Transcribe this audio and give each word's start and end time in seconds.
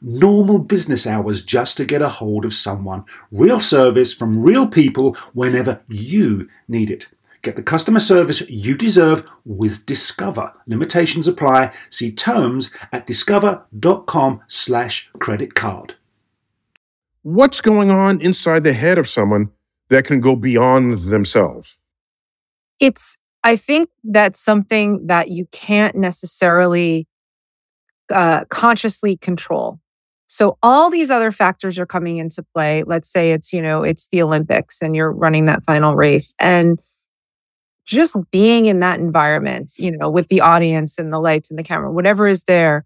normal 0.00 0.58
business 0.58 1.06
hours 1.06 1.44
just 1.44 1.76
to 1.76 1.84
get 1.84 2.02
a 2.02 2.08
hold 2.08 2.44
of 2.44 2.52
someone. 2.52 3.04
Real 3.30 3.60
service 3.60 4.14
from 4.14 4.42
real 4.42 4.66
people 4.66 5.14
whenever 5.32 5.82
you 5.88 6.48
need 6.68 6.90
it. 6.90 7.08
Get 7.42 7.56
the 7.56 7.62
customer 7.62 8.00
service 8.00 8.48
you 8.48 8.74
deserve 8.76 9.24
with 9.44 9.86
Discover. 9.86 10.52
Limitations 10.66 11.28
apply. 11.28 11.72
See 11.88 12.10
terms 12.12 12.74
at 12.92 13.06
discover.com 13.06 14.40
slash 14.48 15.10
credit 15.18 15.54
card. 15.54 15.94
What's 17.22 17.60
going 17.60 17.90
on 17.90 18.20
inside 18.20 18.64
the 18.64 18.72
head 18.72 18.98
of 18.98 19.08
someone 19.08 19.50
that 19.88 20.04
can 20.04 20.20
go 20.20 20.34
beyond 20.34 21.02
themselves? 21.02 21.76
It's, 22.80 23.18
I 23.44 23.56
think 23.56 23.88
that's 24.02 24.40
something 24.40 25.06
that 25.06 25.30
you 25.30 25.46
can't 25.52 25.94
necessarily 25.94 27.06
uh, 28.12 28.44
consciously 28.46 29.16
control. 29.16 29.80
So 30.28 30.58
all 30.62 30.90
these 30.90 31.10
other 31.10 31.32
factors 31.32 31.78
are 31.78 31.86
coming 31.86 32.18
into 32.18 32.42
play. 32.54 32.84
Let's 32.84 33.10
say 33.10 33.32
it's, 33.32 33.52
you 33.52 33.62
know, 33.62 33.82
it's 33.82 34.08
the 34.08 34.22
Olympics 34.22 34.82
and 34.82 34.94
you're 34.94 35.10
running 35.10 35.46
that 35.46 35.64
final 35.64 35.96
race 35.96 36.34
and 36.38 36.80
just 37.86 38.14
being 38.30 38.66
in 38.66 38.80
that 38.80 39.00
environment, 39.00 39.72
you 39.78 39.96
know, 39.96 40.10
with 40.10 40.28
the 40.28 40.42
audience 40.42 40.98
and 40.98 41.10
the 41.10 41.18
lights 41.18 41.50
and 41.50 41.58
the 41.58 41.62
camera, 41.62 41.90
whatever 41.90 42.28
is 42.28 42.42
there 42.42 42.84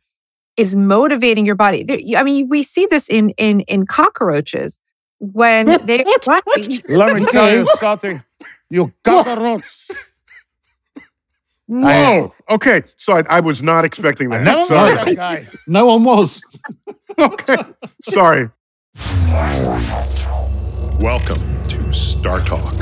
is 0.57 0.77
motivating 0.77 1.45
your 1.45 1.57
body. 1.57 1.83
There, 1.83 1.98
I 2.17 2.23
mean, 2.23 2.48
we 2.48 2.63
see 2.63 2.87
this 2.87 3.09
in 3.09 3.31
in 3.31 3.61
in 3.61 3.87
cockroaches 3.87 4.79
when 5.19 5.67
they 5.85 6.05
Let 6.89 7.15
me 7.17 7.25
tell 7.31 7.53
you 7.53 7.67
something. 7.77 8.23
You 8.70 8.93
cockroach. 9.03 9.65
Whoa. 11.67 12.35
Okay. 12.51 12.83
So 12.97 13.17
I, 13.17 13.25
I 13.29 13.41
was 13.41 13.63
not 13.63 13.85
expecting 13.85 14.29
that. 14.31 14.43
know, 14.43 14.67
Sorry. 14.67 14.95
that 14.95 15.17
guy. 15.17 15.48
No 15.67 15.87
one 15.87 16.05
was. 16.05 16.43
okay. 17.19 17.57
Sorry. 18.03 18.51
Welcome 21.01 21.43
to 21.69 21.93
Star 21.93 22.45
Talk, 22.45 22.75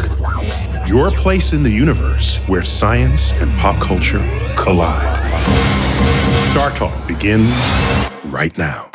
your 0.87 1.11
place 1.13 1.53
in 1.53 1.63
the 1.63 1.71
universe 1.71 2.37
where 2.47 2.63
science 2.63 3.33
and 3.41 3.51
pop 3.59 3.81
culture 3.81 4.19
collide. 4.57 5.19
Star 6.51 6.71
Talk 6.73 7.09
begins 7.09 7.51
right 8.27 8.57
now. 8.59 8.91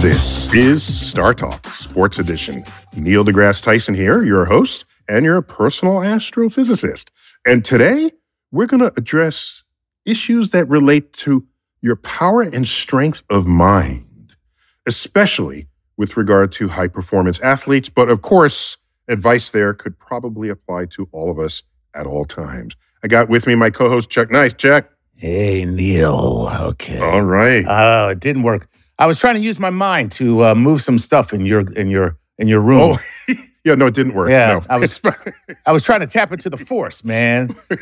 This 0.00 0.52
is 0.54 0.82
Star 0.82 1.34
Talk, 1.34 1.66
Sports 1.68 2.18
Edition. 2.18 2.64
Neil 2.94 3.24
deGrasse 3.24 3.62
Tyson 3.62 3.94
here, 3.94 4.22
your 4.22 4.44
host 4.44 4.84
and 5.08 5.24
your 5.24 5.42
personal 5.42 5.96
astrophysicist. 5.96 7.10
And 7.46 7.64
today, 7.64 8.12
we're 8.52 8.66
going 8.66 8.82
to 8.82 8.92
address 8.96 9.64
issues 10.04 10.50
that 10.50 10.68
relate 10.68 11.12
to 11.14 11.46
your 11.86 11.96
power 11.96 12.42
and 12.42 12.66
strength 12.66 13.22
of 13.30 13.46
mind, 13.46 14.34
especially 14.86 15.68
with 15.96 16.16
regard 16.16 16.50
to 16.52 16.68
high 16.68 16.88
performance 16.88 17.38
athletes. 17.40 17.88
But 17.88 18.08
of 18.08 18.22
course, 18.22 18.76
advice 19.08 19.50
there 19.50 19.72
could 19.72 19.96
probably 19.98 20.48
apply 20.48 20.86
to 20.86 21.08
all 21.12 21.30
of 21.30 21.38
us 21.38 21.62
at 21.94 22.04
all 22.06 22.24
times. 22.24 22.74
I 23.04 23.08
got 23.08 23.28
with 23.28 23.46
me 23.46 23.54
my 23.54 23.70
co 23.70 23.88
host, 23.88 24.10
Chuck 24.10 24.30
Nice. 24.32 24.52
Chuck. 24.52 24.90
Hey, 25.14 25.64
Neil. 25.64 26.48
Okay. 26.72 26.98
All 26.98 27.22
right. 27.22 27.64
Oh, 27.66 28.08
it 28.08 28.20
didn't 28.20 28.42
work. 28.42 28.68
I 28.98 29.06
was 29.06 29.18
trying 29.20 29.36
to 29.36 29.40
use 29.40 29.58
my 29.58 29.70
mind 29.70 30.10
to 30.12 30.44
uh, 30.44 30.54
move 30.56 30.82
some 30.82 30.98
stuff 30.98 31.32
in 31.32 31.46
your 31.46 31.60
in 31.72 31.88
your 31.88 32.18
in 32.38 32.48
your 32.48 32.60
room. 32.60 32.98
Oh, 32.98 33.34
yeah, 33.64 33.76
no, 33.76 33.86
it 33.86 33.94
didn't 33.94 34.14
work. 34.14 34.28
Yeah, 34.30 34.54
No. 34.54 34.64
I 34.68 34.76
was- 34.78 35.00
I 35.66 35.72
was 35.72 35.82
trying 35.84 36.00
to 36.00 36.06
tap 36.06 36.32
into 36.32 36.50
the 36.50 36.56
force, 36.58 37.04
man. 37.04 37.54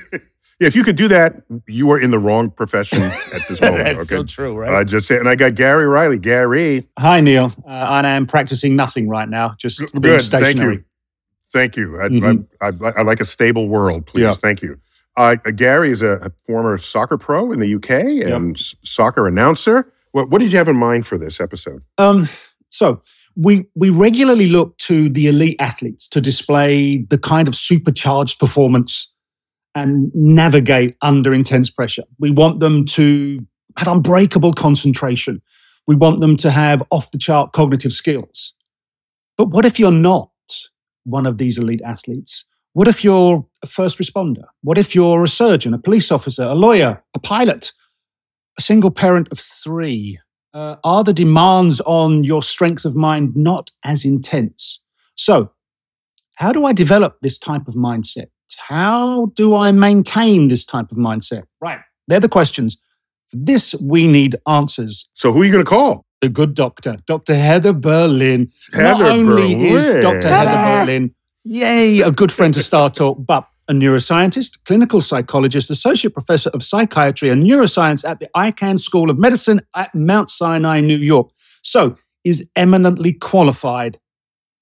yeah, 0.61 0.67
if 0.69 0.77
you 0.77 0.85
could 0.85 0.97
do 0.97 1.09
that, 1.09 1.43
you 1.67 1.91
are 1.91 1.99
in 2.01 2.11
the 2.11 2.19
wrong 2.19 2.51
profession 2.51 3.03
at 3.03 3.43
this 3.49 3.61
moment. 3.61 3.85
That's 3.85 3.99
okay. 4.01 4.07
so 4.07 4.25
true, 4.25 4.55
right? 4.57 4.73
I 4.73 4.85
just 4.85 5.07
say, 5.07 5.17
and 5.17 5.29
I 5.29 5.35
got 5.35 5.55
Gary 5.55 5.85
O'Reilly. 5.85 6.19
Gary, 6.19 6.89
Hi, 6.99 7.21
Neil. 7.21 7.53
Uh, 7.67 7.71
I 7.71 8.07
am 8.09 8.27
practicing 8.27 8.77
nothing 8.77 9.09
right 9.09 9.29
now, 9.29 9.55
just 9.59 9.81
Good, 9.93 10.03
being 10.03 10.19
thank 10.21 10.59
you. 10.59 10.85
thank 11.53 11.77
you. 11.77 12.01
I, 12.01 12.09
Mhm. 12.09 12.47
I, 12.61 12.69
I, 12.69 12.91
I 12.99 13.03
like 13.03 13.21
a 13.21 13.25
stable 13.25 13.69
world, 13.69 14.07
please. 14.07 14.23
Yeah. 14.23 14.33
Thank 14.33 14.63
you. 14.63 14.79
Uh, 15.17 15.37
Gary 15.37 15.91
is 15.93 16.03
a, 16.03 16.19
a 16.23 16.33
former 16.47 16.77
soccer 16.79 17.17
pro 17.17 17.53
in 17.53 17.61
the 17.61 17.75
UK 17.77 18.27
and 18.29 18.57
s- 18.59 18.75
soccer 18.83 19.29
announcer. 19.29 19.93
What, 20.11 20.29
what 20.31 20.41
did 20.41 20.51
you 20.51 20.59
have 20.59 20.67
in 20.69 20.77
mind 20.77 21.07
for 21.07 21.17
this 21.19 21.41
episode? 21.41 21.83
Um, 21.99 22.29
so 22.69 23.01
we 23.37 23.65
we 23.77 23.91
regularly 23.91 24.49
look 24.49 24.77
to 24.79 25.09
the 25.09 25.29
elite 25.29 25.57
athletes 25.61 26.09
to 26.09 26.21
display 26.21 26.99
the 27.11 27.19
kind 27.19 27.47
of 27.47 27.55
supercharged 27.55 28.39
performance 28.41 29.13
and 29.75 30.11
navigate 30.15 30.97
under 31.03 31.33
intense 31.33 31.71
pressure. 31.71 32.05
We 32.19 32.31
want 32.31 32.61
them 32.61 32.85
to 32.87 33.45
have 33.77 33.89
unbreakable 33.89 34.53
concentration. 34.53 35.43
We 35.87 35.97
want 35.97 36.21
them 36.21 36.37
to 36.39 36.51
have 36.51 36.83
off 36.91 37.11
the 37.11 37.19
chart 37.19 37.53
cognitive 37.53 37.93
skills. 37.93 38.55
But 39.37 39.49
what 39.49 39.65
if 39.65 39.79
you're 39.79 39.91
not 39.91 40.31
one 41.05 41.27
of 41.27 41.39
these 41.39 41.59
elite 41.59 41.83
athletes? 41.85 42.45
What 42.73 42.89
if 42.89 43.05
you're 43.05 43.47
a 43.63 43.67
first 43.67 43.99
responder? 43.99 44.45
What 44.63 44.79
if 44.79 44.95
you're 44.95 45.25
a 45.25 45.29
surgeon, 45.29 45.75
a 45.75 45.79
police 45.79 46.11
officer, 46.11 46.45
a 46.45 46.55
lawyer, 46.55 47.03
a 47.15 47.19
pilot, 47.19 47.73
a 48.59 48.63
single 48.63 48.91
parent 48.91 49.29
of 49.31 49.39
three? 49.39 50.19
uh, 50.55 50.77
are 50.85 51.05
the 51.05 51.13
demands 51.13 51.81
on 51.81 52.25
your 52.25 52.43
strength 52.43 52.85
of 52.85 52.95
mind 52.95 53.37
not 53.37 53.71
as 53.85 54.05
intense? 54.05 54.81
So, 55.17 55.51
how 56.37 56.53
do 56.53 56.65
I 56.65 56.73
develop 56.73 57.19
this 57.21 57.39
type 57.39 57.69
of 57.69 57.75
mindset? 57.75 58.29
How 58.59 59.27
do 59.35 59.55
I 59.55 59.73
maintain 59.73 60.49
this 60.49 60.65
type 60.65 60.91
of 60.91 60.99
mindset? 60.99 61.45
Right. 61.61 61.81
They're 62.09 62.21
the 62.21 62.29
questions. 62.29 62.77
For 63.31 63.37
this, 63.37 63.75
we 63.81 64.07
need 64.07 64.37
answers. 64.47 65.09
So, 65.15 65.33
who 65.33 65.43
are 65.43 65.45
you 65.45 65.53
going 65.53 65.65
to 65.65 65.69
call? 65.69 66.05
The 66.21 66.29
good 66.29 66.55
doctor, 66.55 66.97
Dr. 67.07 67.35
Heather 67.35 67.73
Berlin. 67.73 68.51
Heather 68.73 68.83
Not 68.83 69.03
only 69.03 69.69
is 69.69 69.97
Dr. 70.03 70.29
Heather 70.29 70.85
Berlin, 70.85 71.15
yay, 71.45 72.01
a 72.01 72.11
good 72.11 72.33
friend 72.33 72.55
to 72.55 72.63
Star 72.63 72.91
Talk, 72.91 73.19
but 73.27 73.47
a 73.69 73.73
neuroscientist, 73.73 74.65
clinical 74.65 75.01
psychologist, 75.01 75.71
associate 75.71 76.13
professor 76.13 76.51
of 76.51 76.63
psychiatry 76.63 77.31
and 77.31 77.45
neuroscience 77.45 78.09
at 78.09 78.21
the 78.21 78.29
Icahn 78.37 78.79
School 78.79 79.11
of 79.11 79.19
Medicine 79.19 79.61
at 79.75 79.95
Mount 79.95 80.31
Sinai, 80.31 80.81
New 80.81 80.97
York. 80.97 81.31
So, 81.63 81.97
is 82.25 82.47
eminently 82.57 83.13
qualified 83.13 83.99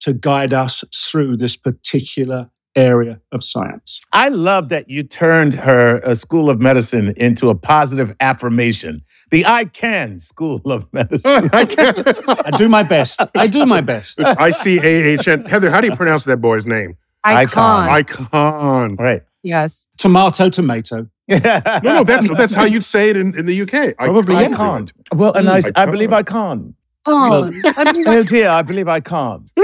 to 0.00 0.12
guide 0.12 0.52
us 0.52 0.82
through 0.94 1.36
this 1.36 1.56
particular 1.56 2.50
area 2.76 3.20
of 3.32 3.44
science. 3.44 4.00
I 4.12 4.28
love 4.28 4.68
that 4.70 4.88
you 4.88 5.02
turned 5.02 5.54
her 5.54 6.00
a 6.04 6.14
school 6.14 6.50
of 6.50 6.60
medicine 6.60 7.12
into 7.16 7.48
a 7.50 7.54
positive 7.54 8.14
affirmation. 8.20 9.02
The 9.30 9.46
I 9.46 9.64
can 9.66 10.18
school 10.18 10.60
of 10.66 10.92
medicine. 10.92 11.50
I 11.52 11.64
can't. 11.64 12.28
I 12.28 12.50
do 12.56 12.68
my 12.68 12.82
best. 12.82 13.20
I 13.36 13.46
do 13.46 13.66
my 13.66 13.80
best. 13.80 14.22
I 14.22 14.50
C 14.50 14.78
A 14.78 15.14
H 15.14 15.28
N. 15.28 15.44
Heather, 15.44 15.70
how 15.70 15.80
do 15.80 15.88
you 15.88 15.96
pronounce 15.96 16.24
that 16.24 16.38
boy's 16.38 16.66
name? 16.66 16.96
I 17.24 17.46
can 17.46 17.88
icon. 17.88 17.88
Icon. 17.88 18.96
right. 18.96 19.22
yes. 19.42 19.88
Tomato, 19.98 20.50
tomato. 20.50 21.08
No, 21.28 21.80
no, 21.82 22.04
that's 22.04 22.28
that's 22.36 22.52
how 22.52 22.64
you'd 22.64 22.84
say 22.84 23.08
it 23.08 23.16
in, 23.16 23.34
in 23.38 23.46
the 23.46 23.62
UK. 23.62 23.96
Probably, 23.96 24.34
yeah. 24.34 24.48
Icon. 24.48 24.88
Well, 25.14 25.32
and 25.32 25.48
I, 25.48 25.60
Mm, 25.60 25.72
I 25.76 25.86
believe 25.86 26.12
I 26.12 26.22
can. 26.22 26.74
Oh, 27.06 27.44
I 27.64 27.92
mean, 27.92 28.06
Oh 28.06 28.22
dear, 28.22 28.48
I 28.48 28.62
believe 28.62 28.88
I 28.88 29.00
can. 29.00 29.48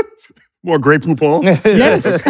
More 0.62 0.78
Grey 0.78 0.98
Poupon. 0.98 1.44
Yes. 1.64 2.26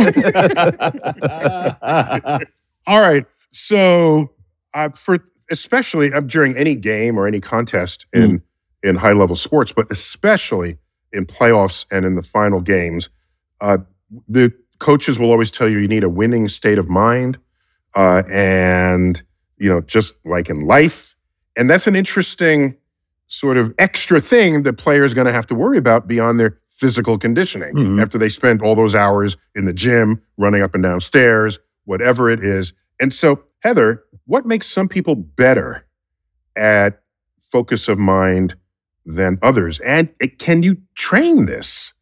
All 2.87 3.01
right. 3.01 3.27
So, 3.51 4.33
uh, 4.75 4.91
for 4.91 5.19
especially 5.51 6.13
uh, 6.13 6.21
during 6.21 6.57
any 6.57 6.75
game 6.75 7.19
or 7.19 7.27
any 7.27 7.41
contest 7.41 8.07
in 8.13 8.43
in 8.83 8.97
high 8.97 9.13
level 9.13 9.37
sports, 9.37 9.73
but 9.73 9.91
especially 9.91 10.79
in 11.13 11.27
playoffs 11.27 11.87
and 11.91 12.05
in 12.05 12.15
the 12.15 12.23
final 12.23 12.61
games. 12.61 13.09
Uh, 13.61 13.79
the 14.29 14.53
coaches 14.79 15.19
will 15.19 15.31
always 15.31 15.51
tell 15.51 15.69
you 15.69 15.79
you 15.79 15.89
need 15.89 16.05
a 16.05 16.09
winning 16.09 16.49
state 16.49 16.79
of 16.79 16.89
mind. 16.89 17.39
Uh, 17.95 18.23
and, 18.31 19.23
you 19.57 19.69
know, 19.69 19.81
just 19.81 20.15
like 20.25 20.49
in 20.49 20.61
life. 20.61 21.17
And 21.57 21.69
that's 21.69 21.87
an 21.87 21.97
interesting 21.97 22.77
sort 23.27 23.57
of 23.57 23.75
extra 23.79 24.21
thing 24.21 24.63
that 24.63 24.75
players 24.75 25.15
going 25.15 25.27
to 25.27 25.33
have 25.33 25.47
to 25.47 25.55
worry 25.55 25.79
about 25.79 26.07
beyond 26.07 26.39
their 26.39 26.61
physical 26.79 27.19
conditioning 27.19 27.75
Mhm. 27.75 28.01
after 28.03 28.17
they 28.19 28.29
spend 28.29 28.63
all 28.63 28.75
those 28.77 28.95
hours 28.95 29.37
in 29.55 29.65
the 29.65 29.73
gym, 29.73 30.23
running 30.39 30.63
up 30.63 30.75
and 30.75 30.83
down 30.83 31.01
stairs, 31.01 31.59
whatever 31.85 32.31
it 32.31 32.41
is. 32.43 32.73
And 33.01 33.13
so, 33.13 33.43
Heather, 33.61 34.05
what 34.27 34.47
makes 34.47 34.67
some 34.69 34.89
people 34.89 35.17
better 35.17 35.85
at 36.57 37.03
focus 37.51 37.89
of 37.89 37.99
mind 37.99 38.55
than 39.05 39.39
others? 39.43 39.81
And 39.81 40.09
can 40.39 40.63
you 40.63 40.79
train 40.95 41.47
this? 41.47 41.95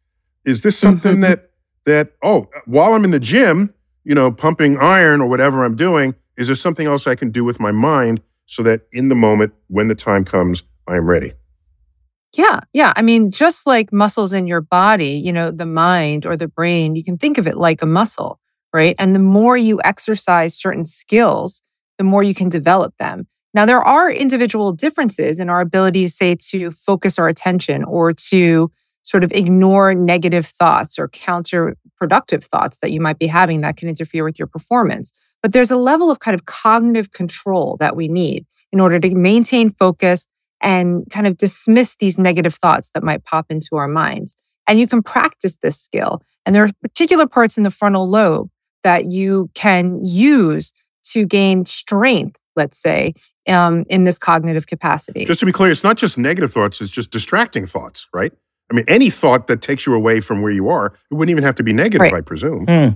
Is 0.45 0.61
this 0.61 0.77
something 0.77 1.19
that 1.21 1.51
that 1.85 2.11
oh, 2.21 2.49
while 2.65 2.93
I'm 2.93 3.03
in 3.05 3.11
the 3.11 3.19
gym, 3.19 3.73
you 4.03 4.13
know, 4.13 4.31
pumping 4.31 4.77
iron 4.77 5.21
or 5.21 5.27
whatever 5.27 5.63
I'm 5.65 5.75
doing, 5.75 6.15
is 6.37 6.47
there 6.47 6.55
something 6.55 6.85
else 6.85 7.07
I 7.07 7.15
can 7.15 7.31
do 7.31 7.43
with 7.43 7.59
my 7.59 7.71
mind 7.71 8.21
so 8.45 8.61
that 8.63 8.81
in 8.91 9.09
the 9.09 9.15
moment 9.15 9.53
when 9.67 9.87
the 9.87 9.95
time 9.95 10.23
comes, 10.25 10.63
I 10.87 10.97
am 10.97 11.07
ready? 11.09 11.33
Yeah, 12.35 12.59
yeah. 12.73 12.93
I 12.95 13.01
mean, 13.01 13.31
just 13.31 13.65
like 13.65 13.93
muscles 13.93 14.33
in 14.33 14.47
your 14.47 14.61
body, 14.61 15.11
you 15.11 15.31
know, 15.31 15.49
the 15.51 15.65
mind 15.65 16.25
or 16.25 16.35
the 16.35 16.47
brain, 16.47 16.95
you 16.95 17.03
can 17.03 17.17
think 17.17 17.37
of 17.37 17.47
it 17.47 17.57
like 17.57 17.81
a 17.81 17.85
muscle, 17.85 18.39
right? 18.73 18.95
And 18.99 19.15
the 19.15 19.19
more 19.19 19.57
you 19.57 19.79
exercise 19.83 20.53
certain 20.53 20.85
skills, 20.85 21.61
the 21.97 22.03
more 22.03 22.23
you 22.23 22.33
can 22.33 22.49
develop 22.49 22.93
them. 22.97 23.27
Now, 23.53 23.65
there 23.65 23.81
are 23.81 24.11
individual 24.11 24.71
differences 24.71 25.39
in 25.39 25.49
our 25.49 25.61
ability, 25.61 26.09
say, 26.09 26.35
to 26.49 26.71
focus 26.71 27.17
our 27.17 27.27
attention 27.27 27.83
or 27.85 28.13
to 28.29 28.71
sort 29.03 29.23
of 29.23 29.31
ignore 29.31 29.95
negative 29.95 30.45
thoughts 30.45 30.99
or 30.99 31.07
counterproductive 31.07 32.43
thoughts 32.43 32.77
that 32.79 32.91
you 32.91 32.99
might 32.99 33.17
be 33.17 33.25
having 33.25 33.61
that 33.61 33.77
can 33.77 33.87
interfere 33.87 34.25
with 34.25 34.37
your 34.37 34.47
performance. 34.47 35.11
But 35.41 35.53
there's 35.53 35.71
a 35.71 35.77
level 35.77 36.11
of 36.11 36.19
kind 36.19 36.35
of 36.35 36.45
cognitive 36.45 37.13
control 37.13 37.77
that 37.79 37.95
we 37.95 38.09
need 38.09 38.45
in 38.73 38.81
order 38.81 38.99
to 38.99 39.15
maintain 39.15 39.69
focus 39.69 40.27
and 40.61 41.05
kind 41.09 41.27
of 41.27 41.37
dismiss 41.37 41.95
these 41.97 42.17
negative 42.17 42.55
thoughts 42.55 42.89
that 42.93 43.03
might 43.03 43.23
pop 43.23 43.47
into 43.49 43.75
our 43.75 43.87
minds. 43.87 44.35
And 44.67 44.79
you 44.79 44.87
can 44.87 45.01
practice 45.01 45.57
this 45.61 45.79
skill. 45.79 46.21
And 46.45 46.55
there 46.55 46.63
are 46.63 46.69
particular 46.81 47.27
parts 47.27 47.57
in 47.57 47.63
the 47.63 47.71
frontal 47.71 48.07
lobe 48.07 48.49
that 48.83 49.11
you 49.11 49.49
can 49.53 50.03
use 50.03 50.73
to 51.11 51.25
gain 51.25 51.65
strength, 51.65 52.39
let's 52.55 52.77
say, 52.79 53.13
um, 53.47 53.85
in 53.89 54.03
this 54.03 54.17
cognitive 54.17 54.67
capacity. 54.67 55.25
Just 55.25 55.39
to 55.39 55.45
be 55.45 55.51
clear, 55.51 55.71
it's 55.71 55.83
not 55.83 55.97
just 55.97 56.17
negative 56.17 56.51
thoughts, 56.51 56.81
it's 56.81 56.91
just 56.91 57.11
distracting 57.11 57.65
thoughts, 57.65 58.07
right? 58.13 58.33
I 58.69 58.75
mean, 58.75 58.85
any 58.87 59.09
thought 59.09 59.47
that 59.47 59.61
takes 59.61 59.85
you 59.85 59.93
away 59.93 60.19
from 60.19 60.41
where 60.41 60.51
you 60.51 60.67
are, 60.67 60.87
it 61.09 61.13
wouldn't 61.13 61.31
even 61.31 61.43
have 61.43 61.55
to 61.55 61.63
be 61.63 61.71
negative, 61.71 62.01
Right. 62.01 62.13
I 62.13 62.21
presume. 62.21 62.65
Hmm. 62.65 62.89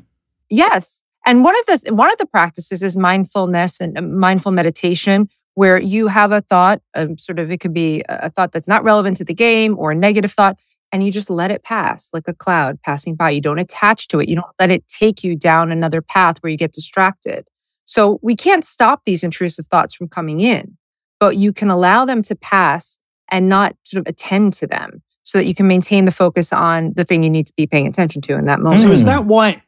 Yes. 0.50 1.02
And 1.26 1.44
one 1.44 1.56
of 1.60 1.66
the 1.84 1.94
one 1.94 2.12
of 2.12 2.18
the 2.18 2.26
practices 2.26 2.84
is 2.84 2.98
mindfulness 2.98 3.80
and 3.80 3.98
uh, 3.98 4.02
mindful 4.02 4.52
meditation 4.52 5.30
where 5.56 5.80
you 5.82 6.08
have 6.08 6.32
a 6.32 6.42
thought, 6.42 6.82
um, 6.96 7.18
sort 7.18 7.40
of 7.40 7.52
it 7.52 7.58
could 7.60 7.74
be 7.74 8.04
a 8.10 8.20
a 8.24 8.30
thought 8.30 8.52
that's 8.52 8.68
not 8.68 8.84
relevant 8.84 9.18
to 9.18 9.26
the 9.26 9.34
game 9.34 9.78
or 9.78 9.92
a 9.92 9.96
negative 9.96 10.32
thought 10.32 10.58
and 10.92 11.04
you 11.04 11.12
just 11.12 11.30
let 11.30 11.52
it 11.52 11.64
pass 11.64 12.10
like 12.14 12.28
a 12.28 12.34
cloud 12.34 12.82
passing 12.82 13.16
by. 13.16 13.30
You 13.30 13.42
don't 13.42 13.60
attach 13.60 14.08
to 14.10 14.20
it. 14.20 14.28
You 14.30 14.36
don't 14.36 14.48
let 14.60 14.72
it 14.72 14.88
take 14.88 15.24
you 15.24 15.36
down 15.36 15.72
another 15.72 16.02
path 16.02 16.38
where 16.42 16.52
you 16.52 16.58
get 16.58 16.74
distracted. 16.74 17.48
So 17.86 18.20
we 18.22 18.36
can't 18.36 18.66
stop 18.66 19.02
these 19.06 19.24
intrusive 19.24 19.68
thoughts 19.68 19.94
from 19.94 20.10
coming 20.10 20.40
in, 20.42 20.78
but 21.20 21.38
you 21.38 21.54
can 21.54 21.70
allow 21.70 22.06
them 22.06 22.22
to 22.24 22.36
pass 22.36 23.00
and 23.30 23.48
not 23.48 23.76
sort 23.84 24.02
of 24.06 24.10
attend 24.12 24.54
to 24.56 24.68
them 24.68 25.02
so 25.24 25.38
that 25.38 25.46
you 25.46 25.56
can 25.56 25.68
maintain 25.68 26.06
the 26.06 26.12
focus 26.12 26.52
on 26.52 26.94
the 26.96 27.06
thing 27.06 27.24
you 27.24 27.30
need 27.30 27.48
to 27.48 27.54
be 27.56 27.66
paying 27.68 27.88
attention 27.88 28.22
to 28.24 28.34
in 28.36 28.46
that 28.46 28.60
moment. 28.60 28.82
So 28.82 28.92
is 28.92 29.04
Mm. 29.04 29.06
that 29.06 29.26
why 29.26 29.64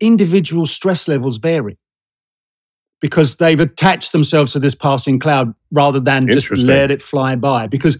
individual 0.00 0.66
stress 0.66 1.08
levels 1.08 1.38
vary? 1.38 1.78
Because 3.00 3.36
they've 3.36 3.60
attached 3.60 4.10
themselves 4.12 4.52
to 4.54 4.58
this 4.58 4.74
passing 4.74 5.18
cloud 5.20 5.54
rather 5.70 6.00
than 6.00 6.26
just 6.26 6.50
let 6.56 6.90
it 6.90 7.00
fly 7.00 7.36
by. 7.36 7.68
Because 7.68 7.96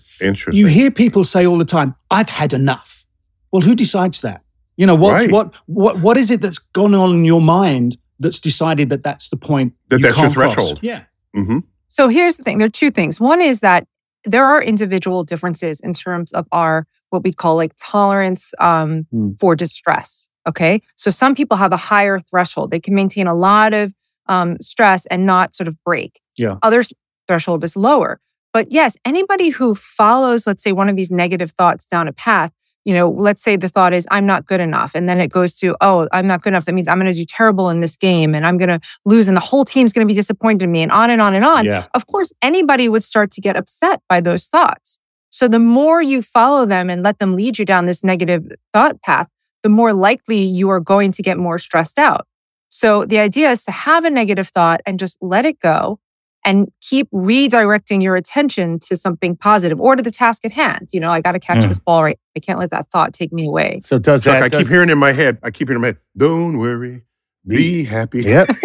you 0.50 0.66
hear 0.66 0.90
people 0.90 1.22
say 1.24 1.46
all 1.46 1.56
the 1.58 1.64
time, 1.64 1.94
"I've 2.10 2.28
had 2.28 2.52
enough." 2.52 3.04
Well, 3.52 3.62
who 3.62 3.74
decides 3.76 4.20
that? 4.22 4.42
You 4.76 4.86
know 4.86 4.96
what? 4.96 5.12
Right. 5.12 5.30
What? 5.30 5.54
What? 5.66 6.00
What 6.00 6.16
is 6.16 6.30
it 6.32 6.40
that's 6.42 6.58
gone 6.58 6.94
on 6.94 7.12
in 7.12 7.24
your 7.24 7.40
mind 7.40 7.96
that's 8.18 8.40
decided 8.40 8.90
that 8.90 9.04
that's 9.04 9.28
the 9.28 9.36
point 9.36 9.72
That 9.88 9.98
you 9.98 10.02
that's 10.02 10.16
your 10.16 10.24
can't 10.26 10.34
cross? 10.34 10.54
threshold. 10.54 10.80
Yeah. 10.82 11.02
hmm 11.34 11.58
So 11.86 12.08
here's 12.08 12.36
the 12.36 12.42
thing 12.42 12.58
there 12.58 12.66
are 12.66 12.70
two 12.70 12.90
things. 12.90 13.20
One 13.20 13.40
is 13.40 13.60
that 13.60 13.86
there 14.24 14.44
are 14.44 14.60
individual 14.60 15.22
differences 15.22 15.80
in 15.80 15.94
terms 15.94 16.32
of 16.32 16.46
our 16.50 16.86
what 17.10 17.22
we 17.22 17.32
call 17.32 17.54
like 17.54 17.72
tolerance 17.78 18.52
um, 18.58 19.06
Hmm. 19.12 19.30
for 19.38 19.54
distress. 19.54 20.28
Okay. 20.46 20.82
So 20.96 21.10
some 21.10 21.34
people 21.36 21.56
have 21.56 21.72
a 21.72 21.76
higher 21.76 22.18
threshold. 22.30 22.70
They 22.72 22.80
can 22.80 22.94
maintain 22.94 23.26
a 23.28 23.34
lot 23.34 23.72
of 23.74 23.92
um, 24.28 24.56
stress 24.60 25.06
and 25.06 25.26
not 25.26 25.54
sort 25.54 25.68
of 25.68 25.76
break. 25.84 26.20
Yeah. 26.36 26.56
Other 26.62 26.82
threshold 27.26 27.64
is 27.64 27.76
lower. 27.76 28.20
But 28.52 28.72
yes, 28.72 28.96
anybody 29.04 29.50
who 29.50 29.74
follows, 29.74 30.46
let's 30.46 30.62
say, 30.62 30.72
one 30.72 30.88
of 30.88 30.96
these 30.96 31.10
negative 31.10 31.52
thoughts 31.52 31.86
down 31.86 32.08
a 32.08 32.12
path, 32.12 32.52
you 32.84 32.94
know, 32.94 33.10
let's 33.10 33.42
say 33.42 33.56
the 33.56 33.68
thought 33.68 33.92
is, 33.92 34.06
I'm 34.10 34.24
not 34.24 34.46
good 34.46 34.60
enough. 34.60 34.92
And 34.94 35.06
then 35.08 35.20
it 35.20 35.28
goes 35.30 35.52
to, 35.56 35.76
oh, 35.82 36.08
I'm 36.12 36.26
not 36.26 36.40
good 36.42 36.50
enough. 36.50 36.64
That 36.64 36.72
means 36.74 36.88
I'm 36.88 36.98
going 36.98 37.12
to 37.12 37.18
do 37.18 37.26
terrible 37.26 37.68
in 37.68 37.80
this 37.80 37.96
game 37.98 38.34
and 38.34 38.46
I'm 38.46 38.56
going 38.56 38.70
to 38.70 38.80
lose 39.04 39.28
and 39.28 39.36
the 39.36 39.42
whole 39.42 39.64
team's 39.66 39.92
going 39.92 40.06
to 40.06 40.10
be 40.10 40.14
disappointed 40.16 40.62
in 40.64 40.72
me 40.72 40.82
and 40.82 40.90
on 40.90 41.10
and 41.10 41.20
on 41.20 41.34
and 41.34 41.44
on 41.44 41.66
Yeah. 41.66 41.84
of 41.92 42.06
course, 42.06 42.32
anybody 42.40 42.88
would 42.88 43.04
start 43.04 43.30
to 43.32 43.40
get 43.42 43.56
upset 43.56 44.00
by 44.08 44.20
those 44.22 44.46
thoughts. 44.46 44.98
So 45.30 45.46
the 45.46 45.58
more 45.58 46.00
you 46.00 46.22
follow 46.22 46.64
them 46.64 46.88
and 46.88 47.02
let 47.02 47.18
them 47.18 47.36
lead 47.36 47.58
you 47.58 47.66
down 47.66 47.84
this 47.84 48.02
negative 48.02 48.50
thought 48.72 49.02
path, 49.02 49.28
the 49.62 49.68
more 49.68 49.92
likely 49.92 50.38
you 50.40 50.70
are 50.70 50.80
going 50.80 51.12
to 51.12 51.22
get 51.22 51.36
more 51.36 51.58
stressed 51.58 51.98
out. 51.98 52.26
So 52.68 53.04
the 53.04 53.18
idea 53.18 53.50
is 53.50 53.64
to 53.64 53.70
have 53.70 54.04
a 54.04 54.10
negative 54.10 54.48
thought 54.48 54.80
and 54.86 54.98
just 54.98 55.18
let 55.20 55.44
it 55.44 55.58
go 55.60 55.98
and 56.44 56.70
keep 56.80 57.10
redirecting 57.10 58.02
your 58.02 58.16
attention 58.16 58.78
to 58.78 58.96
something 58.96 59.36
positive 59.36 59.80
or 59.80 59.96
to 59.96 60.02
the 60.02 60.10
task 60.10 60.44
at 60.44 60.52
hand. 60.52 60.88
You 60.92 61.00
know, 61.00 61.10
I 61.10 61.20
got 61.20 61.32
to 61.32 61.40
catch 61.40 61.64
Mm. 61.64 61.68
this 61.68 61.80
ball 61.80 62.04
right. 62.04 62.18
I 62.36 62.40
can't 62.40 62.58
let 62.58 62.70
that 62.70 62.86
thought 62.90 63.12
take 63.12 63.32
me 63.32 63.46
away. 63.46 63.80
So 63.82 63.98
does 63.98 64.22
Chuck, 64.22 64.40
that? 64.40 64.44
I 64.44 64.48
keep 64.48 64.68
hearing 64.68 64.88
in 64.90 64.98
my 64.98 65.12
head, 65.12 65.38
I 65.42 65.50
keep 65.50 65.68
hearing 65.68 65.78
in 65.78 65.82
my 65.82 65.88
head, 65.88 65.98
don't 66.16 66.58
worry, 66.58 67.02
be 67.46 67.84
happy. 67.84 68.22
Yep, 68.22 68.50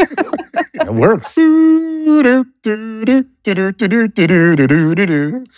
it 0.74 0.94
works. 0.94 1.38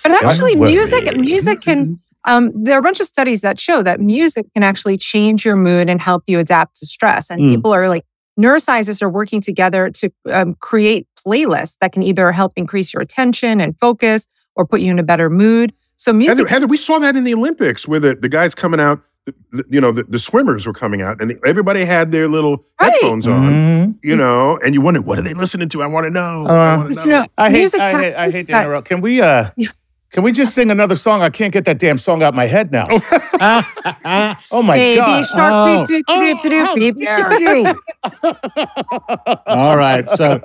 But 0.03 0.11
actually, 0.23 0.55
music 0.55 1.17
music 1.17 1.61
can. 1.61 1.99
Um, 2.27 2.51
there 2.63 2.75
are 2.75 2.79
a 2.79 2.81
bunch 2.81 2.99
of 2.99 3.05
studies 3.05 3.41
that 3.41 3.59
show 3.59 3.83
that 3.83 3.99
music 3.99 4.47
can 4.55 4.63
actually 4.63 4.97
change 4.97 5.45
your 5.45 5.55
mood 5.55 5.87
and 5.89 6.01
help 6.01 6.23
you 6.25 6.39
adapt 6.39 6.77
to 6.77 6.85
stress. 6.87 7.29
And 7.29 7.39
Mm. 7.41 7.49
people 7.49 7.71
are 7.71 7.87
like 7.87 8.03
neuroscientists 8.39 9.01
are 9.01 9.09
working 9.09 9.41
together 9.41 9.89
to 9.91 10.09
um, 10.31 10.55
create 10.55 11.07
playlists 11.25 11.77
that 11.81 11.91
can 11.91 12.03
either 12.03 12.31
help 12.31 12.53
increase 12.55 12.93
your 12.93 13.01
attention 13.01 13.61
and 13.61 13.77
focus 13.79 14.27
or 14.55 14.65
put 14.65 14.81
you 14.81 14.91
in 14.91 14.99
a 14.99 15.03
better 15.03 15.29
mood. 15.29 15.73
So 15.97 16.11
music, 16.13 16.37
Heather, 16.37 16.49
Heather, 16.49 16.67
we 16.67 16.77
saw 16.77 16.99
that 16.99 17.15
in 17.15 17.23
the 17.23 17.33
Olympics 17.33 17.87
where 17.87 17.99
the, 17.99 18.15
the 18.15 18.27
guys 18.29 18.53
coming 18.53 18.79
out, 18.79 19.01
the, 19.25 19.33
the- 19.51 19.65
you 19.69 19.79
know, 19.81 19.91
the, 19.91 20.03
the 20.03 20.19
swimmers 20.19 20.67
were 20.67 20.73
coming 20.73 21.01
out 21.01 21.21
and 21.21 21.31
the, 21.31 21.39
everybody 21.45 21.85
had 21.85 22.11
their 22.11 22.27
little 22.27 22.65
Right. 22.81 22.91
headphones 22.91 23.25
on, 23.27 23.41
Mhm. 23.51 23.95
you 24.03 24.15
know, 24.15 24.57
and 24.63 24.73
you 24.73 24.81
wonder, 24.81 25.01
what 25.01 25.17
are 25.17 25.21
they 25.21 25.33
listening 25.33 25.69
to? 25.69 25.81
I 25.81 25.87
want 25.87 26.05
to 26.05 26.09
know. 26.11 26.45
I 26.45 26.73
Uh, 26.73 26.77
want 26.77 26.89
to 26.89 26.95
know. 26.95 27.03
you 27.03 27.09
know, 27.09 27.25
I 27.37 27.49
hate, 27.49 27.73
I 27.75 27.91
hate, 28.03 28.15
I 28.15 28.31
hate 28.31 28.47
to 28.47 28.61
interrupt. 28.61 28.87
Can 28.89 28.99
we, 29.01 29.21
uh, 29.21 29.49
Yeah. 29.55 29.69
Can 30.15 30.23
we 30.23 30.31
just 30.31 30.55
sing 30.55 30.71
another 30.71 30.95
song? 30.95 31.21
I 31.21 31.29
can't 31.29 31.51
get 31.51 31.65
that 31.65 31.77
damn 31.77 31.97
song 31.97 32.23
out 32.23 32.29
of 32.29 32.35
my 32.35 32.45
head 32.47 32.71
now. 32.71 32.87
Oh 34.51 34.61
my 34.63 34.77
Baby 34.77 34.97
god! 35.01 35.25
shark, 35.25 35.53
Oh. 35.53 35.85
doo, 35.85 35.97
doo, 35.97 36.03
Oh, 36.07 36.19
doo, 36.21 36.39
doo, 36.41 36.49
doo, 36.49 36.65
how 36.65 36.75
baby 36.75 37.05
dare 37.05 37.17
shark. 37.17 37.39
you? 37.41 37.81
All 39.47 39.75
right. 39.77 40.09
So, 40.09 40.39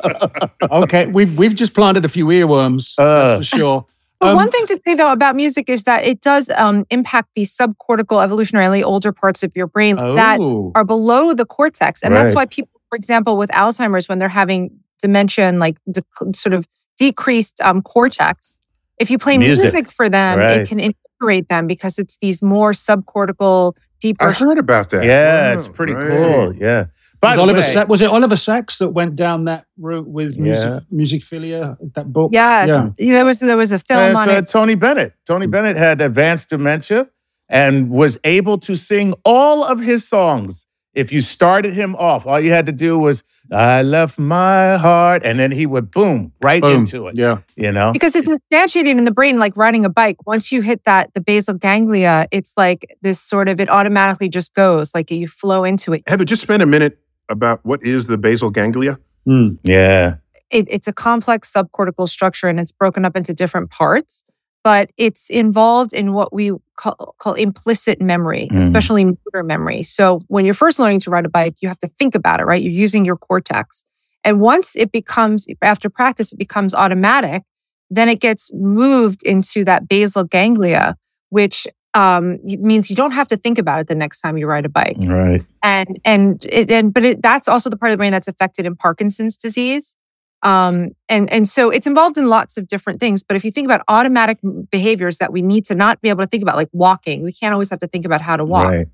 okay, 0.71 1.07
we've 1.07 1.39
we've 1.39 1.55
just 1.55 1.73
planted 1.75 2.05
a 2.05 2.09
few 2.09 2.27
earworms. 2.27 2.95
Uh. 2.99 3.05
that's 3.37 3.49
for 3.49 3.57
sure. 3.57 3.87
But 4.19 4.31
Um, 4.31 4.37
one 4.37 4.51
thing 4.51 4.67
to 4.67 4.81
say 4.85 4.95
though 4.97 5.13
about 5.13 5.37
music 5.37 5.69
is 5.71 5.85
that 5.85 6.05
it 6.05 6.21
does 6.21 6.51
um, 6.51 6.85
impact 6.91 7.29
the 7.37 7.43
subcortical, 7.47 8.19
evolutionarily 8.27 8.83
older 8.85 9.13
parts 9.13 9.43
of 9.43 9.53
your 9.57 9.67
brain 9.69 9.97
that 9.97 10.39
Oh. 10.41 10.73
are 10.75 10.85
below 10.85 11.33
the 11.33 11.47
cortex. 11.47 12.03
And 12.03 12.15
that's 12.15 12.35
why 12.35 12.45
people, 12.47 12.81
for 12.91 12.97
example, 12.97 13.37
with 13.39 13.51
Alzheimer's, 13.51 14.09
when 14.09 14.19
they're 14.19 14.29
having 14.29 14.73
dementia 15.01 15.47
and 15.49 15.59
like 15.61 15.79
de- 15.91 16.03
sort 16.35 16.53
of 16.55 16.67
decreased 16.99 17.61
um, 17.63 17.81
cortex, 17.81 18.59
if 19.01 19.11
you 19.11 19.19
play 19.19 19.37
Music. 19.39 19.65
music, 19.73 19.91
for 19.91 20.09
them, 20.09 20.39
Right. 20.39 20.61
it 20.61 20.69
can 20.69 20.79
integrate 20.79 21.49
them 21.49 21.67
because 21.67 21.99
it's 21.99 22.17
these 22.21 22.43
more 22.43 22.73
subcortical, 22.73 23.75
deeper. 24.01 24.29
I 24.29 24.33
heard 24.33 24.59
about 24.59 24.91
that. 24.91 25.05
Yeah, 25.05 25.49
Wow, 25.51 25.57
it's 25.57 25.69
pretty 25.69 25.95
right. 25.95 26.09
cool. 26.09 26.55
Yeah. 26.55 26.87
By 27.21 27.31
was, 27.31 27.37
the 27.37 27.43
Oliver 27.43 27.59
way, 27.61 27.73
Sa- 27.73 27.85
was 27.87 28.01
it 28.01 28.11
Oliver 28.11 28.37
Sacks 28.37 28.79
that 28.79 28.91
went 28.91 29.15
down 29.17 29.45
that 29.45 29.67
route 29.79 30.09
with 30.09 30.39
music, 30.39 30.69
Yeah. 30.71 30.81
Musicophilia? 30.99 31.77
That 31.95 32.11
book. 32.13 32.31
yes, 32.33 32.69
Yeah. 32.69 32.89
there 32.97 33.25
was 33.27 33.41
there 33.41 33.57
was 33.59 33.73
a 33.73 33.79
film 33.79 34.15
That's, 34.15 34.19
on 34.19 34.29
uh, 34.31 34.33
it. 34.39 34.47
Tony 34.47 34.75
Bennett. 34.75 35.13
Tony 35.27 35.47
Bennett 35.47 35.77
had 35.77 36.01
advanced 36.01 36.49
dementia 36.51 37.09
and 37.49 37.91
was 37.91 38.17
able 38.25 38.57
to 38.59 38.75
sing 38.77 39.13
all 39.25 39.65
of 39.65 39.81
his 39.81 40.09
songs 40.09 40.65
if 40.95 41.13
you 41.13 41.21
started 41.21 41.73
him 41.73 41.95
off, 41.97 42.27
all 42.27 42.41
you 42.41 42.51
had 42.51 42.67
to 42.67 42.73
do 42.73 42.99
was 42.99 43.23
I 43.53 43.83
left 43.83 44.19
my 44.19 44.77
heart, 44.77 45.23
and 45.25 45.39
then 45.39 45.51
he 45.53 45.67
would 45.67 45.91
boom 45.91 46.33
right 46.43 46.61
Boom. 46.61 46.81
into 46.81 47.07
it. 47.07 47.19
Yeah. 47.19 47.39
You 47.57 47.73
know, 47.73 47.93
because 47.93 48.17
it's 48.17 48.29
instantiated 48.29 48.99
in 48.99 49.05
the 49.05 49.11
brain 49.11 49.39
like 49.39 49.57
riding 49.57 49.85
a 49.85 49.89
bike 49.89 50.27
once 50.27 50.51
you 50.51 50.63
hit 50.63 50.85
that 50.85 51.13
the 51.15 51.21
basal 51.21 51.55
ganglia 51.55 52.27
it's 52.31 52.53
like 52.57 52.97
this 53.03 53.21
sort 53.21 53.49
of 53.49 53.61
it 53.61 53.69
automatically 53.69 54.29
just 54.29 54.55
goes 54.55 54.95
like 54.95 55.11
you 55.11 55.29
flow 55.29 55.65
into 55.65 55.93
it 55.93 56.03
Heather, 56.09 56.25
just 56.25 56.43
spend 56.43 56.63
a 56.63 56.67
minute 56.67 56.99
about 57.29 57.65
what 57.65 57.83
is 57.85 58.07
the 58.07 58.19
basal 58.19 58.51
ganglia. 58.51 58.99
Mm. 59.29 59.59
yeah, 59.63 60.17
it, 60.51 60.67
it's 60.69 60.89
a 60.89 60.93
complex 60.93 61.53
subcortical 61.53 62.09
structure 62.09 62.49
and 62.49 62.59
it's 62.59 62.73
broken 62.73 63.05
up 63.05 63.17
into 63.17 63.33
different 63.33 63.71
parts, 63.71 64.25
but 64.63 64.91
it's 64.97 65.31
involved 65.31 65.93
in 65.93 66.13
what 66.13 66.33
we 66.33 66.53
call, 66.77 67.15
call 67.19 67.35
implicit 67.35 68.01
memory, 68.01 68.49
Mm. 68.51 68.57
especially 68.59 69.05
motor 69.05 69.43
memory. 69.43 69.83
So 69.83 70.21
when 70.29 70.45
you're 70.45 70.55
first 70.55 70.79
learning 70.79 71.01
to 71.01 71.11
ride 71.11 71.25
a 71.25 71.31
bike, 71.31 71.57
you 71.61 71.69
have 71.69 71.81
to 71.81 71.91
think 71.99 72.15
about 72.15 72.41
it, 72.41 72.45
right? 72.45 72.61
You're 72.63 72.73
using 72.73 73.05
your 73.05 73.17
cortex. 73.17 73.85
And 74.25 74.41
once 74.41 74.77
it 74.77 74.93
becomes, 74.93 75.47
after 75.63 75.89
practice, 75.89 76.33
it 76.33 76.39
becomes 76.39 76.75
automatic, 76.75 77.43
then 77.91 78.09
it 78.09 78.21
gets 78.21 78.51
moved 78.53 79.23
into 79.25 79.65
that 79.65 79.89
basal 79.89 80.25
ganglia, 80.25 80.97
which 81.31 81.67
um, 81.95 82.39
means 82.45 82.89
you 82.89 82.95
don't 82.97 83.11
have 83.13 83.29
to 83.29 83.37
think 83.37 83.59
about 83.59 83.81
it 83.81 83.89
the 83.89 83.95
next 83.95 84.21
time 84.21 84.39
you 84.39 84.47
ride 84.47 84.65
a 84.65 84.69
bike 84.69 84.97
right. 85.01 85.45
and 85.61 85.99
and 86.05 86.45
it, 86.49 86.71
and 86.71 86.95
but 86.95 87.05
it, 87.05 87.21
that's 87.21 87.49
also 87.49 87.69
the 87.69 87.77
part 87.77 87.91
of 87.91 87.95
the 87.95 87.97
brain 87.97 88.13
that's 88.13 88.29
affected 88.29 88.65
in 88.65 88.77
Parkinson's 88.77 89.37
disease. 89.37 89.97
Um, 90.43 90.93
and 91.09 91.31
and 91.31 91.47
so 91.49 91.71
it's 91.71 91.87
involved 91.87 92.17
in 92.17 92.29
lots 92.29 92.57
of 92.57 92.67
different 92.67 92.99
things. 93.01 93.23
But 93.23 93.37
if 93.37 93.45
you 93.45 93.51
think 93.51 93.67
about 93.67 93.83
automatic 93.89 94.39
behaviors 94.71 95.19
that 95.19 95.33
we 95.33 95.43
need 95.43 95.65
to 95.67 95.75
not 95.75 96.01
be 96.01 96.09
able 96.09 96.23
to 96.23 96.27
think 96.27 96.43
about, 96.43 96.57
like 96.57 96.71
walking, 96.73 97.23
we 97.23 97.33
can't 97.33 97.53
always 97.53 97.71
have 97.71 97.81
to 97.81 97.87
think 97.87 98.07
about 98.07 98.21
how 98.21 98.37
to 98.37 98.45
walk. 98.45 98.69
Right. 98.69 98.87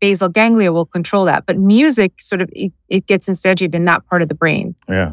Basal 0.00 0.28
ganglia 0.28 0.72
will 0.72 0.84
control 0.86 1.24
that, 1.24 1.46
but 1.46 1.58
music 1.58 2.20
sort 2.20 2.42
of 2.42 2.50
it, 2.52 2.72
it 2.88 3.06
gets 3.06 3.28
instantiated 3.28 3.74
in 3.74 3.84
that 3.86 4.06
part 4.06 4.22
of 4.22 4.28
the 4.28 4.34
brain. 4.34 4.74
Yeah. 4.88 5.12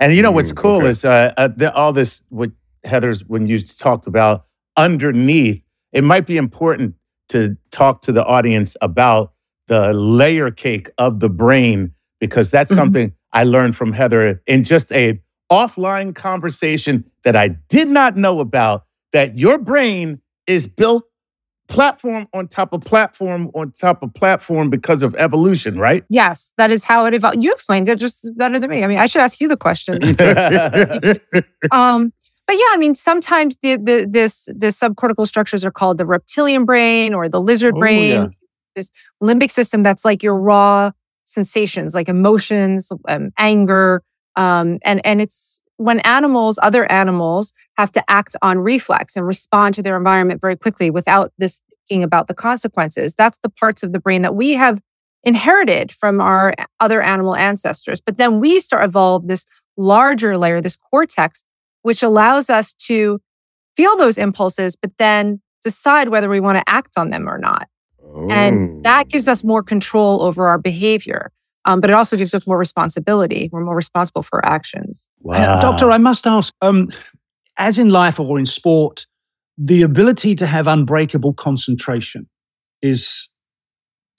And 0.00 0.12
you 0.12 0.22
know 0.22 0.32
what's 0.32 0.52
cool 0.52 0.78
okay. 0.78 0.88
is 0.88 1.04
uh, 1.04 1.32
uh, 1.36 1.48
the, 1.56 1.72
all 1.72 1.92
this, 1.92 2.22
what 2.28 2.50
Heather's, 2.82 3.24
when 3.24 3.46
you 3.46 3.62
talked 3.62 4.08
about 4.08 4.46
underneath, 4.76 5.62
it 5.92 6.02
might 6.02 6.26
be 6.26 6.36
important 6.36 6.96
to 7.28 7.56
talk 7.70 8.02
to 8.02 8.12
the 8.12 8.24
audience 8.24 8.76
about 8.82 9.32
the 9.68 9.92
layer 9.94 10.50
cake 10.50 10.90
of 10.98 11.20
the 11.20 11.30
brain, 11.30 11.94
because 12.18 12.50
that's 12.50 12.72
Mhm. 12.72 12.76
something 12.76 13.12
I 13.34 13.44
learned 13.44 13.76
from 13.76 13.92
Heather 13.92 14.40
in 14.46 14.64
just 14.64 14.90
a 14.92 15.20
offline 15.52 16.14
conversation 16.14 17.04
that 17.24 17.36
I 17.36 17.48
did 17.68 17.88
not 17.88 18.16
know 18.16 18.40
about, 18.40 18.84
that 19.12 19.38
your 19.38 19.58
brain 19.58 20.20
is 20.46 20.66
built 20.66 21.04
platform 21.68 22.28
on 22.34 22.46
top 22.46 22.72
of 22.72 22.82
platform 22.82 23.50
on 23.54 23.72
top 23.72 24.02
of 24.02 24.12
platform 24.14 24.70
because 24.70 25.02
of 25.02 25.14
evolution, 25.16 25.78
right? 25.78 26.04
Yes, 26.08 26.52
that 26.58 26.70
is 26.70 26.84
how 26.84 27.06
it 27.06 27.14
evolved. 27.14 27.42
You 27.42 27.52
explained 27.52 27.88
it 27.88 27.98
just 27.98 28.30
better 28.36 28.58
than 28.58 28.70
me. 28.70 28.84
I 28.84 28.86
mean, 28.86 28.98
I 28.98 29.06
should 29.06 29.22
ask 29.22 29.40
you 29.40 29.48
the 29.48 29.56
question. 29.56 29.94
um 31.72 32.12
but 32.46 32.52
yeah 32.56 32.66
i 32.72 32.76
mean 32.76 32.94
sometimes 32.94 33.56
the, 33.62 33.76
the 33.76 34.06
this 34.08 34.44
the 34.54 34.66
subcortical 34.66 35.26
structures 35.26 35.64
are 35.64 35.70
called 35.70 35.96
the 35.96 36.04
reptilian 36.04 36.66
brain 36.66 37.14
or 37.14 37.26
the 37.28 37.40
lizard 37.40 37.72
Oh, 37.74 37.78
brain 37.80 38.10
yeah. 38.22 38.26
this 38.76 38.90
limbic 39.22 39.50
system 39.50 39.82
that's 39.82 40.04
like 40.04 40.22
your 40.22 40.36
raw 40.36 40.90
sensations 41.24 41.94
like 41.94 42.08
emotions 42.08 42.90
um, 43.08 43.30
anger 43.38 44.02
um, 44.36 44.78
and 44.84 45.04
and 45.04 45.20
it's 45.20 45.62
when 45.76 46.00
animals 46.00 46.58
other 46.62 46.90
animals 46.90 47.52
have 47.76 47.90
to 47.92 48.02
act 48.10 48.36
on 48.42 48.58
reflex 48.58 49.16
and 49.16 49.26
respond 49.26 49.74
to 49.74 49.82
their 49.82 49.96
environment 49.96 50.40
very 50.40 50.56
quickly 50.56 50.90
without 50.90 51.32
this 51.38 51.60
thinking 51.88 52.02
about 52.02 52.28
the 52.28 52.34
consequences 52.34 53.14
that's 53.14 53.38
the 53.42 53.48
parts 53.48 53.82
of 53.82 53.92
the 53.92 54.00
brain 54.00 54.22
that 54.22 54.34
we 54.34 54.52
have 54.52 54.80
inherited 55.22 55.90
from 55.90 56.20
our 56.20 56.54
other 56.80 57.02
animal 57.02 57.34
ancestors 57.34 58.00
but 58.00 58.16
then 58.18 58.40
we 58.40 58.60
start 58.60 58.84
evolve 58.84 59.26
this 59.26 59.44
larger 59.76 60.38
layer 60.38 60.60
this 60.60 60.76
cortex 60.76 61.42
which 61.82 62.02
allows 62.02 62.48
us 62.48 62.72
to 62.74 63.20
feel 63.76 63.96
those 63.96 64.18
impulses, 64.18 64.76
but 64.76 64.92
then 64.98 65.40
decide 65.62 66.08
whether 66.08 66.28
we 66.28 66.40
want 66.40 66.58
to 66.58 66.64
act 66.66 66.94
on 66.96 67.10
them 67.10 67.28
or 67.28 67.38
not. 67.38 67.68
And 68.30 68.84
that 68.84 69.08
gives 69.08 69.28
us 69.28 69.42
more 69.42 69.62
control 69.62 70.22
over 70.22 70.46
our 70.46 70.58
behavior. 70.58 71.32
Um, 71.64 71.80
but 71.80 71.90
it 71.90 71.94
also 71.94 72.16
gives 72.16 72.34
us 72.34 72.46
more 72.46 72.58
responsibility. 72.58 73.48
We're 73.50 73.64
more 73.64 73.74
responsible 73.76 74.22
for 74.22 74.44
our 74.44 74.52
actions. 74.52 75.08
Uh, 75.28 75.60
Doctor, 75.60 75.90
I 75.90 75.98
must 75.98 76.26
ask, 76.26 76.52
um, 76.60 76.90
as 77.56 77.78
in 77.78 77.88
life 77.88 78.20
or 78.20 78.38
in 78.38 78.46
sport, 78.46 79.06
the 79.56 79.82
ability 79.82 80.34
to 80.36 80.46
have 80.46 80.66
unbreakable 80.66 81.32
concentration 81.34 82.28
is, 82.82 83.30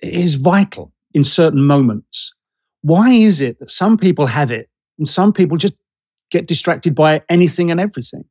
is 0.01 0.35
vital 0.35 0.91
in 1.13 1.23
certain 1.23 1.61
moments. 1.61 2.33
Why 2.81 3.11
is 3.11 3.41
it 3.41 3.59
that 3.59 3.69
some 3.69 3.97
people 3.97 4.25
have 4.25 4.51
it 4.51 4.69
and 4.97 5.07
some 5.07 5.31
people 5.31 5.57
just 5.57 5.75
get 6.31 6.47
distracted 6.47 6.95
by 6.95 7.21
anything 7.29 7.69
and 7.69 7.79
everything? 7.79 8.25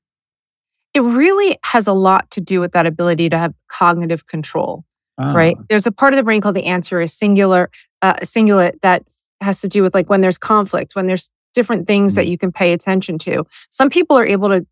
It 0.93 1.01
really 1.01 1.59
has 1.65 1.87
a 1.87 1.93
lot 1.93 2.31
to 2.33 2.41
do 2.41 2.61
with 2.61 2.73
that 2.73 2.87
ability 2.87 3.29
to 3.31 3.39
have 3.39 3.53
cognitive 3.69 4.27
control. 4.27 4.85
Ah, 5.19 5.33
right? 5.33 5.57
There's 5.69 5.87
a 5.87 5.93
part 5.93 6.13
of 6.13 6.17
the 6.17 6.23
brain 6.25 6.41
called 6.41 6.57
the 6.57 6.67
anterior 6.67 7.07
singular 7.07 7.71
uh, 8.03 8.15
cingulate 8.23 8.81
that 8.83 9.05
has 9.41 9.61
to 9.61 9.69
do 9.69 9.83
with 9.83 9.95
like 9.95 10.09
when 10.11 10.21
there's 10.21 10.39
conflict, 10.39 10.97
when 10.97 11.07
there's 11.07 11.31
different 11.55 11.87
things 11.87 12.15
that 12.17 12.27
you 12.27 12.37
can 12.37 12.51
pay 12.51 12.73
attention 12.73 13.17
to. 13.19 13.45
Some 13.71 13.89
people 13.91 14.17
are 14.19 14.27
able 14.27 14.49
to 14.49 14.67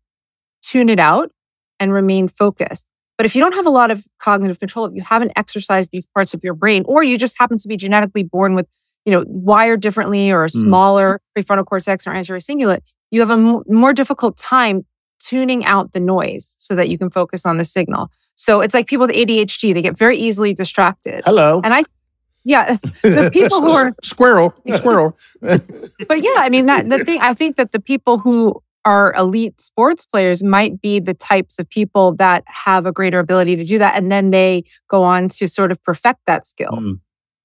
tune 0.61 0.89
it 0.89 0.99
out 0.99 1.31
and 1.79 1.93
remain 1.93 2.27
focused. 2.27 2.85
But 3.17 3.25
if 3.25 3.35
you 3.35 3.41
don't 3.41 3.53
have 3.53 3.65
a 3.65 3.69
lot 3.69 3.91
of 3.91 4.05
cognitive 4.19 4.59
control, 4.59 4.85
if 4.85 4.93
you 4.95 5.01
haven't 5.01 5.31
exercised 5.35 5.91
these 5.91 6.05
parts 6.05 6.33
of 6.33 6.43
your 6.43 6.53
brain, 6.55 6.83
or 6.87 7.03
you 7.03 7.17
just 7.17 7.37
happen 7.39 7.57
to 7.59 7.67
be 7.67 7.77
genetically 7.77 8.23
born 8.23 8.55
with, 8.55 8.67
you 9.05 9.11
know, 9.13 9.23
wired 9.27 9.81
differently 9.81 10.31
or 10.31 10.43
a 10.45 10.47
Mm. 10.49 10.61
smaller 10.61 11.21
prefrontal 11.37 11.65
cortex 11.65 12.05
or 12.07 12.13
anterior 12.13 12.39
cingulate, 12.39 12.79
you 13.11 13.19
have 13.21 13.29
a 13.29 13.37
more 13.67 13.93
difficult 13.93 14.35
time 14.37 14.85
tuning 15.19 15.65
out 15.65 15.93
the 15.93 15.99
noise 15.99 16.55
so 16.57 16.75
that 16.75 16.89
you 16.89 16.97
can 16.97 17.09
focus 17.09 17.45
on 17.45 17.57
the 17.57 17.65
signal. 17.65 18.09
So 18.35 18.61
it's 18.61 18.73
like 18.73 18.87
people 18.87 19.07
with 19.07 19.15
ADHD, 19.15 19.73
they 19.73 19.81
get 19.81 19.97
very 19.97 20.17
easily 20.17 20.53
distracted. 20.53 21.23
Hello. 21.25 21.61
And 21.63 21.73
I, 21.73 21.83
yeah, 22.43 22.77
the 23.01 23.29
people 23.31 23.61
who 23.61 23.71
are, 23.71 23.93
squirrel, 24.03 24.53
squirrel. 24.75 25.17
but 25.41 25.61
yeah, 26.21 26.35
I 26.37 26.49
mean, 26.49 26.65
that 26.65 26.89
the 26.89 27.03
thing, 27.05 27.19
I 27.21 27.33
think 27.33 27.55
that 27.57 27.71
the 27.71 27.79
people 27.79 28.17
who 28.17 28.61
are 28.85 29.13
elite 29.13 29.61
sports 29.61 30.05
players 30.05 30.43
might 30.43 30.81
be 30.81 30.99
the 30.99 31.13
types 31.13 31.57
of 31.57 31.69
people 31.69 32.13
that 32.15 32.43
have 32.47 32.85
a 32.85 32.91
greater 32.91 33.19
ability 33.19 33.55
to 33.55 33.63
do 33.63 33.77
that. 33.77 33.95
And 33.95 34.11
then 34.11 34.31
they 34.31 34.63
go 34.89 35.03
on 35.03 35.29
to 35.29 35.47
sort 35.47 35.71
of 35.71 35.81
perfect 35.83 36.19
that 36.27 36.45
skill. 36.45 36.71
mm. 36.71 36.99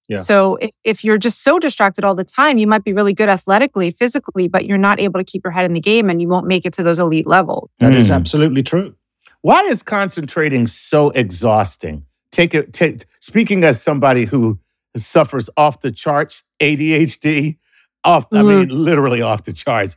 Yeah. 0.09 0.23
So 0.23 0.57
if, 0.57 0.71
if 0.85 1.05
you're 1.05 1.19
just 1.19 1.43
so 1.43 1.59
distracted 1.59 2.03
all 2.05 2.15
the 2.15 2.25
time, 2.25 2.57
you 2.59 2.67
might 2.67 2.83
be 2.83 2.93
really 2.95 3.13
good 3.13 3.29
athletically, 3.29 3.91
physically, 3.91 4.49
but 4.49 4.65
you're 4.65 4.79
not 4.79 4.99
able 5.01 5.21
to 5.21 5.25
keep 5.25 5.43
your 5.45 5.51
head 5.51 5.67
in 5.67 5.75
the 5.75 5.81
game 5.81 6.09
and 6.09 6.21
you 6.23 6.29
won't 6.29 6.47
make 6.47 6.65
it 6.65 6.73
to 6.75 6.83
those 6.83 6.99
elite 6.99 7.27
levels. 7.27 7.71
That 7.79 7.93
is 7.93 8.09
Mm. 8.09 8.15
absolutely 8.15 8.63
true. 8.63 8.95
Why 9.43 9.63
is 9.65 9.83
concentrating 9.83 10.67
so 10.67 11.11
exhausting? 11.11 12.05
Take 12.33 12.55
it. 12.55 12.73
Take, 12.73 13.05
speaking 13.21 13.65
as 13.65 13.83
somebody 13.83 14.25
who 14.25 14.59
suffers 14.97 15.49
off 15.57 15.81
the 15.81 15.93
charts, 15.93 16.43
ADHD, 16.61 17.59
off. 18.05 18.27
I 18.33 18.43
mean, 18.43 18.69
literally 18.69 19.21
off 19.23 19.45
the 19.45 19.53
charts. 19.53 19.97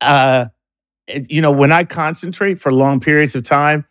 Uh, 0.00 0.46
you 1.28 1.40
know, 1.40 1.50
when 1.52 1.72
I 1.72 1.84
concentrate 1.84 2.60
for 2.60 2.72
long 2.72 3.00
periods 3.00 3.34
of 3.34 3.44
time, 3.44 3.86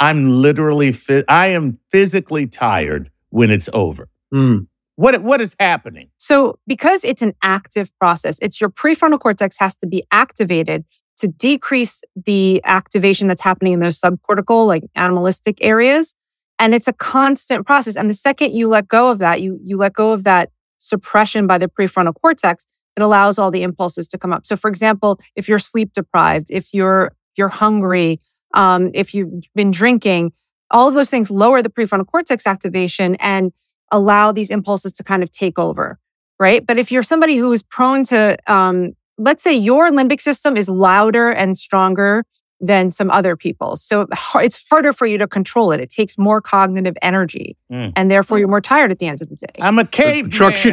I'm 0.00 0.28
literally. 0.28 0.92
Fi- 0.92 1.24
I 1.28 1.48
am 1.48 1.78
physically 1.90 2.46
tired 2.46 3.10
when 3.30 3.50
it's 3.50 3.68
over. 3.72 4.08
Mm. 4.34 4.66
What 4.96 5.22
What 5.22 5.40
is 5.40 5.54
happening? 5.60 6.08
So, 6.18 6.58
because 6.66 7.04
it's 7.04 7.22
an 7.22 7.34
active 7.42 7.90
process, 7.98 8.38
it's 8.42 8.60
your 8.60 8.70
prefrontal 8.70 9.20
cortex 9.20 9.56
has 9.58 9.76
to 9.76 9.86
be 9.86 10.04
activated 10.10 10.84
to 11.18 11.28
decrease 11.28 12.02
the 12.14 12.60
activation 12.64 13.28
that's 13.28 13.42
happening 13.42 13.72
in 13.72 13.80
those 13.80 13.98
subcortical, 14.00 14.66
like 14.66 14.84
animalistic 14.94 15.58
areas. 15.62 16.14
And 16.58 16.74
it's 16.74 16.88
a 16.88 16.92
constant 16.92 17.66
process. 17.66 17.96
And 17.96 18.08
the 18.08 18.14
second 18.14 18.52
you 18.52 18.68
let 18.68 18.88
go 18.88 19.10
of 19.10 19.18
that, 19.18 19.42
you 19.42 19.60
you 19.62 19.76
let 19.76 19.92
go 19.92 20.12
of 20.12 20.24
that 20.24 20.50
suppression 20.78 21.46
by 21.46 21.58
the 21.58 21.68
prefrontal 21.68 22.14
cortex, 22.20 22.66
it 22.96 23.02
allows 23.02 23.38
all 23.38 23.50
the 23.50 23.62
impulses 23.62 24.08
to 24.08 24.18
come 24.18 24.32
up. 24.32 24.46
So, 24.46 24.56
for 24.56 24.68
example, 24.68 25.20
if 25.34 25.48
you're 25.48 25.58
sleep 25.58 25.92
deprived, 25.92 26.48
if 26.50 26.72
you're 26.72 27.12
you're 27.36 27.48
hungry, 27.48 28.20
um, 28.54 28.90
if 28.94 29.12
you've 29.14 29.44
been 29.54 29.70
drinking, 29.70 30.32
all 30.70 30.88
of 30.88 30.94
those 30.94 31.10
things 31.10 31.30
lower 31.30 31.60
the 31.60 31.68
prefrontal 31.68 32.06
cortex 32.06 32.46
activation 32.46 33.14
and 33.16 33.52
allow 33.92 34.32
these 34.32 34.50
impulses 34.50 34.92
to 34.94 35.04
kind 35.04 35.22
of 35.22 35.30
take 35.30 35.58
over, 35.58 35.98
right? 36.40 36.66
But 36.66 36.78
if 36.78 36.90
you're 36.92 37.02
somebody 37.02 37.36
who 37.36 37.52
is 37.52 37.62
prone 37.62 38.04
to, 38.04 38.36
um, 38.52 38.92
let's 39.18 39.42
say 39.42 39.54
your 39.54 39.90
limbic 39.90 40.20
system 40.20 40.56
is 40.56 40.68
louder 40.68 41.30
and 41.30 41.56
stronger 41.56 42.24
than 42.60 42.90
some 42.90 43.10
other 43.10 43.36
people. 43.36 43.76
so 43.76 44.06
it's 44.36 44.58
harder 44.70 44.92
for 44.92 45.06
you 45.06 45.18
to 45.18 45.26
control 45.26 45.72
it. 45.72 45.80
It 45.80 45.90
takes 45.90 46.16
more 46.16 46.40
cognitive 46.40 46.96
energy, 47.02 47.54
Mm. 47.70 47.92
and 47.96 48.10
therefore 48.10 48.38
you're 48.38 48.48
more 48.48 48.62
tired 48.62 48.90
at 48.90 48.98
the 48.98 49.06
end 49.06 49.20
of 49.20 49.28
the 49.28 49.36
day. 49.36 49.52
I'm 49.60 49.78
a 49.78 49.84
caveman. 49.84 50.30
Chuck, 50.30 50.56
she- 50.56 50.72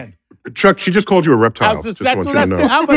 Chuck, 0.55 0.77
she 0.79 0.91
just 0.91 1.07
called 1.07 1.25
you 1.25 1.31
a 1.31 1.37
reptile. 1.37 1.75
just, 1.75 1.85
Just 1.85 1.99
that's 1.99 2.25
what 2.25 2.35
I 2.35 2.45
said. 2.45 2.69
I'm 2.69 2.89
a, 2.89 2.95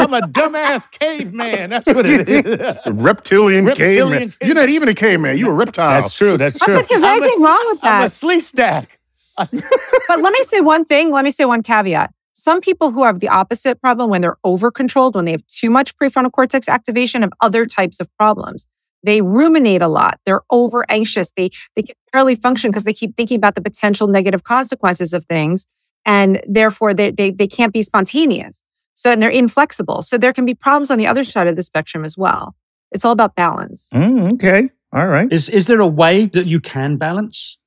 I'm 0.00 0.14
a 0.14 0.20
dumbass 0.22 0.90
caveman. 0.90 1.70
That's 1.70 1.86
what 1.86 2.06
it 2.06 2.28
is. 2.28 2.44
A 2.86 2.92
reptilian, 2.92 3.64
Reptilian 3.66 3.66
caveman. 3.76 4.18
caveman. 4.30 4.34
You're 4.42 4.54
not 4.56 4.68
even 4.68 4.88
a 4.88 4.94
caveman. 4.94 5.38
You're 5.38 5.50
a 5.52 5.54
reptile. 5.54 6.00
That's 6.00 6.16
true. 6.16 6.36
That's 6.36 6.60
I 6.60 6.64
true. 6.64 6.74
don't 6.74 6.86
think 6.86 7.00
there's 7.00 7.02
I'm 7.04 7.20
a- 7.22 7.24
anything 7.24 7.42
wrong 7.44 7.64
with 7.70 7.80
that. 7.82 7.92
I'm 7.92 8.00
a 8.02 8.04
that. 8.06 8.10
sleep 8.12 8.42
stack. 8.42 8.97
but 10.08 10.20
let 10.20 10.32
me 10.32 10.42
say 10.44 10.60
one 10.60 10.84
thing. 10.84 11.10
Let 11.10 11.24
me 11.24 11.30
say 11.30 11.44
one 11.44 11.62
caveat. 11.62 12.12
Some 12.32 12.60
people 12.60 12.90
who 12.90 13.04
have 13.04 13.20
the 13.20 13.28
opposite 13.28 13.80
problem 13.80 14.10
when 14.10 14.20
they're 14.20 14.36
over 14.44 14.70
controlled, 14.70 15.16
when 15.16 15.24
they 15.24 15.32
have 15.32 15.46
too 15.48 15.70
much 15.70 15.96
prefrontal 15.96 16.30
cortex 16.30 16.68
activation, 16.68 17.22
have 17.22 17.32
other 17.40 17.66
types 17.66 17.98
of 17.98 18.08
problems. 18.16 18.66
They 19.02 19.20
ruminate 19.20 19.82
a 19.82 19.88
lot. 19.88 20.20
They're 20.24 20.42
over 20.50 20.84
anxious. 20.88 21.32
They, 21.36 21.50
they 21.76 21.82
can 21.82 21.96
barely 22.12 22.34
function 22.34 22.70
because 22.70 22.84
they 22.84 22.92
keep 22.92 23.16
thinking 23.16 23.36
about 23.36 23.54
the 23.54 23.60
potential 23.60 24.06
negative 24.06 24.44
consequences 24.44 25.12
of 25.12 25.24
things. 25.24 25.66
And 26.04 26.42
therefore 26.48 26.94
they, 26.94 27.10
they, 27.10 27.30
they 27.30 27.46
can't 27.46 27.72
be 27.72 27.82
spontaneous. 27.82 28.62
So, 28.94 29.12
and 29.12 29.22
they're 29.22 29.30
inflexible. 29.30 30.02
So 30.02 30.18
there 30.18 30.32
can 30.32 30.44
be 30.44 30.54
problems 30.54 30.90
on 30.90 30.98
the 30.98 31.06
other 31.06 31.22
side 31.22 31.46
of 31.46 31.56
the 31.56 31.62
spectrum 31.62 32.04
as 32.04 32.16
well. 32.16 32.56
It's 32.90 33.04
all 33.04 33.12
about 33.12 33.36
balance. 33.36 33.88
Mm, 33.94 34.34
okay. 34.34 34.70
All 34.92 35.06
right. 35.06 35.30
Is 35.32 35.48
is 35.48 35.66
there 35.66 35.80
a 35.80 35.86
way 35.86 36.26
that 36.26 36.46
you 36.46 36.60
can 36.60 36.96
balance, 36.96 37.58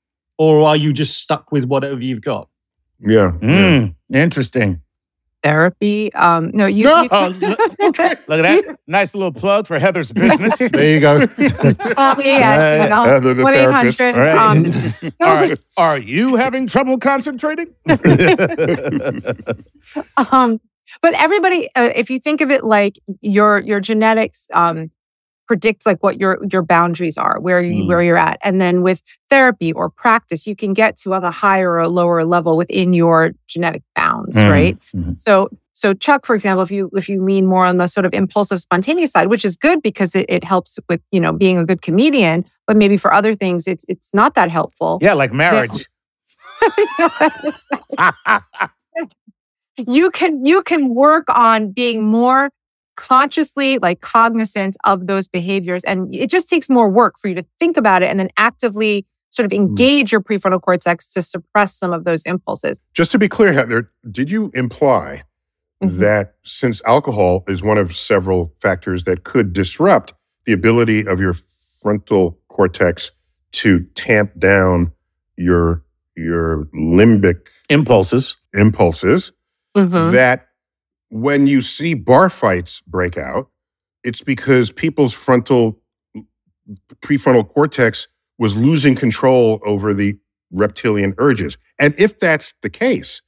or 0.42 0.62
are 0.68 0.76
you 0.76 0.92
just 0.92 1.20
stuck 1.20 1.52
with 1.52 1.66
whatever 1.66 2.02
you've 2.02 2.22
got? 2.22 2.50
Yeah. 3.00 3.34
yeah. 3.44 3.48
Mm, 3.48 3.96
interesting. 4.12 4.82
Therapy. 5.44 6.12
Um, 6.14 6.50
no, 6.52 6.66
you. 6.66 6.86
No, 6.86 7.04
you- 7.04 7.10
look, 7.48 7.60
look 7.80 8.00
at 8.00 8.26
that. 8.28 8.80
Nice 8.88 9.14
little 9.14 9.32
plug 9.32 9.68
for 9.68 9.78
Heather's 9.78 10.12
business. 10.12 10.58
There 10.72 10.90
you 10.90 11.00
go. 11.00 11.28
Oh, 11.96 12.16
yeah, 12.24 12.84
you 12.84 12.90
know, 12.90 13.04
Heather 13.04 13.36
the 13.36 13.44
one 13.44 13.54
eight 13.54 13.70
hundred. 13.70 13.94
therapist. 13.96 15.04
Right. 15.04 15.06
Um, 15.06 15.14
are, 15.20 15.48
are 15.78 15.98
you 16.00 16.38
having 16.38 16.66
trouble 16.66 16.98
concentrating? 16.98 17.68
um, 20.32 20.60
but 21.04 21.14
everybody, 21.14 21.70
uh, 21.76 21.90
if 21.96 22.10
you 22.10 22.20
think 22.20 22.42
of 22.42 22.50
it 22.50 22.64
like 22.64 22.98
your 23.22 23.60
your 23.60 23.80
genetics 23.80 24.48
um, 24.54 24.90
predict 25.52 25.86
like 25.86 26.00
what 26.06 26.16
your 26.22 26.34
your 26.54 26.62
boundaries 26.76 27.18
are, 27.18 27.36
where 27.42 27.62
you 27.62 27.84
Mm. 27.84 27.88
where 27.90 28.02
you're 28.08 28.18
at, 28.30 28.38
and 28.48 28.56
then 28.64 28.76
with 28.88 29.00
therapy 29.30 29.70
or 29.74 29.90
practice, 29.90 30.48
you 30.50 30.56
can 30.56 30.72
get 30.74 30.92
to 31.04 31.08
a 31.14 31.32
higher 31.32 31.72
or 31.80 31.88
lower 31.90 32.24
level 32.36 32.54
within 32.62 32.94
your 32.94 33.32
genetic 33.48 33.84
bounds, 33.96 34.38
Mm. 34.38 34.50
right? 34.50 34.78
Mhm. 34.96 35.20
So. 35.20 35.50
So 35.74 35.94
Chuck, 35.96 36.28
for 36.28 36.36
example, 36.36 36.62
if 36.62 36.70
you 36.70 36.92
if 37.02 37.10
you 37.10 37.24
lean 37.24 37.48
more 37.48 37.66
on 37.66 37.78
the 37.78 37.88
sort 37.88 38.06
of 38.06 38.14
impulsive, 38.14 38.60
spontaneous 38.62 39.10
side, 39.12 39.28
which 39.34 39.44
is 39.44 39.56
good 39.58 39.82
because 39.82 40.14
it, 40.20 40.26
it 40.30 40.44
helps 40.44 40.78
with 40.90 41.02
you 41.12 41.20
know 41.24 41.34
being 41.34 41.58
a 41.58 41.66
good 41.66 41.82
comedian, 41.82 42.46
but 42.68 42.76
maybe 42.78 42.98
for 42.98 43.12
other 43.12 43.34
things 43.36 43.66
it's 43.68 43.84
it's 43.88 44.14
not 44.14 44.36
that 44.36 44.52
helpful. 44.52 45.00
yeah, 45.02 45.14
like 45.16 45.34
marriage. 45.34 45.88
you 49.88 50.12
can 50.12 50.46
you 50.46 50.62
can 50.62 50.94
work 50.94 51.24
on 51.34 51.72
being 51.72 52.04
more 52.04 52.50
consciously 52.96 53.78
like 53.80 54.02
cognizant 54.02 54.76
of 54.84 55.08
those 55.08 55.28
behaviors 55.28 55.84
and 55.84 56.14
it 56.14 56.30
just 56.30 56.50
takes 56.50 56.70
more 56.70 56.90
work 56.90 57.16
for 57.20 57.28
you 57.28 57.36
to 57.36 57.46
think 57.60 57.78
about 57.78 58.04
it 58.04 58.10
and 58.10 58.20
then 58.20 58.30
actively 58.38 59.06
sort 59.30 59.46
of 59.46 59.54
engage 59.54 60.12
your 60.12 60.22
prefrontal 60.22 60.62
cortex 60.62 61.08
to 61.08 61.22
suppress 61.22 61.74
some 61.76 61.94
of 61.94 62.04
those 62.04 62.22
impulses 62.24 62.80
Just 62.94 63.12
to 63.12 63.18
be 63.18 63.30
clear, 63.30 63.54
Heather, 63.54 63.90
did 64.10 64.30
you 64.30 64.52
imply 64.54 65.24
Mhm. 65.82 65.98
that 66.00 66.36
since 66.44 66.82
alcohol 66.86 67.44
is 67.48 67.64
one 67.64 67.78
of 67.80 67.96
several 67.96 68.54
factors 68.62 69.04
that 69.06 69.24
could 69.24 69.52
disrupt 69.54 70.14
the 70.46 70.52
ability 70.52 71.08
of 71.08 71.20
your 71.20 71.34
frontal 71.82 72.38
cortex 72.50 73.12
to 73.54 73.80
tamp 73.96 74.38
down 74.38 74.92
your 75.38 75.84
your 76.16 76.66
limbic 76.76 77.48
Impulses. 77.70 78.36
impulses, 78.54 79.32
Mhm. 79.76 80.12
that 80.12 80.50
when 81.12 81.46
you 81.46 81.62
see 81.62 81.94
bar 81.94 82.30
fights 82.30 82.82
break 82.88 83.18
out, 83.18 83.50
it's 84.04 84.22
because 84.22 84.72
people's 84.72 85.14
frontal 85.14 85.78
prefrontal 87.02 87.48
cortex 87.48 88.08
was 88.38 88.56
losing 88.56 88.96
control 88.96 89.60
over 89.66 89.94
the 89.94 90.18
reptilian 90.52 91.14
urges. 91.18 91.58
And 91.78 91.94
if 92.00 92.18
that's 92.18 92.54
the 92.62 92.70
case, 92.70 93.22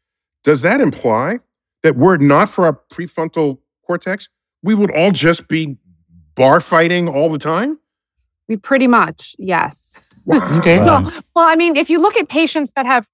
does 0.43 0.61
that 0.61 0.79
imply 0.79 1.39
that 1.83 1.97
were 1.97 2.15
it 2.15 2.21
not 2.21 2.49
for 2.49 2.65
our 2.65 2.79
prefrontal 2.91 3.59
cortex, 3.85 4.29
we 4.61 4.73
would 4.73 4.91
all 4.91 5.11
just 5.11 5.49
be 5.49 5.77
bar 6.35 6.61
fighting 6.61 7.09
all 7.09 7.29
the 7.29 7.37
time? 7.37 7.79
We 8.47 8.55
pretty 8.55 8.87
much 8.87 9.35
yes 9.37 9.97
Okay. 10.31 10.77
No, 10.77 10.95
Um, 10.95 11.05
well, 11.35 11.47
I 11.47 11.55
mean, 11.57 11.75
if 11.75 11.89
you 11.89 11.99
look 11.99 12.15
at 12.15 12.29
patients 12.29 12.71
that 12.77 12.85
have 12.85 13.09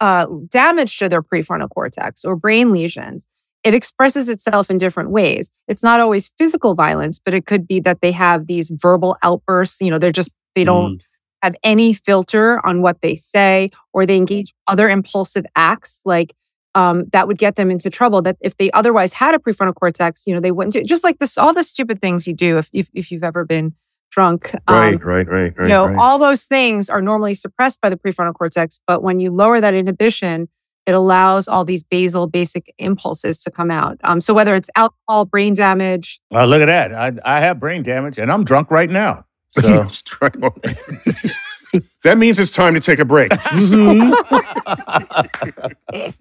uh, 0.00 0.26
damage 0.50 0.98
to 0.98 1.08
their 1.08 1.22
prefrontal 1.22 1.70
cortex 1.70 2.22
or 2.24 2.36
brain 2.36 2.70
lesions, 2.70 3.26
it 3.62 3.74
expresses 3.74 4.28
itself 4.28 4.70
in 4.70 4.78
different 4.78 5.10
ways. 5.10 5.50
It's 5.68 5.82
not 5.82 6.00
always 6.00 6.32
physical 6.38 6.74
violence, 6.74 7.20
but 7.22 7.34
it 7.34 7.46
could 7.46 7.66
be 7.66 7.80
that 7.80 8.00
they 8.00 8.12
have 8.12 8.46
these 8.46 8.70
verbal 8.74 9.16
outbursts. 9.22 9.80
You 9.80 9.90
know, 9.90 9.98
they're 9.98 10.12
just, 10.12 10.32
they 10.54 10.64
don't 10.64 11.02
have 11.42 11.56
any 11.62 11.92
filter 11.92 12.64
on 12.66 12.82
what 12.82 13.00
they 13.02 13.14
say, 13.16 13.70
or 13.92 14.06
they 14.06 14.16
engage 14.16 14.52
other 14.66 14.88
impulsive 14.88 15.44
acts 15.56 16.00
like 16.04 16.34
um, 16.74 17.06
that 17.12 17.26
would 17.26 17.38
get 17.38 17.56
them 17.56 17.70
into 17.70 17.90
trouble. 17.90 18.22
That 18.22 18.36
if 18.40 18.56
they 18.56 18.70
otherwise 18.72 19.12
had 19.14 19.34
a 19.34 19.38
prefrontal 19.38 19.74
cortex, 19.74 20.26
you 20.26 20.34
know, 20.34 20.40
they 20.40 20.52
wouldn't 20.52 20.74
do 20.74 20.84
just 20.84 21.04
like 21.04 21.18
this, 21.18 21.36
all 21.36 21.52
the 21.52 21.64
stupid 21.64 22.00
things 22.00 22.26
you 22.26 22.34
do 22.34 22.58
if, 22.58 22.70
if, 22.72 22.88
if 22.94 23.10
you've 23.10 23.24
ever 23.24 23.44
been 23.44 23.74
drunk. 24.10 24.54
um, 24.68 24.76
Right, 24.76 25.04
right, 25.04 25.28
right, 25.28 25.58
right. 25.58 25.62
you 25.64 25.68
know, 25.68 25.86
right. 25.86 25.96
all 25.98 26.18
those 26.18 26.44
things 26.44 26.90
are 26.90 27.02
normally 27.02 27.34
suppressed 27.34 27.80
by 27.80 27.90
the 27.90 27.96
prefrontal 27.96 28.34
cortex, 28.34 28.80
but 28.86 29.02
when 29.02 29.20
you 29.20 29.30
lower 29.30 29.60
that 29.60 29.74
inhibition, 29.74 30.48
it 30.90 30.94
allows 30.94 31.46
all 31.48 31.64
these 31.64 31.82
basal 31.84 32.26
basic 32.26 32.74
impulses 32.78 33.38
to 33.38 33.50
come 33.50 33.70
out. 33.70 33.96
Um, 34.02 34.20
so 34.20 34.34
whether 34.34 34.56
it's 34.56 34.68
alcohol, 34.74 35.24
brain 35.24 35.54
damage, 35.54 36.20
Oh, 36.32 36.44
look 36.44 36.60
at 36.60 36.66
that. 36.66 36.92
I, 36.92 37.36
I 37.36 37.40
have 37.40 37.60
brain 37.60 37.82
damage 37.84 38.18
and 38.18 38.30
I'm 38.30 38.44
drunk 38.44 38.70
right 38.70 38.90
now. 38.90 39.24
So 39.52 39.62
that 42.04 42.18
means 42.18 42.38
it's 42.38 42.52
time 42.52 42.74
to 42.74 42.80
take 42.80 43.00
a 43.00 43.04
break. 43.04 43.32
All 45.92 46.12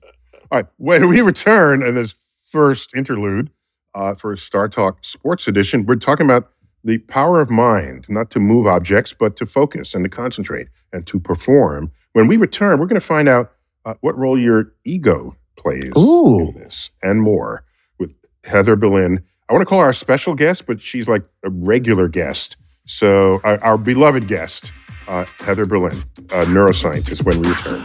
right. 0.51 0.65
When 0.77 1.07
we 1.09 1.21
return 1.21 1.83
in 1.83 1.93
this 1.93 2.15
first 2.43 2.95
interlude 2.95 3.51
uh, 3.93 4.15
for 4.15 4.35
Star 4.35 4.67
Talk 4.67 5.03
Sports 5.05 5.47
Edition, 5.47 5.85
we're 5.85 5.97
talking 5.97 6.25
about 6.25 6.49
the 6.83 6.97
power 6.97 7.39
of 7.39 7.51
mind, 7.51 8.05
not 8.09 8.31
to 8.31 8.39
move 8.39 8.65
objects, 8.65 9.13
but 9.13 9.35
to 9.37 9.45
focus 9.45 9.93
and 9.93 10.03
to 10.05 10.09
concentrate 10.09 10.67
and 10.91 11.05
to 11.05 11.19
perform. 11.19 11.91
When 12.13 12.25
we 12.27 12.35
return, 12.37 12.79
we're 12.79 12.87
going 12.87 12.99
to 12.99 13.05
find 13.05 13.29
out 13.29 13.51
uh, 13.85 13.95
what 14.01 14.17
role 14.17 14.37
your 14.37 14.73
ego 14.83 15.35
plays 15.55 15.91
Ooh. 15.97 16.39
in 16.39 16.53
this 16.55 16.89
and 17.01 17.21
more 17.21 17.63
with 17.97 18.13
Heather 18.43 18.75
Berlin. 18.75 19.23
I 19.49 19.53
want 19.53 19.61
to 19.61 19.65
call 19.65 19.79
her 19.79 19.85
our 19.85 19.93
special 19.93 20.35
guest, 20.35 20.65
but 20.65 20.81
she's 20.81 21.07
like 21.07 21.23
a 21.43 21.49
regular 21.49 22.07
guest. 22.07 22.57
So, 22.85 23.39
our, 23.43 23.63
our 23.63 23.77
beloved 23.77 24.27
guest, 24.27 24.71
uh, 25.07 25.25
Heather 25.39 25.65
Berlin, 25.65 26.03
a 26.31 26.45
neuroscientist, 26.45 27.23
when 27.23 27.39
we 27.41 27.49
return. 27.49 27.79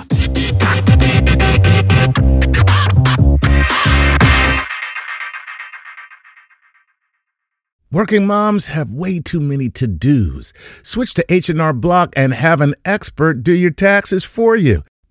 Working 7.94 8.26
moms 8.26 8.66
have 8.66 8.90
way 8.90 9.20
too 9.20 9.38
many 9.38 9.70
to-dos. 9.70 10.52
Switch 10.83 11.14
to 11.14 11.24
H&R 11.33 11.72
Block 11.72 12.12
and 12.16 12.35
have 12.35 12.61
an 12.61 12.74
expert 12.85 13.44
do 13.44 13.52
your 13.52 13.70
taxes 13.70 14.24
for 14.24 14.57
you. 14.57 14.83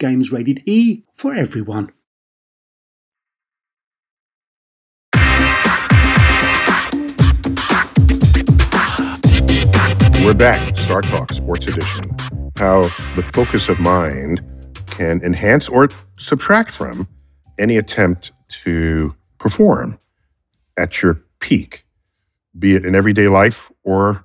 Games 0.00 0.32
rated 0.32 0.62
E 0.64 1.04
for 1.14 1.34
everyone. 1.34 1.92
We're 10.24 10.34
back, 10.34 10.74
Star 10.78 11.02
Talk 11.02 11.34
Sports 11.34 11.66
Edition. 11.66 12.16
How 12.56 12.84
the 13.14 13.22
focus 13.34 13.68
of 13.68 13.78
mind 13.78 14.42
can 14.86 15.22
enhance 15.22 15.68
or 15.68 15.90
subtract 16.16 16.70
from 16.70 17.06
any 17.58 17.76
attempt 17.76 18.32
to 18.64 19.14
perform 19.38 19.98
at 20.78 21.02
your 21.02 21.22
peak, 21.40 21.84
be 22.58 22.74
it 22.74 22.86
in 22.86 22.94
everyday 22.94 23.28
life 23.28 23.70
or 23.84 24.24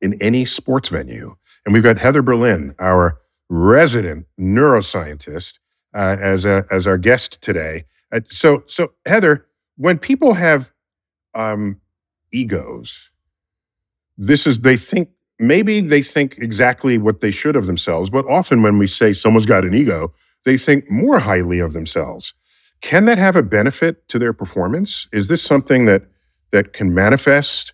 in 0.00 0.14
any 0.22 0.44
sports 0.44 0.90
venue. 0.90 1.34
And 1.64 1.72
we've 1.72 1.82
got 1.82 1.98
Heather 1.98 2.22
Berlin, 2.22 2.76
our 2.78 3.18
resident 3.48 4.26
neuroscientist, 4.38 5.54
uh, 5.94 6.16
as 6.20 6.44
a, 6.44 6.64
as 6.70 6.86
our 6.86 6.98
guest 6.98 7.40
today. 7.40 7.84
Uh, 8.12 8.20
so, 8.28 8.62
so 8.66 8.92
Heather, 9.06 9.46
when 9.76 9.98
people 9.98 10.34
have 10.34 10.72
um, 11.34 11.80
egos, 12.32 13.10
this 14.18 14.46
is 14.46 14.60
they 14.60 14.76
think 14.76 15.10
maybe 15.38 15.80
they 15.80 16.02
think 16.02 16.36
exactly 16.38 16.98
what 16.98 17.20
they 17.20 17.30
should 17.30 17.56
of 17.56 17.66
themselves, 17.66 18.10
but 18.10 18.26
often 18.26 18.62
when 18.62 18.78
we 18.78 18.86
say 18.86 19.12
someone's 19.12 19.46
got 19.46 19.64
an 19.64 19.74
ego, 19.74 20.12
they 20.44 20.56
think 20.56 20.90
more 20.90 21.18
highly 21.18 21.58
of 21.58 21.72
themselves. 21.72 22.34
Can 22.80 23.04
that 23.06 23.18
have 23.18 23.36
a 23.36 23.42
benefit 23.42 24.08
to 24.08 24.18
their 24.18 24.32
performance? 24.32 25.08
Is 25.12 25.28
this 25.28 25.42
something 25.42 25.86
that 25.86 26.04
that 26.52 26.72
can 26.72 26.94
manifest 26.94 27.72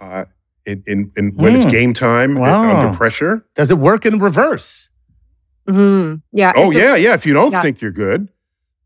uh, 0.00 0.24
in, 0.66 0.82
in, 0.86 1.12
in 1.16 1.28
when 1.36 1.56
it's 1.56 1.64
Hmm. 1.64 1.70
game 1.70 1.94
time 1.94 2.34
Wow. 2.36 2.76
under 2.84 2.96
pressure? 2.96 3.44
Does 3.54 3.70
it 3.70 3.78
work 3.78 4.06
in 4.06 4.18
reverse? 4.18 4.88
Mhm. 5.68 6.22
Yeah. 6.32 6.52
Oh 6.56 6.70
it's 6.70 6.76
a- 6.76 6.78
yeah, 6.80 6.94
yeah. 6.96 7.14
If 7.14 7.26
you 7.26 7.34
don't 7.34 7.52
Yeah. 7.52 7.62
think 7.62 7.80
you're 7.80 7.90
good, 7.92 8.28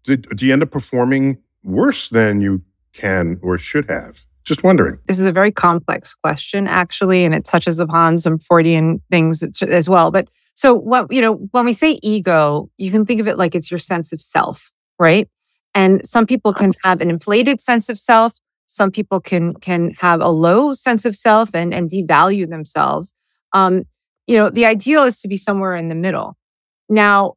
do, 0.05 0.17
do 0.17 0.47
you 0.47 0.53
end 0.53 0.63
up 0.63 0.71
performing 0.71 1.39
worse 1.65 2.09
than 2.09 2.41
you 2.41 2.63
can 2.93 3.39
or 3.43 3.59
should 3.59 3.91
have? 3.91 4.25
Just 4.45 4.63
wondering. 4.65 4.99
this 5.07 5.19
is 5.21 5.27
a 5.27 5.33
very 5.33 5.53
complex 5.53 6.15
question 6.15 6.67
actually 6.67 7.23
and 7.27 7.35
it 7.35 7.45
touches 7.45 7.79
upon 7.79 8.17
some 8.17 8.39
freudian 8.39 9.03
things 9.11 9.43
as- 9.43 9.61
as 9.69 9.91
well 9.91 10.11
but 10.11 10.27
so 10.55 10.73
what 10.75 11.13
you 11.13 11.21
know 11.21 11.35
when 11.51 11.67
we 11.67 11.75
say 11.75 11.99
ego 12.03 12.71
you 12.79 12.91
can 12.91 13.05
think 13.05 13.21
of 13.21 13.29
it 13.29 13.37
like 13.37 13.55
it's 13.55 13.71
your 13.71 13.77
sense 13.77 14.11
of 14.11 14.23
self 14.23 14.73
right 14.99 15.29
and 15.75 16.01
some 16.07 16.25
people 16.25 16.55
can 16.55 16.73
have 16.83 17.03
an 17.03 17.11
inflated 17.11 17.61
sense 17.61 17.91
of 17.91 17.99
self 17.99 18.39
some 18.69 18.91
people 18.91 19.19
can 19.21 19.55
can 19.55 19.91
have 19.99 20.21
a 20.21 20.29
low 20.29 20.75
sense 20.75 21.05
of 21.05 21.17
self 21.17 21.55
and 21.55 21.73
and 21.73 21.91
devalue 21.91 22.49
themselves 22.49 23.13
um 23.53 23.83
you 24.27 24.37
know 24.37 24.51
the 24.51 24.67
ideal 24.67 25.05
is 25.05 25.21
to 25.21 25.29
be 25.29 25.37
somewhere 25.37 25.75
in 25.75 25.89
the 25.89 25.95
middle 25.95 26.37
now 26.89 27.33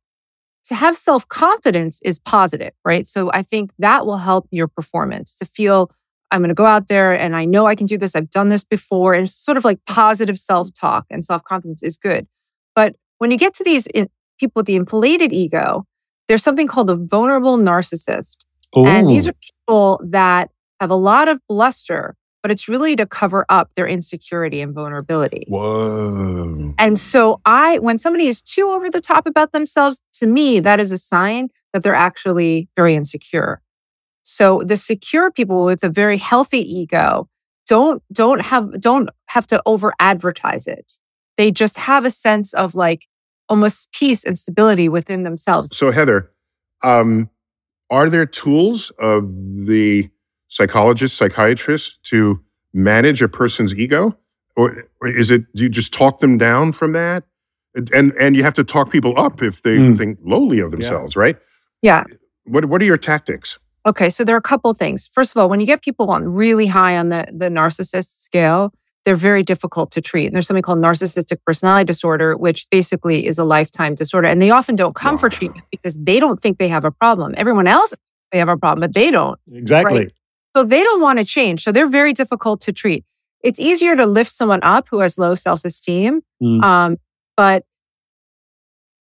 to 0.66 0.76
have 0.76 0.96
self 0.96 1.28
confidence 1.28 2.00
is 2.04 2.20
positive 2.20 2.74
right 2.86 3.08
so 3.08 3.32
i 3.34 3.42
think 3.42 3.72
that 3.80 4.06
will 4.06 4.18
help 4.18 4.48
your 4.52 4.68
performance 4.68 5.38
to 5.38 5.46
feel 5.46 5.90
I'm 6.32 6.40
going 6.40 6.50
to 6.50 6.56
go 6.56 6.66
out 6.66 6.88
there 6.88 7.14
and 7.14 7.36
I 7.36 7.46
know 7.46 7.68
I 7.68 7.76
can 7.76 7.86
do 7.86 7.98
this. 7.98 8.16
I've 8.16 8.30
done 8.30 8.50
this 8.50 8.64
before. 8.64 9.14
And 9.14 9.24
it's 9.24 9.36
sort 9.36 9.58
of 9.58 9.66
like 9.66 9.80
positive 9.86 10.40
self 10.40 10.74
talk 10.74 11.06
and 11.10 11.26
self 11.26 11.44
confidence 11.44 11.84
is 11.84 11.98
good. 11.98 12.26
But 12.74 12.96
when 13.18 13.32
you 13.32 13.38
get 13.38 13.54
to 13.56 13.64
these 13.64 13.86
in, 13.88 14.08
people 14.40 14.62
with 14.62 14.66
the 14.66 14.76
inflated 14.76 15.34
ego, 15.34 15.86
there's 16.28 16.42
something 16.42 16.68
called 16.68 16.90
a 16.90 16.96
vulnerable 16.96 17.58
narcissist. 17.58 18.38
And 18.74 19.10
these 19.10 19.28
are 19.28 19.34
people 19.34 20.02
that 20.10 20.50
have 20.82 20.90
a 20.90 20.96
lot 20.96 21.30
of 21.30 21.40
bluster, 21.48 22.16
but 22.42 22.52
it's 22.52 22.68
really 22.68 22.96
to 22.96 23.06
cover 23.06 23.46
up 23.50 23.70
their 23.76 23.88
insecurity 23.88 24.62
and 24.62 24.74
vulnerability. 24.74 25.46
Whoa. 25.48 26.74
And 26.78 27.00
so 27.00 27.40
I 27.46 27.78
when 27.80 27.98
somebody 27.98 28.28
is 28.28 28.42
too 28.42 28.66
over 28.66 28.90
the 28.90 29.00
top 29.00 29.28
about 29.28 29.54
themselves, 29.54 30.02
to 30.16 30.28
me 30.28 30.60
that 30.60 30.80
is 30.80 30.92
a 30.92 30.98
sign 30.98 31.50
that 31.72 31.84
they're 31.84 31.96
actually 31.96 32.68
very 32.76 32.96
insecure. 32.96 33.62
So 34.24 34.64
the 34.66 34.76
secure 34.76 35.32
people 35.32 35.64
with 35.64 35.84
a 35.84 35.90
very 35.90 36.18
healthy 36.18 36.60
ego 36.60 37.30
don't 37.68 38.04
don't 38.12 38.42
have 38.42 38.82
don't 38.82 39.10
have 39.28 39.48
to 39.48 39.62
over 39.66 39.94
advertise 40.00 40.68
it. 40.68 40.94
They 41.38 41.52
just 41.52 41.78
have 41.78 42.06
a 42.06 42.12
sense 42.12 42.54
of 42.54 42.76
like 42.76 43.06
almost 43.48 43.92
peace 43.92 44.24
and 44.24 44.38
stability 44.38 44.90
within 44.90 45.24
themselves. 45.24 45.70
So 45.74 45.92
Heather, 45.92 46.32
um, 46.84 47.30
are 47.90 48.10
there 48.10 48.26
tools 48.26 48.90
of 48.98 49.26
the 49.66 50.10
psychologist, 50.52 51.16
psychiatrist 51.18 52.04
to 52.04 52.42
manage 52.74 53.22
a 53.22 53.28
person's 53.30 53.74
ego, 53.74 54.16
or, 54.56 54.86
or 55.02 55.08
is 55.08 55.32
it 55.32 55.44
do 55.56 55.64
you 55.64 55.70
just 55.70 55.94
talk 55.94 56.20
them 56.20 56.38
down 56.38 56.72
from 56.74 56.92
that? 56.92 57.24
And 57.94 58.14
and 58.20 58.36
you 58.36 58.44
have 58.44 58.54
to 58.56 58.64
talk 58.66 58.92
people 58.92 59.18
up 59.18 59.42
if 59.42 59.62
they 59.62 59.78
Mm. 59.78 59.98
think 59.98 60.20
lowly 60.22 60.60
of 60.60 60.72
themselves, 60.72 61.16
right? 61.16 61.38
Yeah. 61.82 62.04
What 62.44 62.66
what 62.66 62.82
are 62.82 62.86
your 62.86 62.98
tactics? 62.98 63.58
Okay, 63.86 64.10
so 64.12 64.24
there 64.24 64.36
are 64.36 64.40
a 64.46 64.50
couple 64.54 64.72
things. 64.74 65.10
First 65.14 65.32
of 65.32 65.38
all, 65.42 65.50
when 65.50 65.60
you 65.60 65.66
get 65.66 65.82
people 65.82 66.12
on 66.12 66.28
really 66.28 66.68
high 66.68 66.98
on 66.98 67.10
the 67.10 67.26
the 67.32 67.48
narcissist 67.50 68.20
scale, 68.20 68.74
they're 69.06 69.16
very 69.16 69.42
difficult 69.44 69.90
to 69.92 70.02
treat. 70.02 70.26
And 70.28 70.36
there's 70.36 70.48
something 70.48 70.62
called 70.62 70.80
narcissistic 70.80 71.38
personality 71.46 71.86
disorder, 71.86 72.36
which 72.38 72.68
basically 72.70 73.26
is 73.26 73.40
a 73.40 73.46
lifetime 73.46 73.96
disorder. 73.96 74.28
And 74.28 74.42
they 74.42 74.52
often 74.52 74.76
don't 74.76 74.96
come 74.96 75.18
for 75.18 75.30
treatment 75.30 75.66
because 75.72 75.96
they 75.98 76.20
don't 76.20 76.42
think 76.42 76.58
they 76.60 76.68
have 76.68 76.86
a 76.86 76.92
problem. 76.92 77.34
Everyone 77.38 77.68
else 77.68 77.94
they 78.32 78.38
have 78.40 78.50
a 78.50 78.58
problem, 78.58 78.82
but 78.82 78.94
they 78.94 79.12
don't. 79.12 79.40
exactly. 79.52 80.00
Right. 80.00 80.12
So 80.56 80.64
they 80.64 80.84
don't 80.84 81.02
want 81.02 81.20
to 81.20 81.26
change. 81.26 81.64
So 81.64 81.72
they're 81.72 81.88
very 81.88 82.14
difficult 82.14 82.62
to 82.62 82.74
treat. 82.74 83.06
It's 83.44 83.60
easier 83.60 83.96
to 83.96 84.06
lift 84.06 84.32
someone 84.32 84.60
up 84.62 84.88
who 84.90 85.00
has 85.00 85.18
low 85.18 85.36
self-esteem. 85.36 86.22
Mm. 86.44 86.64
Um, 86.64 86.98
but 87.38 87.64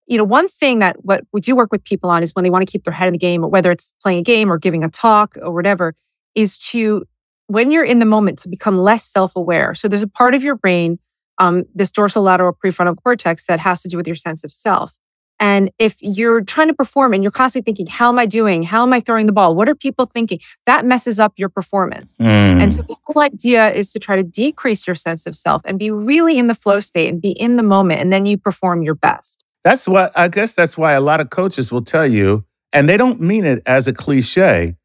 you 0.07 0.17
know, 0.17 0.23
one 0.23 0.47
thing 0.47 0.79
that 0.79 1.05
what 1.05 1.23
we 1.31 1.39
do 1.39 1.55
work 1.55 1.71
with 1.71 1.83
people 1.83 2.09
on 2.09 2.21
is 2.21 2.35
when 2.35 2.43
they 2.43 2.49
want 2.49 2.67
to 2.67 2.71
keep 2.71 2.83
their 2.83 2.93
head 2.93 3.07
in 3.07 3.13
the 3.13 3.19
game, 3.19 3.45
or 3.45 3.47
whether 3.47 3.71
it's 3.71 3.93
playing 4.01 4.19
a 4.19 4.23
game 4.23 4.51
or 4.51 4.57
giving 4.57 4.83
a 4.83 4.89
talk 4.89 5.37
or 5.41 5.53
whatever, 5.53 5.95
is 6.35 6.57
to 6.57 7.05
when 7.47 7.71
you're 7.71 7.85
in 7.85 7.99
the 7.99 8.05
moment 8.05 8.39
to 8.39 8.49
become 8.49 8.77
less 8.77 9.05
self-aware. 9.05 9.73
So 9.73 9.87
there's 9.87 10.03
a 10.03 10.07
part 10.07 10.33
of 10.33 10.43
your 10.43 10.55
brain, 10.55 10.99
um, 11.37 11.63
this 11.73 11.91
dorsolateral 11.91 12.53
prefrontal 12.53 12.95
cortex, 13.01 13.45
that 13.45 13.59
has 13.59 13.81
to 13.83 13.87
do 13.87 13.95
with 13.95 14.07
your 14.07 14.15
sense 14.15 14.43
of 14.43 14.51
self. 14.51 14.97
And 15.41 15.71
if 15.79 15.97
you're 16.01 16.41
trying 16.41 16.67
to 16.67 16.73
perform 16.73 17.13
and 17.13 17.23
you're 17.23 17.31
constantly 17.31 17.65
thinking, 17.65 17.87
how 17.87 18.09
am 18.09 18.19
I 18.19 18.27
doing? 18.27 18.61
How 18.61 18.83
am 18.83 18.93
I 18.93 18.99
throwing 18.99 19.25
the 19.25 19.31
ball? 19.31 19.55
What 19.55 19.67
are 19.67 19.73
people 19.73 20.05
thinking? 20.05 20.39
That 20.67 20.85
messes 20.85 21.19
up 21.19 21.33
your 21.35 21.49
performance. 21.49 22.15
And 22.19 22.71
so 22.71 22.83
mm. 22.83 22.87
the 22.87 22.95
whole 23.05 23.23
idea 23.23 23.71
is 23.71 23.91
to 23.93 23.99
try 23.99 24.15
to 24.15 24.23
decrease 24.23 24.85
your 24.85 24.95
sense 24.95 25.25
of 25.25 25.35
self 25.35 25.63
and 25.65 25.79
be 25.79 25.89
really 25.89 26.37
in 26.37 26.45
the 26.45 26.53
flow 26.53 26.79
state 26.79 27.11
and 27.11 27.19
be 27.19 27.31
in 27.31 27.55
the 27.55 27.63
moment. 27.63 28.01
And 28.01 28.13
then 28.13 28.27
you 28.27 28.37
perform 28.37 28.83
your 28.83 28.93
best. 28.93 29.43
That's 29.63 29.87
what 29.87 30.11
I 30.15 30.27
guess 30.27 30.53
that's 30.53 30.77
why 30.77 30.93
a 30.93 31.01
lot 31.01 31.19
of 31.19 31.31
coaches 31.31 31.71
will 31.71 31.83
tell 31.83 32.07
you, 32.07 32.45
and 32.71 32.87
they 32.87 32.97
don't 32.97 33.19
mean 33.19 33.45
it 33.45 33.61
as 33.65 33.87
a 33.87 33.93
cliche. 33.93 34.75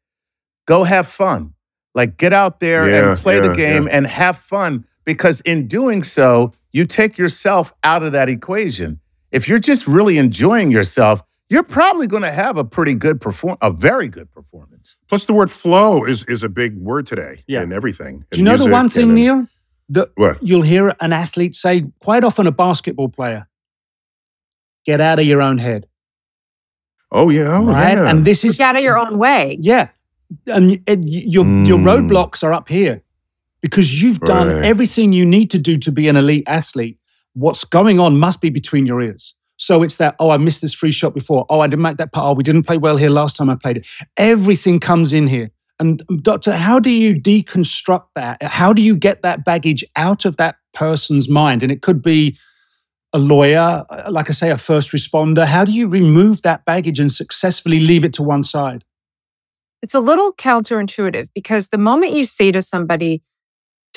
Go 0.65 0.83
have 0.83 1.07
fun. 1.07 1.53
Like 1.95 2.17
get 2.17 2.33
out 2.33 2.59
there 2.59 2.89
Yeah, 2.89 3.11
and 3.11 3.19
play 3.19 3.39
the 3.39 3.49
yeah, 3.49 3.53
game 3.55 3.87
and 3.91 4.05
have 4.05 4.37
fun 4.37 4.85
because 5.03 5.41
in 5.41 5.67
doing 5.67 6.03
so, 6.03 6.53
you 6.71 6.85
take 6.85 7.17
yourself 7.17 7.73
out 7.83 8.03
of 8.03 8.11
that 8.11 8.29
equation. 8.29 8.99
If 9.31 9.47
you're 9.47 9.59
just 9.59 9.87
really 9.87 10.17
enjoying 10.17 10.71
yourself, 10.71 11.21
you're 11.49 11.63
probably 11.63 12.07
going 12.07 12.23
to 12.23 12.31
have 12.31 12.57
a 12.57 12.63
pretty 12.63 12.93
good 12.93 13.19
perform 13.21 13.57
a 13.61 13.71
very 13.71 14.07
good 14.07 14.31
performance. 14.31 14.95
Plus, 15.07 15.25
the 15.25 15.33
word 15.33 15.49
flow 15.51 16.03
is 16.03 16.23
is 16.25 16.43
a 16.43 16.49
big 16.49 16.77
word 16.77 17.07
today 17.07 17.43
Yeah. 17.47 17.63
in 17.63 17.71
everything. 17.71 18.25
Do 18.31 18.39
you 18.39 18.43
know 18.43 18.57
the 18.57 18.69
one 18.69 18.89
thing, 18.89 19.13
Neil? 19.13 19.47
That 19.89 20.09
What? 20.15 20.41
you'll 20.43 20.63
hear 20.63 20.93
an 20.99 21.13
athlete 21.13 21.55
say, 21.55 21.85
quite 22.01 22.23
often 22.25 22.45
a 22.47 22.51
basketball 22.51 23.07
player, 23.09 23.47
get 24.85 24.99
out 24.99 25.19
of 25.19 25.25
your 25.25 25.41
own 25.41 25.57
head. 25.57 25.87
Oh 27.11 27.29
yeah, 27.29 27.57
oh, 27.57 27.65
right? 27.65 27.97
yeah. 27.97 28.09
And 28.09 28.25
this 28.25 28.43
is 28.43 28.57
Get 28.57 28.69
out 28.69 28.75
of 28.75 28.83
your 28.83 28.97
own 28.97 29.17
way. 29.17 29.57
Yeah. 29.61 29.87
And 30.45 30.71
it- 30.85 30.99
y- 30.99 31.23
your 31.25 31.45
your 31.45 31.77
Mm. 31.79 31.85
roadblocks 31.85 32.43
are 32.43 32.53
up 32.53 32.69
here. 32.69 33.01
because 33.59 34.01
you've 34.01 34.19
done 34.19 34.47
Right. 34.49 34.63
everything 34.63 35.11
you 35.13 35.25
need 35.25 35.49
to 35.49 35.57
do 35.57 35.77
to 35.79 35.91
be 35.91 36.07
an 36.07 36.15
elite 36.15 36.43
athlete. 36.45 36.97
What's 37.37 37.63
going 37.63 37.99
on 37.99 38.17
must 38.17 38.41
be 38.41 38.49
between 38.49 38.87
your 38.87 38.99
ears. 38.99 39.35
So 39.57 39.83
it's 39.83 39.97
that, 39.97 40.15
oh, 40.19 40.31
I 40.31 40.37
missed 40.37 40.61
this 40.61 40.73
free 40.73 40.91
shot 40.91 41.13
before. 41.13 41.45
Oh, 41.49 41.59
I 41.59 41.67
didn't 41.67 41.83
make 41.83 41.97
that 41.97 42.11
part. 42.11 42.31
Oh, 42.31 42.33
we 42.33 42.43
didn't 42.43 42.63
play 42.63 42.77
well 42.77 42.97
here 42.97 43.09
last 43.09 43.35
time 43.35 43.49
I 43.49 43.55
played 43.55 43.77
it. 43.77 43.87
Everything 44.17 44.79
comes 44.79 45.13
in 45.13 45.27
here. 45.27 45.51
And 45.79 46.03
um, 46.09 46.17
doctor, 46.17 46.55
how 46.55 46.79
do 46.79 46.89
you 46.89 47.13
deconstruct 47.13 48.07
that? 48.15 48.41
How 48.41 48.73
do 48.73 48.81
you 48.81 48.95
get 48.95 49.21
that 49.21 49.45
baggage 49.45 49.83
out 49.95 50.25
of 50.25 50.37
that 50.37 50.55
person's 50.73 51.29
mind? 51.29 51.61
And 51.61 51.71
it 51.71 51.81
could 51.83 52.01
be 52.01 52.37
a 53.13 53.19
lawyer, 53.19 53.85
uh, 53.89 54.09
like 54.09 54.29
I 54.29 54.33
say, 54.33 54.49
a 54.49 54.57
first 54.57 54.91
responder. 54.91 55.45
How 55.45 55.63
do 55.63 55.71
you 55.71 55.87
remove 55.87 56.41
that 56.41 56.65
baggage 56.65 56.99
and 56.99 57.11
successfully 57.11 57.79
leave 57.79 58.03
it 58.03 58.13
to 58.13 58.23
one 58.23 58.43
side? 58.43 58.83
It's 59.81 59.93
a 59.93 59.99
little 59.99 60.33
counterintuitive 60.33 61.27
because 61.35 61.69
the 61.69 61.77
moment 61.77 62.13
you 62.13 62.25
say 62.25 62.51
to 62.51 62.61
somebody, 62.61 63.21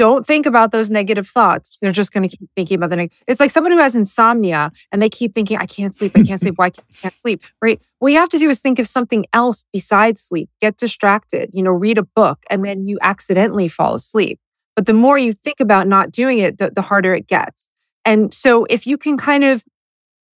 don't 0.00 0.26
think 0.26 0.46
about 0.46 0.72
those 0.72 0.88
negative 0.88 1.28
thoughts, 1.28 1.76
they're 1.82 1.92
just 1.92 2.10
going 2.10 2.26
to 2.26 2.34
keep 2.34 2.48
thinking 2.56 2.76
about 2.76 2.88
the 2.88 2.96
negative. 2.96 3.18
It's 3.26 3.38
like 3.38 3.50
someone 3.50 3.70
who 3.70 3.78
has 3.78 3.94
insomnia 3.94 4.72
and 4.90 5.02
they 5.02 5.10
keep 5.10 5.34
thinking, 5.34 5.58
I 5.58 5.66
can't 5.66 5.94
sleep, 5.94 6.12
I 6.16 6.22
can't 6.22 6.40
sleep, 6.40 6.54
why 6.56 6.70
can't, 6.70 6.86
I 6.90 6.94
can't 7.02 7.14
sleep, 7.14 7.42
right? 7.60 7.78
What 7.98 8.10
you 8.10 8.18
have 8.18 8.30
to 8.30 8.38
do 8.38 8.48
is 8.48 8.60
think 8.60 8.78
of 8.78 8.88
something 8.88 9.26
else 9.34 9.66
besides 9.74 10.22
sleep, 10.22 10.48
get 10.58 10.78
distracted, 10.78 11.50
you 11.52 11.62
know, 11.62 11.70
read 11.70 11.98
a 11.98 12.02
book, 12.02 12.38
and 12.48 12.64
then 12.64 12.86
you 12.86 12.96
accidentally 13.02 13.68
fall 13.68 13.94
asleep. 13.94 14.40
But 14.74 14.86
the 14.86 14.94
more 14.94 15.18
you 15.18 15.34
think 15.34 15.60
about 15.60 15.86
not 15.86 16.10
doing 16.10 16.38
it, 16.38 16.56
the, 16.56 16.70
the 16.70 16.80
harder 16.80 17.14
it 17.14 17.26
gets. 17.26 17.68
And 18.06 18.32
so 18.32 18.64
if 18.70 18.86
you 18.86 18.96
can 18.96 19.18
kind 19.18 19.44
of 19.44 19.62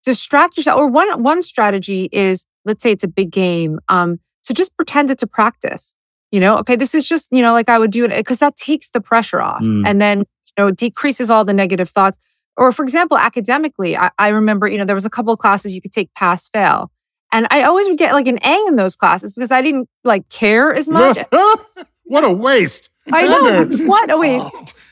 distract 0.05 0.59
yourself, 0.59 0.79
or 0.79 0.89
one 0.89 1.23
one 1.23 1.43
strategy 1.43 2.11
is, 2.13 2.45
let's 2.67 2.83
say 2.83 2.93
it's 2.93 3.05
a 3.05 3.09
big 3.09 3.31
game, 3.31 3.79
um, 3.89 4.21
so 4.43 4.53
just 4.53 4.77
pretend 4.77 5.11
it's 5.11 5.23
a 5.23 5.27
practice. 5.27 5.95
You 6.35 6.41
know, 6.41 6.57
okay, 6.59 6.75
this 6.75 6.95
is 6.97 7.09
just, 7.09 7.29
you 7.31 7.43
know, 7.43 7.53
like 7.53 7.69
I 7.69 7.79
would 7.79 7.93
do 7.93 8.05
it 8.05 8.17
because 8.17 8.41
that 8.41 8.57
takes 8.57 8.91
the 8.91 9.01
pressure 9.01 9.41
off 9.41 9.63
Mm. 9.63 9.85
and 9.87 10.01
then, 10.03 10.19
you 10.21 10.55
know, 10.59 10.71
decreases 10.73 11.31
all 11.31 11.45
the 11.45 11.53
negative 11.53 11.91
thoughts. 11.91 12.19
Or 12.57 12.73
for 12.73 12.83
example, 12.83 13.17
academically, 13.17 13.97
I, 13.97 14.11
I 14.19 14.29
remember, 14.29 14.67
you 14.67 14.79
know, 14.79 14.85
there 14.85 14.97
was 14.97 15.05
a 15.07 15.11
couple 15.11 15.33
of 15.33 15.39
classes 15.39 15.75
you 15.75 15.81
could 15.81 15.93
take 15.93 16.13
pass 16.15 16.49
fail. 16.49 16.91
And 17.31 17.47
I 17.53 17.63
always 17.63 17.87
would 17.89 17.99
get 17.99 18.13
like 18.15 18.27
an 18.27 18.39
A 18.45 18.65
in 18.69 18.75
those 18.77 18.97
classes 18.97 19.33
because 19.33 19.53
I 19.53 19.63
didn't 19.63 19.89
like 20.03 20.29
care 20.29 20.75
as 20.75 20.89
much. 20.89 21.19
what 22.05 22.25
a 22.25 22.33
waste. 22.33 22.91
I 23.13 23.29
know. 23.29 23.63
like, 23.71 23.87
What? 23.89 24.11
Oh, 24.11 24.19
wait. 24.19 24.43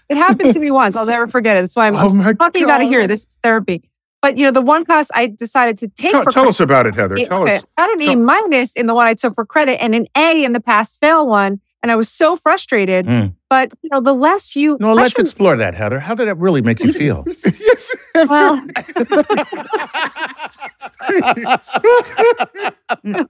It 0.08 0.16
happened 0.16 0.52
to 0.54 0.60
me 0.60 0.70
once. 0.70 0.94
I'll 0.96 1.06
never 1.06 1.26
forget 1.28 1.56
it. 1.56 1.60
That's 1.62 1.74
why 1.76 1.88
I'm, 1.88 1.96
Oh 2.02 2.20
I'm 2.22 2.36
talking 2.36 2.62
about 2.64 2.82
it 2.82 2.86
here. 2.88 3.06
This 3.06 3.22
is 3.26 3.38
therapy. 3.42 3.82
But 4.22 4.38
you 4.38 4.44
know, 4.46 4.52
the 4.52 4.62
one 4.62 4.84
class 4.84 5.08
I 5.14 5.26
decided 5.26 5.76
to 5.78 5.88
take 5.88 6.12
Tell, 6.12 6.22
for 6.22 6.30
tell 6.30 6.48
us 6.48 6.60
about 6.60 6.86
it, 6.86 6.94
Heather. 6.94 7.16
credit- 7.16 7.26
Tell 7.26 7.46
us. 7.46 7.64
I 7.76 7.82
had 7.82 7.90
an 7.90 8.02
E 8.02 8.14
minus 8.14 8.72
in 8.74 8.86
the 8.86 8.94
one 8.94 9.06
I 9.06 9.14
took 9.14 9.34
for 9.34 9.44
credit 9.44 9.82
and 9.82 9.94
an 9.94 10.06
A 10.16 10.44
in 10.44 10.52
the 10.52 10.60
pass 10.60 10.96
fail 10.96 11.26
one, 11.26 11.60
and 11.82 11.90
I 11.92 11.96
was 11.96 12.08
so 12.08 12.36
frustrated. 12.36 13.06
Mm. 13.06 13.34
But 13.50 13.72
you 13.82 13.90
know, 13.92 14.00
the 14.00 14.14
less 14.14 14.56
you 14.56 14.76
No, 14.80 14.92
let's 14.92 15.12
pressure- 15.14 15.22
explore 15.22 15.56
that, 15.56 15.74
Heather. 15.74 16.00
How 16.00 16.14
did 16.14 16.26
that 16.28 16.36
really 16.36 16.62
make 16.62 16.80
you 16.80 16.92
feel? 16.92 17.24
yes. 17.44 17.94
Heather. 18.14 18.28
well, 18.28 18.66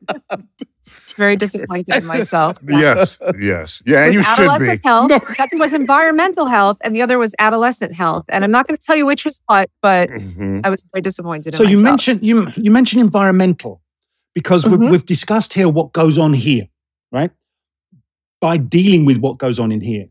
very 1.17 1.37
disappointed 1.37 1.95
in 1.95 2.05
myself. 2.05 2.59
yes. 2.69 3.19
Yes. 3.39 3.83
Yeah, 3.87 4.01
and 4.05 4.09
It 4.11 4.13
you 4.15 4.19
was 4.21 4.27
should 4.27 4.37
be. 4.37 4.49
adolescent 4.49 4.85
health. 4.85 5.11
No. 5.11 5.19
That 5.39 5.49
was 5.55 5.73
environmental 5.73 6.47
health, 6.47 6.79
and 6.85 6.95
the 6.95 7.03
other 7.03 7.19
was 7.19 7.35
adolescent 7.39 7.95
health. 7.95 8.25
And 8.29 8.45
I'm 8.45 8.51
not 8.51 8.67
going 8.67 8.77
to 8.77 8.85
tell 8.85 8.97
you 8.97 9.07
which 9.07 9.25
was 9.25 9.41
what, 9.47 9.71
but 9.81 10.11
Mhm. 10.11 10.61
I 10.65 10.71
was 10.71 10.83
very 10.93 11.03
disappointed. 11.03 11.55
So 11.55 11.65
in 11.65 11.71
you 11.71 11.77
myself. 11.79 11.91
mentioned 11.93 12.23
you 12.23 12.47
you 12.57 12.71
mentioned 12.71 13.01
environmental 13.01 13.81
because 14.35 14.67
we, 14.67 14.77
Mhm. 14.77 14.91
we've 14.91 15.07
discussed 15.07 15.55
here 15.55 15.69
what 15.69 15.93
goes 15.93 16.19
on 16.19 16.33
here, 16.33 16.65
right? 17.11 17.31
By 18.43 18.59
dealing 18.59 19.07
with 19.07 19.17
what 19.19 19.39
goes 19.39 19.59
on 19.59 19.73
in 19.73 19.81
here, 19.81 20.07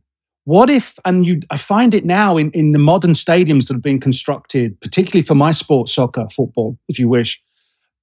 what 0.46 0.72
if? 0.72 0.98
And 1.06 1.28
you, 1.28 1.42
I 1.52 1.58
find 1.58 1.94
it 1.94 2.06
now 2.06 2.38
in 2.38 2.50
in 2.52 2.72
the 2.72 2.80
modern 2.80 3.12
stadiums 3.12 3.68
that 3.68 3.76
have 3.76 3.84
been 3.84 4.00
constructed, 4.00 4.80
particularly 4.82 5.22
for 5.22 5.36
my 5.36 5.52
sport, 5.52 5.90
soccer, 5.90 6.26
football, 6.36 6.80
if 6.88 6.98
you 6.98 7.08
wish, 7.08 7.40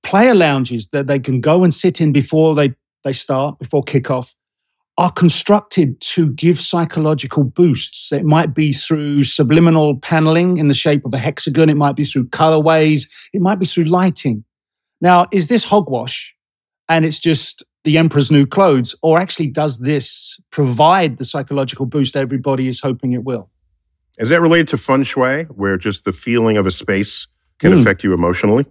player 0.04 0.34
lounges 0.34 0.88
that 0.92 1.08
they 1.08 1.18
can 1.18 1.40
go 1.40 1.64
and 1.64 1.74
sit 1.74 2.00
in 2.00 2.12
before 2.12 2.54
they 2.54 2.74
they 3.04 3.12
start 3.12 3.58
before 3.58 3.82
kickoff 3.82 4.34
are 4.98 5.12
constructed 5.12 6.00
to 6.00 6.32
give 6.32 6.60
psychological 6.60 7.44
boosts. 7.44 8.10
It 8.10 8.24
might 8.24 8.52
be 8.52 8.72
through 8.72 9.22
subliminal 9.22 9.96
paneling 9.96 10.58
in 10.58 10.66
the 10.66 10.74
shape 10.74 11.04
of 11.04 11.14
a 11.14 11.18
hexagon, 11.18 11.70
it 11.70 11.76
might 11.76 11.94
be 11.94 12.04
through 12.04 12.28
colorways, 12.30 13.08
it 13.32 13.40
might 13.40 13.60
be 13.60 13.66
through 13.66 13.84
lighting. 13.84 14.44
Now, 15.00 15.26
is 15.32 15.46
this 15.46 15.62
hogwash 15.62 16.34
and 16.88 17.04
it's 17.04 17.20
just 17.20 17.62
the 17.84 17.96
emperor's 17.98 18.30
new 18.30 18.46
clothes, 18.46 18.94
or 19.02 19.18
actually 19.18 19.46
does 19.48 19.78
this 19.78 20.38
provide 20.50 21.16
the 21.18 21.24
psychological 21.24 21.86
boost 21.86 22.16
everybody 22.16 22.68
is 22.68 22.80
hoping 22.80 23.12
it 23.12 23.24
will? 23.24 23.48
Is 24.18 24.30
that 24.30 24.40
related 24.40 24.68
to 24.68 24.78
feng 24.78 25.04
shui, 25.04 25.44
where 25.44 25.76
just 25.76 26.04
the 26.04 26.12
feeling 26.12 26.56
of 26.56 26.66
a 26.66 26.70
space 26.70 27.26
can 27.60 27.72
Hmm. 27.72 27.78
affect 27.78 28.02
you 28.04 28.12
emotionally? 28.12 28.66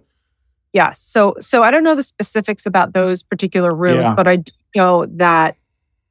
Yes. 0.74 1.00
So 1.00 1.34
so 1.40 1.62
I 1.62 1.70
don't 1.70 1.82
know 1.82 1.94
the 1.94 2.02
specifics 2.02 2.66
about 2.66 2.92
those 2.92 3.22
particular 3.22 3.74
rooms, 3.74 4.04
Yeah. 4.04 4.14
but 4.14 4.28
I 4.28 4.36
do 4.36 4.52
know 4.76 5.06
that 5.16 5.56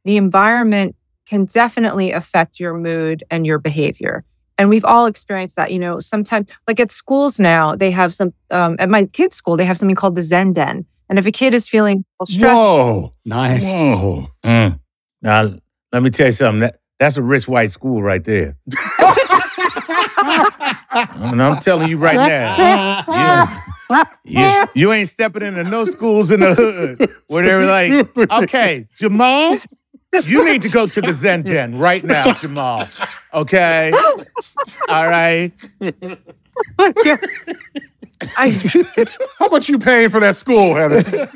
the 0.03 0.17
environment 0.17 0.95
can 1.27 1.45
definitely 1.45 2.11
affect 2.11 2.59
your 2.59 2.73
mood 2.73 3.23
and 3.29 3.45
your 3.45 3.59
behavior. 3.59 4.23
And 4.57 4.69
we've 4.69 4.85
all 4.85 5.05
experienced 5.05 5.55
that, 5.57 5.71
you 5.71 5.77
know, 5.77 5.99
sometimes 5.99 6.49
like 6.67 6.79
at 6.79 6.91
schools 6.91 7.39
now, 7.39 7.75
they 7.75 7.91
have 7.91 8.13
some 8.15 8.33
um, 8.49 8.75
at 8.79 8.89
my 8.89 9.05
kids' 9.05 9.35
school, 9.35 9.55
they 9.55 9.65
have 9.65 9.77
something 9.77 9.95
called 9.95 10.15
the 10.15 10.23
Zen 10.23 10.53
Den. 10.53 10.85
And 11.09 11.17
if 11.17 11.25
a 11.25 11.31
kid 11.31 11.53
is 11.53 11.69
feeling 11.69 12.05
stressed, 12.25 12.55
Whoa. 12.55 13.13
Nice. 13.25 13.63
Whoa. 13.63 14.27
Mm. 14.43 14.79
Now, 15.21 15.53
let 15.91 16.03
me 16.03 16.09
tell 16.09 16.27
you 16.27 16.31
something. 16.33 16.59
That, 16.61 16.79
that's 16.99 17.17
a 17.17 17.21
rich 17.21 17.47
white 17.47 17.71
school 17.71 18.01
right 18.01 18.23
there. 18.23 18.57
and 20.91 21.41
I'm 21.41 21.59
telling 21.59 21.89
you 21.89 21.97
right 21.97 22.15
now, 22.15 23.03
yeah, 23.07 24.03
yeah, 24.25 24.65
you 24.73 24.91
ain't 24.91 25.07
stepping 25.09 25.43
into 25.43 25.63
no 25.63 25.85
schools 25.85 26.31
in 26.31 26.39
the 26.39 26.55
hood 26.55 27.09
where 27.27 27.45
they're 27.45 27.65
like, 27.65 28.17
okay, 28.31 28.87
Jamal, 28.95 29.57
you 30.23 30.43
need 30.43 30.61
to 30.63 30.69
go 30.69 30.85
to 30.87 31.01
the 31.01 31.13
Zen 31.13 31.43
Den 31.43 31.77
right 31.77 32.03
now, 32.03 32.33
Jamal. 32.33 32.87
Okay, 33.33 33.91
all 34.87 35.07
right. 35.07 35.51
I, 38.37 38.49
How 39.39 39.47
much 39.49 39.69
you 39.69 39.77
paying 39.79 40.09
for 40.09 40.19
that 40.19 40.35
school, 40.35 40.73
Heather? 40.75 41.29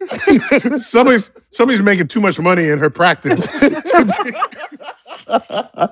somebody's 0.78 1.30
somebody's 1.50 1.80
making 1.82 2.08
too 2.08 2.20
much 2.20 2.38
money 2.38 2.68
in 2.68 2.78
her 2.78 2.90
practice. 2.90 3.46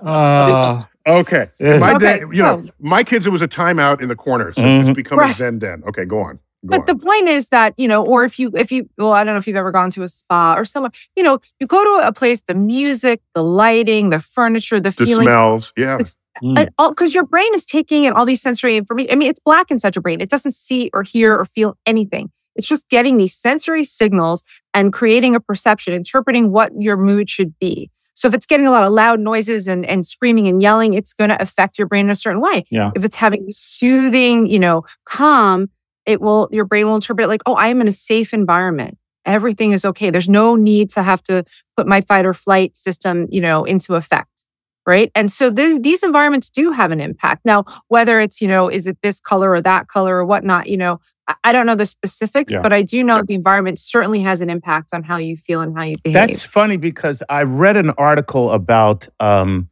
Ah. 0.05 0.87
okay. 1.07 1.49
My 1.61 1.95
Okay, 1.95 1.99
day, 1.99 2.21
you 2.33 2.43
know, 2.43 2.65
so- 2.67 2.73
my 2.81 3.03
kids, 3.05 3.27
it 3.27 3.31
was 3.31 3.43
a 3.43 3.49
timeout 3.49 4.01
in 4.03 4.09
the 4.09 4.17
corner. 4.17 4.53
So 4.53 4.61
Mhm. 4.63 4.81
it's 4.89 4.95
become 4.95 5.19
a 5.21 5.33
Zen 5.33 5.59
den. 5.59 5.83
Okay, 5.89 6.05
go 6.05 6.19
on. 6.21 6.39
Go 6.65 6.77
but 6.79 6.87
the 6.87 6.95
point 6.95 7.29
is 7.29 7.49
that 7.49 7.75
you 7.77 7.89
know 7.89 8.05
or 8.05 8.23
if 8.25 8.39
you 8.39 8.53
if 8.55 8.71
you 8.71 8.89
well 8.97 9.11
i 9.13 9.25
don't 9.25 9.35
know 9.35 9.39
if 9.39 9.49
you've 9.49 9.57
ever 9.57 9.73
gone 9.73 9.91
to 9.91 10.05
a 10.05 10.09
spa 10.09 10.55
or 10.57 10.65
somewhere 10.65 10.93
you 11.17 11.23
know 11.25 11.41
you 11.59 11.67
go 11.67 11.83
to 11.83 12.07
a 12.07 12.13
place 12.13 12.43
the 12.43 12.55
music 12.55 13.21
the 13.35 13.43
lighting 13.43 14.11
the 14.11 14.21
furniture 14.21 14.79
the, 14.79 14.91
the 14.91 15.05
feeling 15.07 15.25
smells. 15.25 15.73
Yeah. 15.77 15.95
It's- 15.95 16.15
and 16.15 16.19
all 16.19 16.22
because 16.41 17.11
mm. 17.11 17.15
your 17.15 17.27
brain 17.27 17.55
is 17.55 17.65
taking 17.65 18.05
in 18.05 18.13
all 18.13 18.25
these 18.25 18.41
sensory 18.41 18.77
information 18.77 19.13
i 19.13 19.15
mean 19.15 19.29
it's 19.29 19.41
black 19.41 19.71
inside 19.71 19.95
your 19.95 20.03
brain. 20.03 20.21
It 20.21 20.31
doesn't 20.31 20.55
see 20.55 20.91
or 20.93 21.03
hear 21.03 21.35
or 21.35 21.45
feel 21.45 21.77
anything. 21.87 22.31
It's 22.55 22.69
just 22.69 22.89
getting 22.89 23.17
these 23.17 23.35
sensory 23.35 23.85
signals 23.85 24.45
and 24.75 24.93
creating 24.93 25.35
a 25.35 25.41
perception 25.41 25.95
interpreting 25.95 26.53
what 26.53 26.71
your 26.79 26.97
mood 26.97 27.31
should 27.31 27.59
be. 27.59 27.91
So 28.15 28.29
if 28.29 28.35
it's 28.35 28.47
getting 28.47 28.67
a 28.67 28.71
lot 28.71 28.85
of 28.85 28.93
loud 28.93 29.21
noises 29.21 29.67
and, 29.69 29.87
and 29.87 30.07
screaming 30.07 30.47
and 30.49 30.61
yelling 30.61 30.95
it's 30.95 31.13
going 31.13 31.31
to 31.31 31.41
affect 31.41 31.79
your 31.79 31.87
brain 31.87 32.07
in 32.07 32.11
a 32.11 32.15
certain 32.15 32.41
way. 32.41 32.65
Yeah. 32.71 32.91
if 32.95 33.05
it's 33.05 33.17
having 33.17 33.47
soothing 33.51 34.47
you 34.47 34.59
know 34.59 34.85
calm 35.05 35.71
it 36.05 36.21
will 36.21 36.49
your 36.53 36.65
brain 36.65 36.87
will 36.87 36.97
interpret 36.97 37.25
it 37.25 37.29
like 37.29 37.43
oh 37.47 37.55
i 37.55 37.69
am 37.69 37.81
in 37.81 37.89
a 37.89 37.93
safe 37.93 38.33
environment. 38.35 38.99
Everything 39.25 39.71
is 39.71 39.85
okay. 39.85 40.11
There's 40.11 40.29
no 40.29 40.57
need 40.57 40.91
to 40.91 41.03
have 41.05 41.23
to 41.25 41.45
put 41.77 41.87
my 41.87 42.01
fight 42.01 42.27
or 42.27 42.35
flight 42.35 42.77
system 42.77 43.27
you 43.31 43.41
know 43.41 43.65
into 43.65 43.95
effect 43.95 44.32
right 44.87 45.11
and 45.15 45.31
so 45.31 45.51
this, 45.51 45.79
these 45.81 46.03
environments 46.03 46.51
do 46.51 46.71
have 46.71 46.91
an 46.91 47.01
impact 47.01 47.45
now 47.45 47.65
whether 47.89 48.21
it's 48.21 48.41
you 48.41 48.49
know 48.49 48.69
is 48.69 48.87
it 48.87 48.99
this 49.03 49.21
color 49.21 49.51
or 49.51 49.61
that 49.61 49.89
color 49.89 50.17
or 50.17 50.25
whatnot 50.25 50.69
you 50.69 50.77
know 50.77 51.01
i, 51.45 51.53
don't 51.53 51.67
know 51.67 51.75
the 51.75 51.87
specifics 51.87 52.53
Yeah. 52.53 52.63
but 52.63 52.73
i 52.73 52.83
do 52.83 53.03
know 53.05 53.23
the 53.23 53.35
environment 53.35 53.79
certainly 53.79 54.21
has 54.21 54.41
an 54.41 54.51
impact 54.51 54.91
on 54.93 55.03
how 55.03 55.17
you 55.17 55.37
feel 55.37 55.61
and 55.61 55.77
how 55.77 55.85
you 55.85 55.97
behave 56.03 56.15
That's 56.29 56.43
funny 56.43 56.77
because 56.77 57.23
I 57.29 57.43
read 57.43 57.77
an 57.77 57.91
article 57.91 58.51
about 58.51 59.09
um, 59.21 59.69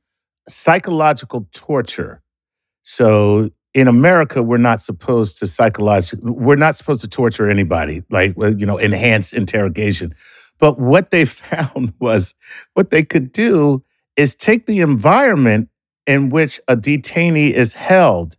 psychological 0.49 1.46
torture. 1.53 2.23
So 2.83 3.51
in 3.75 3.88
America, 3.88 4.42
we're 4.42 4.57
not 4.57 4.83
supposed 4.83 5.38
to 5.38 5.46
psychological. 5.46 6.33
We're 6.33 6.57
not 6.57 6.77
supposed 6.77 7.01
to 7.03 7.09
torture 7.09 7.49
anybody, 7.49 8.03
like 8.11 8.35
you 8.38 8.66
know, 8.66 8.79
enhance 8.79 9.33
interrogation. 9.33 10.14
But 10.59 10.79
what 10.79 11.11
they 11.11 11.25
found 11.44 11.94
was 12.01 12.35
what 12.75 12.90
they 12.90 13.05
could 13.05 13.33
do 13.33 13.83
is 14.20 14.37
take 14.37 14.66
the 14.66 14.80
environment 14.80 15.70
in 16.06 16.28
which 16.28 16.61
a 16.68 16.76
detainee 16.76 17.50
is 17.52 17.72
held 17.72 18.37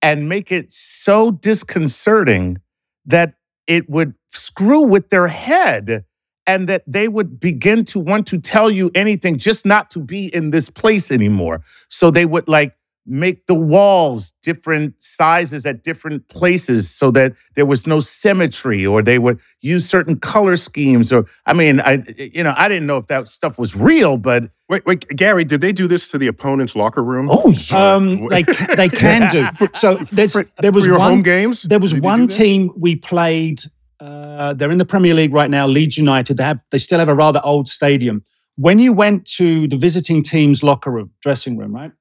and 0.00 0.26
make 0.26 0.50
it 0.50 0.72
so 0.72 1.30
disconcerting 1.32 2.58
that 3.04 3.34
it 3.66 3.90
would 3.90 4.14
screw 4.30 4.80
with 4.80 5.10
their 5.10 5.28
head 5.28 6.06
and 6.46 6.66
that 6.66 6.82
they 6.86 7.08
would 7.08 7.38
begin 7.38 7.84
to 7.84 7.98
want 7.98 8.26
to 8.26 8.38
tell 8.38 8.70
you 8.70 8.90
anything 8.94 9.36
just 9.36 9.66
not 9.66 9.90
to 9.90 10.00
be 10.00 10.34
in 10.34 10.50
this 10.50 10.70
place 10.70 11.10
anymore. 11.10 11.60
So 11.90 12.10
they 12.10 12.24
would 12.24 12.48
like 12.48 12.74
make 13.04 13.46
the 13.46 13.54
walls 13.54 14.32
different 14.42 14.94
sizes 15.02 15.66
at 15.66 15.82
different 15.82 16.28
places 16.28 16.88
so 16.88 17.10
that 17.10 17.32
there 17.56 17.66
was 17.66 17.86
no 17.86 17.98
symmetry 17.98 18.86
or 18.86 19.02
they 19.02 19.18
would 19.18 19.40
use 19.60 19.88
certain 19.88 20.18
color 20.18 20.56
schemes 20.56 21.12
or 21.12 21.26
I 21.46 21.52
mean 21.52 21.80
I 21.80 22.04
you 22.16 22.44
know 22.44 22.54
I 22.56 22.68
didn't 22.68 22.86
know 22.86 22.98
if 22.98 23.08
that 23.08 23.28
stuff 23.28 23.58
was 23.58 23.74
real 23.74 24.16
but 24.18 24.50
Wait, 24.68 24.86
wait, 24.86 25.06
Gary, 25.08 25.44
did 25.44 25.60
they 25.60 25.72
do 25.72 25.86
this 25.86 26.08
to 26.08 26.16
the 26.16 26.28
opponent's 26.28 26.74
locker 26.74 27.02
room? 27.04 27.28
oh 27.30 27.50
yeah. 27.50 27.94
Um, 27.94 28.26
they 28.28 28.42
ca- 28.42 28.74
they 28.74 28.88
can 29.04 29.30
do. 29.30 29.46
So 29.74 29.96
there's 30.12 30.32
there 30.60 30.72
was 30.72 30.84
For 30.84 30.90
your 30.90 30.98
one 30.98 31.10
home 31.10 31.22
games? 31.22 31.62
there 31.64 31.78
was 31.78 31.92
Did 31.92 32.02
one 32.02 32.26
team 32.26 32.70
we 32.76 32.96
played. 32.96 33.60
Uh, 34.00 34.54
they're 34.54 34.70
in 34.70 34.78
the 34.78 34.86
Premier 34.86 35.12
League 35.12 35.34
right 35.34 35.50
now, 35.50 35.66
Leeds 35.66 35.98
United. 35.98 36.38
They 36.38 36.44
have 36.44 36.62
they 36.70 36.78
still 36.78 36.98
have 37.00 37.08
a 37.08 37.14
rather 37.14 37.40
old 37.44 37.68
stadium. 37.68 38.24
When 38.56 38.78
you 38.78 38.94
went 38.94 39.26
to 39.36 39.68
the 39.68 39.76
visiting 39.76 40.22
team's 40.22 40.62
locker 40.62 40.90
room, 40.90 41.10
dressing 41.20 41.58
room, 41.58 41.74
right? 41.74 41.92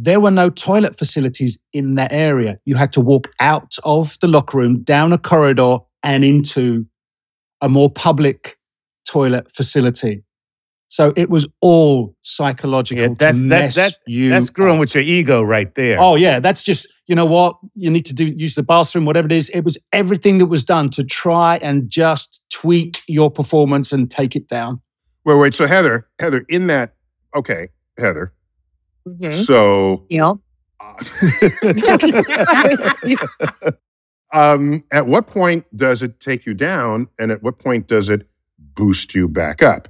There 0.00 0.20
were 0.20 0.30
no 0.30 0.48
toilet 0.48 0.96
facilities 0.96 1.58
in 1.72 1.96
that 1.96 2.12
area. 2.12 2.58
You 2.64 2.76
had 2.76 2.92
to 2.92 3.00
walk 3.00 3.28
out 3.40 3.76
of 3.82 4.16
the 4.20 4.28
locker 4.28 4.56
room, 4.58 4.84
down 4.84 5.12
a 5.12 5.18
corridor, 5.18 5.78
and 6.04 6.24
into 6.24 6.86
a 7.60 7.68
more 7.68 7.90
public 7.90 8.56
toilet 9.08 9.50
facility. 9.50 10.22
So 10.86 11.12
it 11.16 11.28
was 11.30 11.48
all 11.60 12.14
psychological 12.22 13.02
Yeah, 13.02 13.14
that's 13.18 13.42
to 13.42 13.48
that, 13.48 13.60
mess 13.60 13.74
that, 13.74 13.94
you 14.06 14.30
that's 14.30 14.46
screwing 14.46 14.74
up. 14.74 14.80
with 14.80 14.94
your 14.94 15.02
ego 15.02 15.42
right 15.42 15.74
there. 15.74 15.98
Oh 16.00 16.14
yeah, 16.14 16.38
that's 16.38 16.62
just 16.62 16.86
you 17.06 17.16
know 17.16 17.26
what 17.26 17.56
you 17.74 17.90
need 17.90 18.04
to 18.06 18.14
do. 18.14 18.24
Use 18.24 18.54
the 18.54 18.62
bathroom, 18.62 19.04
whatever 19.04 19.26
it 19.26 19.32
is. 19.32 19.50
It 19.50 19.62
was 19.64 19.76
everything 19.92 20.38
that 20.38 20.46
was 20.46 20.64
done 20.64 20.90
to 20.90 21.02
try 21.02 21.56
and 21.56 21.90
just 21.90 22.40
tweak 22.50 23.02
your 23.08 23.30
performance 23.30 23.92
and 23.92 24.08
take 24.08 24.36
it 24.36 24.46
down. 24.46 24.80
Wait, 25.24 25.34
wait. 25.34 25.54
So 25.54 25.66
Heather, 25.66 26.08
Heather, 26.20 26.44
in 26.48 26.68
that, 26.68 26.94
okay, 27.34 27.68
Heather. 27.98 28.32
Mhm. 29.08 29.44
So, 29.44 30.04
Neil? 30.10 30.40
um, 34.32 34.84
at 34.90 35.06
what 35.06 35.26
point 35.26 35.64
does 35.76 36.02
it 36.02 36.20
take 36.20 36.46
you 36.46 36.54
down, 36.54 37.08
and 37.18 37.30
at 37.30 37.42
what 37.42 37.58
point 37.58 37.86
does 37.86 38.10
it 38.10 38.28
boost 38.58 39.14
you 39.14 39.28
back 39.28 39.62
up? 39.62 39.88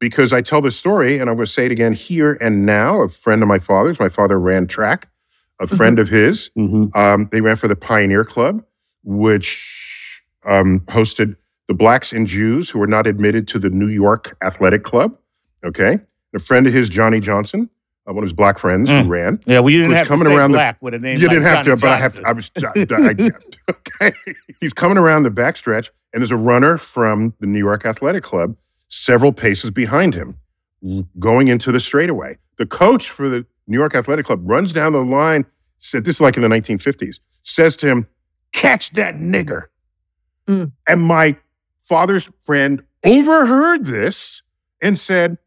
Because 0.00 0.32
I 0.32 0.42
tell 0.42 0.60
this 0.60 0.76
story, 0.76 1.18
and 1.18 1.28
I'm 1.28 1.36
going 1.36 1.46
to 1.46 1.52
say 1.52 1.66
it 1.66 1.72
again 1.72 1.92
here 1.92 2.38
and 2.40 2.64
now. 2.64 3.00
A 3.02 3.08
friend 3.08 3.42
of 3.42 3.48
my 3.48 3.58
father's, 3.58 3.98
my 3.98 4.08
father 4.08 4.38
ran 4.38 4.66
track. 4.66 5.08
A 5.60 5.66
friend 5.66 5.98
of 5.98 6.08
his, 6.08 6.50
um, 6.94 7.28
they 7.32 7.40
ran 7.40 7.56
for 7.56 7.66
the 7.66 7.74
Pioneer 7.74 8.24
Club, 8.24 8.62
which 9.02 10.22
um, 10.46 10.78
hosted 10.86 11.34
the 11.66 11.74
blacks 11.74 12.12
and 12.12 12.28
Jews 12.28 12.70
who 12.70 12.78
were 12.78 12.86
not 12.86 13.08
admitted 13.08 13.48
to 13.48 13.58
the 13.58 13.68
New 13.68 13.88
York 13.88 14.36
Athletic 14.40 14.84
Club. 14.84 15.18
Okay, 15.64 15.98
a 16.32 16.38
friend 16.38 16.68
of 16.68 16.72
his, 16.72 16.88
Johnny 16.88 17.18
Johnson, 17.18 17.68
one 18.14 18.24
of 18.24 18.28
his 18.28 18.32
black 18.32 18.58
friends 18.58 18.88
Mm. 18.88 19.02
who 19.04 19.08
ran. 19.08 19.40
yeah, 19.46 19.60
well, 19.60 19.70
you 19.70 19.78
didn't 19.78 19.90
Who's 19.96 20.08
have 20.08 20.18
to 20.18 20.24
say 20.24 20.34
around 20.34 20.52
the- 20.52 20.56
black 20.58 20.78
with 20.80 20.94
a 20.94 20.98
name. 20.98 21.18
You 21.20 21.26
like 21.28 21.34
didn't 21.36 21.44
have 21.44 21.64
Johnny 21.66 21.76
to, 21.76 21.80
but 21.80 21.90
I 21.90 21.96
have. 21.96 22.12
To, 22.14 22.22
I 22.28 22.32
Johnson. 22.32 22.86
was. 22.88 23.30
I, 23.70 23.70
I, 23.70 23.72
okay, 24.10 24.16
he's 24.60 24.72
coming 24.72 24.98
around 24.98 25.22
the 25.24 25.30
backstretch, 25.30 25.90
and 26.12 26.22
there's 26.22 26.30
a 26.30 26.36
runner 26.36 26.78
from 26.78 27.34
the 27.40 27.46
New 27.46 27.58
York 27.58 27.84
Athletic 27.86 28.22
Club, 28.24 28.56
several 28.88 29.32
paces 29.32 29.70
behind 29.70 30.14
him, 30.14 30.36
going 31.18 31.48
into 31.48 31.70
the 31.72 31.80
straightaway. 31.80 32.38
The 32.56 32.66
coach 32.66 33.10
for 33.10 33.28
the 33.28 33.46
New 33.66 33.78
York 33.78 33.94
Athletic 33.94 34.26
Club 34.26 34.40
runs 34.48 34.72
down 34.72 34.92
the 34.92 35.00
line. 35.04 35.44
Said 35.78 36.04
this 36.04 36.16
is 36.16 36.20
like 36.20 36.36
in 36.36 36.42
the 36.42 36.48
1950s. 36.48 37.20
Says 37.42 37.76
to 37.78 37.86
him, 37.86 38.06
"Catch 38.52 38.90
that 38.92 39.16
nigger." 39.16 39.64
Mm. 40.48 40.72
And 40.86 41.02
my 41.02 41.36
father's 41.88 42.28
friend 42.44 42.82
overheard 43.04 43.84
this 43.84 44.42
and 44.82 44.98
said, 44.98 45.38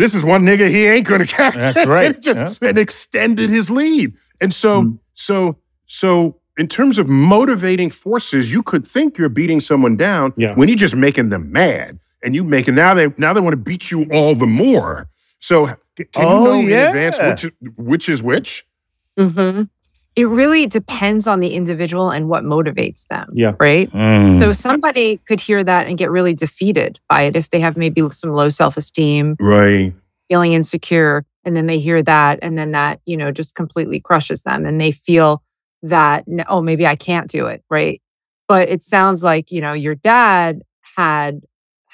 "This 0.00 0.14
is 0.14 0.22
one 0.24 0.42
nigga 0.44 0.68
he 0.68 0.86
ain't 0.86 1.06
going 1.06 1.20
to 1.20 1.26
catch." 1.26 1.54
That's 1.56 1.86
right, 1.86 2.14
and, 2.14 2.22
just, 2.28 2.62
and 2.62 2.78
extended 2.78 3.50
his 3.50 3.70
lead. 3.70 4.14
And 4.40 4.52
so, 4.54 4.82
Mm. 4.82 4.98
so, 5.14 5.56
so, 5.86 6.36
in 6.58 6.66
terms 6.66 6.98
of 6.98 7.06
motivating 7.08 7.90
forces, 7.90 8.52
you 8.52 8.62
could 8.62 8.86
think 8.86 9.16
you're 9.18 9.28
beating 9.28 9.60
someone 9.60 9.96
down 9.96 10.32
Yeah. 10.36 10.54
when 10.54 10.68
you're 10.68 10.76
just 10.86 10.94
making 10.96 11.28
them 11.30 11.52
mad, 11.52 11.98
and 12.24 12.34
you 12.34 12.42
make 12.44 12.50
making 12.66 12.74
now 12.74 12.94
they 12.94 13.08
now 13.16 13.32
they 13.32 13.40
want 13.40 13.52
to 13.52 13.56
beat 13.70 13.90
you 13.90 14.06
all 14.12 14.34
the 14.34 14.46
more. 14.46 15.08
So, 15.40 15.66
can 15.96 16.06
Oh, 16.16 16.38
you 16.38 16.44
know 16.44 16.60
yeah. 16.68 16.82
in 16.82 16.88
advance 16.88 17.18
which 17.42 17.52
which 17.76 18.08
is 18.08 18.22
which? 18.22 18.64
hmm 19.18 19.62
It 20.20 20.26
really 20.26 20.66
depends 20.66 21.26
on 21.26 21.40
the 21.40 21.54
individual 21.54 22.10
and 22.10 22.28
what 22.28 22.44
motivates 22.44 23.06
them. 23.06 23.30
Yeah. 23.32 23.54
Right. 23.58 23.90
Mm. 23.90 24.38
So 24.38 24.52
somebody 24.52 25.16
could 25.26 25.40
hear 25.40 25.64
that 25.64 25.86
and 25.86 25.96
get 25.96 26.10
really 26.10 26.34
defeated 26.34 27.00
by 27.08 27.22
it 27.22 27.36
if 27.36 27.48
they 27.48 27.58
have 27.60 27.74
maybe 27.74 28.06
some 28.10 28.34
low 28.34 28.50
self 28.50 28.76
esteem, 28.76 29.36
Right. 29.40 29.94
feeling 30.28 30.52
insecure, 30.52 31.24
and 31.46 31.56
then 31.56 31.66
they 31.68 31.78
hear 31.78 32.02
that, 32.02 32.38
and 32.42 32.58
then 32.58 32.72
that 32.72 33.00
you 33.06 33.16
know 33.16 33.30
just 33.32 33.54
completely 33.54 33.98
crushes 33.98 34.42
them, 34.42 34.66
and 34.66 34.78
they 34.78 34.92
feel 34.92 35.42
that 35.84 36.26
oh 36.50 36.60
maybe 36.60 36.86
I 36.86 36.96
can't 36.96 37.30
do 37.30 37.46
it. 37.46 37.64
Right. 37.70 38.02
But 38.46 38.68
it 38.68 38.82
sounds 38.82 39.24
like 39.24 39.50
you 39.50 39.62
know 39.62 39.72
your 39.72 39.94
dad 39.94 40.60
had 40.96 41.40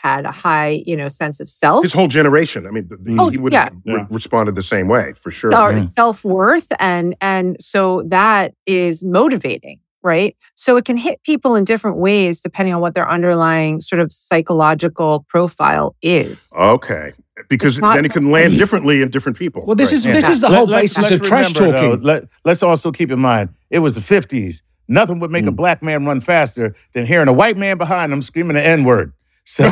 had 0.07 0.25
a 0.25 0.31
high 0.33 0.83
you 0.87 0.97
know 0.97 1.09
sense 1.09 1.41
of 1.41 1.49
self. 1.49 1.83
His 1.83 1.93
whole 1.93 2.09
generation. 2.09 2.67
I 2.67 2.71
mean, 2.71 2.89
th- 2.89 3.01
he, 3.07 3.17
Oh, 3.19 3.29
he 3.29 3.39
would 3.39 3.53
yeah. 3.53 3.65
have 3.65 3.73
re- 3.85 3.95
Yeah. 3.95 4.07
responded 4.11 4.55
the 4.55 4.63
same 4.63 4.89
way 4.89 5.13
for 5.23 5.31
sure. 5.31 5.51
self 5.51 5.93
self 5.93 6.25
worth 6.25 6.71
and 6.79 7.15
and 7.21 7.57
so 7.61 8.03
that 8.09 8.55
is 8.67 9.05
motivating 9.05 9.79
right 10.03 10.37
so 10.55 10.77
it 10.77 10.85
can 10.85 10.97
hit 10.97 11.21
people 11.25 11.57
in 11.59 11.65
different 11.65 11.97
ways 11.97 12.41
depending 12.41 12.73
on 12.75 12.81
what 12.81 12.95
their 12.95 13.09
underlying 13.17 13.81
sort 13.81 13.99
of 14.01 14.13
psychological 14.13 15.25
profile 15.29 15.95
is 16.03 16.53
Okay. 16.57 17.13
Because 17.51 17.77
then 17.79 18.05
it 18.05 18.13
can 18.13 18.31
land 18.31 18.57
differently 18.57 19.03
in 19.03 19.11
different 19.11 19.37
people. 19.37 19.67
Well, 19.67 19.77
this 19.77 19.91
Right. 19.91 19.99
is 19.99 20.07
Yeah. 20.07 20.13
this 20.19 20.29
is 20.29 20.41
the 20.41 20.49
Let- 20.49 20.57
whole 20.59 20.67
let's- 20.69 20.83
basis 20.95 21.03
let's 21.11 21.15
of 21.17 21.23
trash 21.23 21.55
remember, 21.55 21.79
though, 21.79 21.89
talking. 21.91 22.05
let, 22.07 22.25
let's 22.47 22.63
also 22.63 22.91
keep 22.93 23.11
in 23.11 23.19
mind 23.19 23.51
it 23.71 23.81
was 23.81 23.95
the 23.95 24.01
50s. 24.01 24.63
Nothing 24.89 25.19
would 25.21 25.31
make 25.31 25.47
a 25.47 25.51
Mm. 25.51 25.57
black 25.57 25.83
man 25.83 26.07
run 26.07 26.21
faster 26.23 26.75
than 26.95 27.05
hearing 27.05 27.29
a 27.29 27.33
white 27.35 27.59
man 27.59 27.77
behind 27.77 28.11
him 28.13 28.23
screaming 28.23 28.55
the 28.55 28.65
N 28.67 28.85
word. 28.85 29.13
So, 29.49 29.63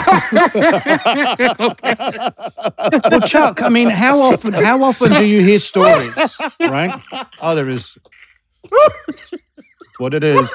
well, 3.10 3.20
Chuck, 3.26 3.60
I 3.60 3.68
mean, 3.68 3.90
how 3.90 4.20
often 4.20 4.52
how 4.52 4.82
often 4.84 5.12
do 5.12 5.24
you 5.24 5.42
hear 5.42 5.58
stories, 5.58 6.40
right? 6.60 7.00
Oh, 7.40 7.54
there 7.56 7.68
is 7.68 7.98
what 9.98 10.14
it 10.14 10.22
is. 10.22 10.52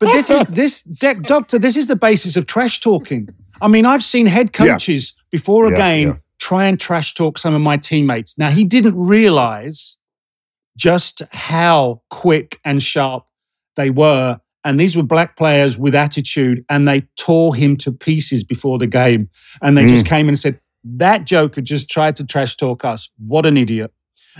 But 0.00 0.12
this 0.12 0.30
is 0.30 0.42
this 0.48 0.82
doc- 0.82 1.22
doctor. 1.22 1.58
This 1.60 1.76
is 1.76 1.86
the 1.86 1.94
basis 1.96 2.36
of 2.36 2.46
trash 2.46 2.80
talking. 2.80 3.28
I 3.62 3.68
mean, 3.68 3.86
I've 3.86 4.02
seen 4.02 4.26
head 4.26 4.50
Yeah. 4.58 4.72
coaches 4.72 5.14
before 5.30 5.66
a 5.66 5.70
Yeah, 5.70 5.76
game 5.76 6.08
yeah. 6.08 6.14
try 6.38 6.64
and 6.66 6.78
trash 6.80 7.14
talk 7.14 7.38
some 7.38 7.54
of 7.54 7.60
my 7.60 7.76
teammates. 7.76 8.36
Now 8.36 8.50
he 8.50 8.64
didn't 8.64 8.96
realize 8.98 9.96
just 10.76 11.22
how 11.32 12.02
quick 12.10 12.58
and 12.64 12.82
sharp 12.82 13.24
they 13.76 13.90
were. 13.90 14.40
And 14.64 14.78
these 14.78 14.96
were 14.96 15.02
black 15.02 15.36
players 15.36 15.78
with 15.78 15.94
attitude, 15.94 16.64
and 16.68 16.86
they 16.86 17.02
tore 17.16 17.54
him 17.54 17.76
to 17.78 17.92
pieces 17.92 18.44
before 18.44 18.78
the 18.78 18.86
game. 18.86 19.30
And 19.62 19.76
they 19.76 19.86
just 19.86 20.04
mm. 20.04 20.08
came 20.08 20.28
and 20.28 20.38
said, 20.38 20.60
That 20.84 21.24
joker 21.24 21.62
just 21.62 21.88
tried 21.88 22.16
to 22.16 22.26
trash 22.26 22.56
talk 22.56 22.84
us. 22.84 23.08
What 23.18 23.46
an 23.46 23.56
idiot. 23.56 23.92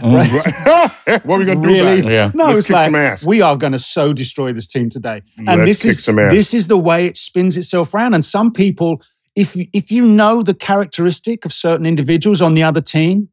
Oh, 0.02 0.14
right? 0.14 0.30
Right. 0.30 0.90
what 1.24 1.36
are 1.36 1.38
we 1.38 1.44
going 1.46 1.62
to 1.62 1.68
do 1.68 1.74
Really? 1.74 2.00
about 2.00 2.10
it? 2.10 2.14
yeah. 2.14 2.30
No, 2.34 2.46
Let's 2.46 2.58
it's 2.60 2.70
like 2.70 3.22
we 3.24 3.40
are 3.40 3.56
going 3.56 3.72
to 3.72 3.78
so 3.78 4.12
destroy 4.12 4.52
this 4.52 4.66
team 4.66 4.90
today. 4.90 5.22
And 5.38 5.46
Let's 5.46 5.64
this 5.64 5.82
kick 5.82 5.90
is 5.90 6.04
some 6.04 6.18
ass. 6.18 6.32
this 6.32 6.54
is 6.54 6.66
the 6.66 6.78
way 6.78 7.06
it 7.06 7.16
spins 7.16 7.56
itself 7.56 7.94
around. 7.94 8.14
And 8.14 8.24
some 8.24 8.52
people, 8.52 9.02
if 9.34 9.56
you- 9.56 9.66
if 9.72 9.90
you 9.90 10.06
know 10.06 10.42
the 10.42 10.54
characteristic 10.54 11.44
of 11.44 11.52
certain 11.52 11.86
individuals 11.86 12.40
on 12.42 12.54
the 12.54 12.62
other 12.62 12.80
team, 12.80 13.30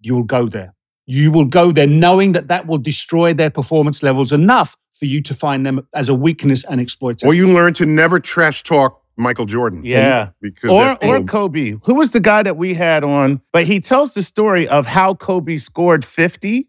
you'll 0.00 0.24
go 0.24 0.46
there. 0.48 0.74
You 1.06 1.30
will 1.32 1.44
go 1.46 1.72
there 1.72 1.86
knowing 1.86 2.32
that 2.32 2.48
that 2.48 2.66
will 2.66 2.78
destroy 2.78 3.32
their 3.34 3.50
performance 3.50 4.02
levels 4.02 4.32
enough 4.32 4.76
for 5.00 5.06
you 5.06 5.20
to 5.22 5.34
find 5.34 5.66
them 5.66 5.84
as 5.94 6.08
a 6.08 6.14
weakness 6.14 6.62
and 6.64 6.80
exploit 6.80 7.22
it. 7.22 7.26
Or 7.26 7.34
you 7.34 7.48
learn 7.48 7.72
to 7.74 7.86
never 7.86 8.20
trash 8.20 8.62
talk 8.62 9.02
Michael 9.16 9.46
Jordan. 9.46 9.82
Yeah. 9.84 10.28
Because 10.40 10.70
Or, 10.70 10.84
that- 10.84 11.02
or 11.02 11.22
Kobe. 11.24 11.74
Who 11.84 11.94
was 11.94 12.12
the 12.12 12.20
guy 12.20 12.42
that 12.44 12.56
we 12.56 12.74
had 12.74 13.02
on? 13.02 13.40
But 13.52 13.64
he 13.64 13.80
tells 13.80 14.14
the 14.14 14.22
story 14.22 14.68
of 14.68 14.86
how 14.86 15.14
Kobe 15.14 15.56
scored 15.56 16.04
50 16.04 16.68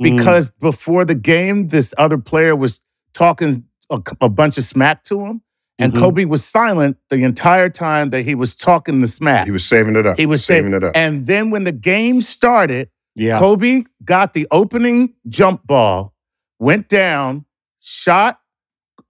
Mm. 0.00 0.16
because 0.16 0.50
before 0.60 1.04
the 1.04 1.14
game, 1.14 1.68
this 1.68 1.92
other 1.98 2.18
player 2.18 2.54
was 2.54 2.80
talking 3.14 3.64
a, 3.90 4.00
a 4.20 4.28
bunch 4.28 4.58
of 4.58 4.64
smack 4.64 5.02
to 5.04 5.24
him. 5.24 5.40
And 5.80 5.92
Mhm. 5.92 5.98
Kobe 5.98 6.24
was 6.24 6.44
silent 6.44 6.96
the 7.10 7.22
entire 7.24 7.68
time 7.68 8.10
that 8.10 8.22
he 8.22 8.34
was 8.34 8.54
talking 8.56 9.00
the 9.00 9.06
smack. 9.08 9.46
he 9.46 9.50
was 9.52 9.64
saving 9.64 9.96
it 9.96 10.04
up. 10.06 10.18
He 10.18 10.26
was 10.26 10.44
saving 10.44 10.72
saying- 10.72 10.82
it 10.82 10.84
up. 10.84 10.92
And 10.96 11.26
then 11.26 11.50
when 11.50 11.64
the 11.64 11.72
game 11.72 12.20
started, 12.20 12.90
yeah. 13.16 13.38
Kobe 13.40 13.84
got 14.04 14.34
the 14.34 14.46
opening 14.52 15.14
jump 15.28 15.66
ball, 15.66 16.14
went 16.60 16.88
down, 16.88 17.44
shot 17.88 18.38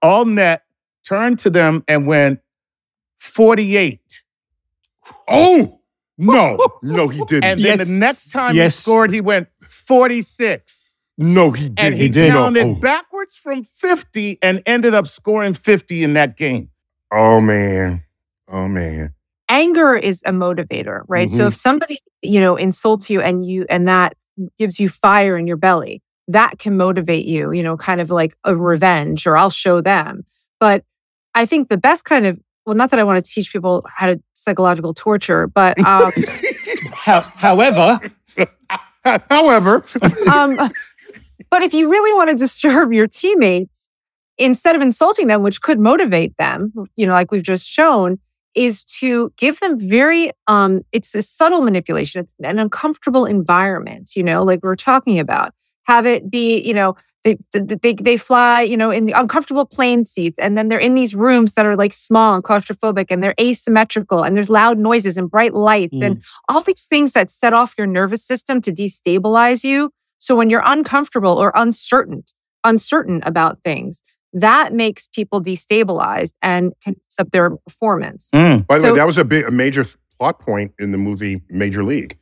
all 0.01 0.25
net, 0.25 0.63
turned 1.05 1.39
to 1.41 1.51
them 1.51 1.83
and 1.89 2.07
went 2.07 2.41
48. 3.19 4.23
oh 5.29 5.81
no, 6.17 6.59
no, 6.83 7.09
he 7.09 7.21
didn't. 7.27 7.45
And 7.45 7.61
then 7.61 7.79
the 7.79 7.85
next 7.87 8.31
time 8.31 8.55
Yes. 8.55 8.77
he 8.77 8.83
scored, 8.83 9.11
he 9.11 9.21
went 9.21 9.49
46. 9.69 10.93
no, 11.17 11.51
he 11.51 11.69
didn't. 11.69 11.79
And 11.81 11.95
he, 11.95 12.09
did. 12.09 12.31
counted 12.33 12.65
Oh. 12.65 12.75
backwards 12.75 13.37
from 13.37 13.65
50 13.65 14.39
and 14.43 14.63
ended 14.67 14.95
up 14.95 15.07
scoring 15.09 15.55
50 15.55 16.03
in 16.05 16.13
that 16.15 16.37
game. 16.37 16.71
Oh 17.13 17.41
man. 17.41 18.03
Oh 18.51 18.69
man. 18.69 19.15
Anger 19.49 19.95
is 19.97 20.23
a 20.27 20.31
motivator, 20.33 21.03
right? 21.09 21.31
So 21.31 21.45
Mhm. 21.45 21.49
if 21.49 21.55
somebody, 21.55 21.99
you 22.23 22.41
know, 22.41 22.57
insults 22.57 23.09
you 23.11 23.21
and 23.21 23.47
you 23.47 23.65
and 23.71 23.89
that 23.89 24.15
gives 24.59 24.79
you 24.79 24.89
fire 24.89 25.37
in 25.37 25.47
your 25.47 25.57
belly, 25.57 26.03
that 26.29 26.59
can 26.59 26.77
motivate 26.77 27.27
you, 27.27 27.53
you 27.53 27.63
know, 27.63 27.77
kind 27.77 28.01
of 28.01 28.11
like 28.11 28.37
a 28.45 28.55
revenge 28.55 29.27
or 29.27 29.37
I'll 29.37 29.51
show 29.51 29.81
them. 29.81 30.25
But 30.61 30.85
I 31.35 31.47
think 31.47 31.69
the 31.69 31.79
best 31.79 32.05
kind 32.05 32.27
of 32.27 32.39
well, 32.67 32.77
not 32.77 32.91
that 32.91 32.99
I 33.01 33.05
want 33.05 33.25
to 33.25 33.31
teach 33.31 33.51
people 33.51 33.87
how 33.89 34.09
to 34.09 34.21
psychological 34.35 34.93
torture, 34.93 35.47
but 35.47 35.79
um, 35.87 36.13
however, 36.93 37.99
However, 39.31 39.85
um, 40.31 40.57
but 41.51 41.63
if 41.63 41.73
you 41.73 41.91
really 41.91 42.13
want 42.15 42.31
to 42.31 42.37
disturb 42.37 42.93
your 42.93 43.07
teammates, 43.07 43.89
instead 44.37 44.77
of 44.77 44.83
insulting 44.83 45.27
them, 45.27 45.43
which 45.43 45.63
could 45.63 45.81
motivate 45.81 46.37
them, 46.37 46.73
you 46.97 47.07
know, 47.07 47.13
like 47.13 47.33
we've 47.33 47.43
just 47.43 47.67
shown, 47.67 48.19
is 48.55 48.85
to 48.85 49.33
give 49.37 49.61
them 49.61 49.79
very, 49.79 50.31
um, 50.47 50.83
it's 50.93 51.15
a 51.15 51.23
subtle 51.23 51.61
manipulation. 51.61 52.23
It's 52.23 52.35
an 52.43 52.59
uncomfortable 52.59 53.25
environment, 53.25 54.11
you 54.15 54.23
know, 54.23 54.43
like 54.43 54.61
we're 54.63 54.77
talking 54.77 55.19
about. 55.19 55.53
Have 55.89 56.07
it 56.07 56.31
be, 56.31 56.61
you 56.61 56.75
know, 56.75 56.95
they, 57.25 57.37
they, 57.53 57.95
they 57.95 58.17
fly, 58.17 58.63
you 58.63 58.77
know, 58.77 58.91
in 58.91 59.07
the 59.07 59.13
uncomfortable 59.13 59.65
plane 59.67 60.07
seats, 60.07 60.39
and 60.39 60.57
then 60.57 60.69
they're 60.69 60.79
in 60.79 60.95
these 60.95 61.15
rooms 61.15 61.55
that 61.55 61.67
are 61.67 61.77
like 61.77 61.93
small 61.93 62.35
and 62.35 62.45
claustrophobic, 62.45 63.07
and 63.11 63.23
they're 63.23 63.35
asymmetrical, 63.41 64.23
and 64.23 64.37
there's 64.37 64.49
loud 64.51 64.79
noises 64.79 65.17
and 65.17 65.31
bright 65.31 65.55
lights, 65.55 66.01
and 66.01 66.23
all 66.49 66.61
these 66.63 66.85
things 66.85 67.13
that 67.13 67.31
set 67.31 67.53
off 67.53 67.75
your 67.77 67.87
nervous 67.87 68.25
system 68.25 68.61
to 68.63 68.73
destabilize 68.73 69.65
you. 69.65 69.91
So 70.19 70.37
when 70.37 70.49
you're 70.51 70.63
uncomfortable 70.65 71.33
or 71.33 71.53
uncertain, 71.55 72.23
uncertain 72.65 73.21
about 73.25 73.63
things, 73.65 74.03
that 74.33 74.73
makes 74.75 75.09
people 75.09 75.41
destabilized 75.43 76.33
and 76.43 76.73
can 76.85 76.95
mess 76.95 77.19
up 77.19 77.31
their 77.31 77.51
performance. 77.51 78.31
Mm. 78.35 78.67
by 78.67 78.77
the 78.77 78.83
So- 78.83 78.93
way, 78.93 78.99
that 78.99 79.07
was 79.07 79.19
a 79.19 79.25
big, 79.25 79.47
a 79.47 79.51
major 79.51 79.85
th- 79.85 79.97
plot 80.19 80.39
point 80.41 80.73
in 80.79 80.93
the 80.93 80.99
movie 80.99 81.43
Major 81.49 81.83
League, 81.83 82.19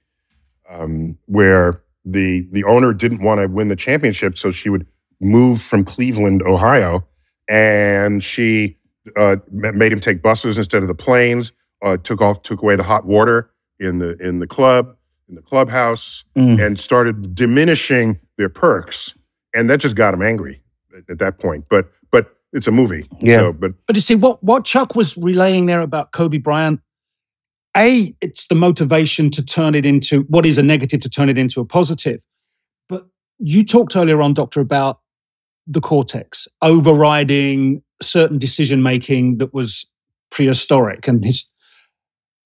um, 0.71 1.19
where 1.27 1.83
the 2.07 2.47
the 2.53 2.65
owner 2.65 2.93
didn't 2.95 3.21
want 3.23 3.41
to 3.41 3.47
win 3.49 3.69
the 3.69 3.77
championship, 3.77 4.39
so 4.39 4.51
she 4.51 4.71
would 4.71 4.87
move 5.21 5.61
from 5.61 5.85
Cleveland, 5.85 6.43
Ohio, 6.43 7.05
and 7.49 8.23
she 8.23 8.79
uh, 9.17 9.37
made 9.51 9.93
him 9.93 10.01
take 10.01 10.23
buses 10.23 10.57
instead 10.59 10.83
of 10.83 10.89
the 10.89 10.95
planes. 10.95 11.53
Uh, 11.83 11.97
took 11.99 12.23
off, 12.23 12.43
took 12.43 12.63
away 12.63 12.75
the 12.77 12.83
hot 12.83 13.05
water 13.07 13.51
in 13.79 13.99
the 13.99 14.17
in 14.17 14.39
the 14.39 14.47
club, 14.47 14.97
in 15.29 15.35
the 15.35 15.43
clubhouse, 15.43 16.25
Mm. 16.37 16.65
and 16.65 16.81
started 16.81 17.35
diminishing 17.35 18.19
their 18.39 18.49
perks, 18.49 19.13
and 19.55 19.69
that 19.69 19.81
just 19.81 19.97
got 19.97 20.15
him 20.15 20.23
angry 20.23 20.63
at, 20.97 21.11
at 21.11 21.19
that 21.19 21.39
point. 21.39 21.67
But 21.69 21.91
but 22.11 22.35
it's 22.53 22.67
a 22.67 22.71
movie, 22.71 23.05
Yeah. 23.21 23.41
So, 23.41 23.53
but 23.53 23.73
But 23.87 23.97
you 23.97 24.01
see, 24.01 24.15
what, 24.15 24.43
what 24.43 24.65
Chuck 24.65 24.95
was 24.95 25.17
relaying 25.19 25.67
there 25.67 25.81
about 25.83 26.13
Kobe 26.13 26.39
Bryant, 26.39 26.81
A, 27.77 28.14
it's 28.20 28.47
the 28.47 28.55
motivation 28.55 29.31
to 29.33 29.45
turn 29.45 29.74
it 29.74 29.85
into 29.85 30.22
what 30.22 30.47
is 30.47 30.59
a 30.59 30.62
negative 30.62 31.01
to 31.01 31.09
turn 31.09 31.29
it 31.29 31.39
into 31.39 31.61
a 31.61 31.64
positive. 31.64 32.22
But 32.89 33.07
you 33.39 33.64
talked 33.64 33.97
earlier 33.97 34.22
on, 34.22 34.35
Doctor, 34.35 34.61
about 34.61 35.01
the 35.66 35.81
cortex 35.81 36.49
overriding 36.62 37.83
certain 38.01 38.39
decision 38.39 38.83
making 38.83 39.39
that 39.39 39.53
was 39.53 39.87
prehistoric 40.31 41.09
and 41.09 41.24
his 41.24 41.45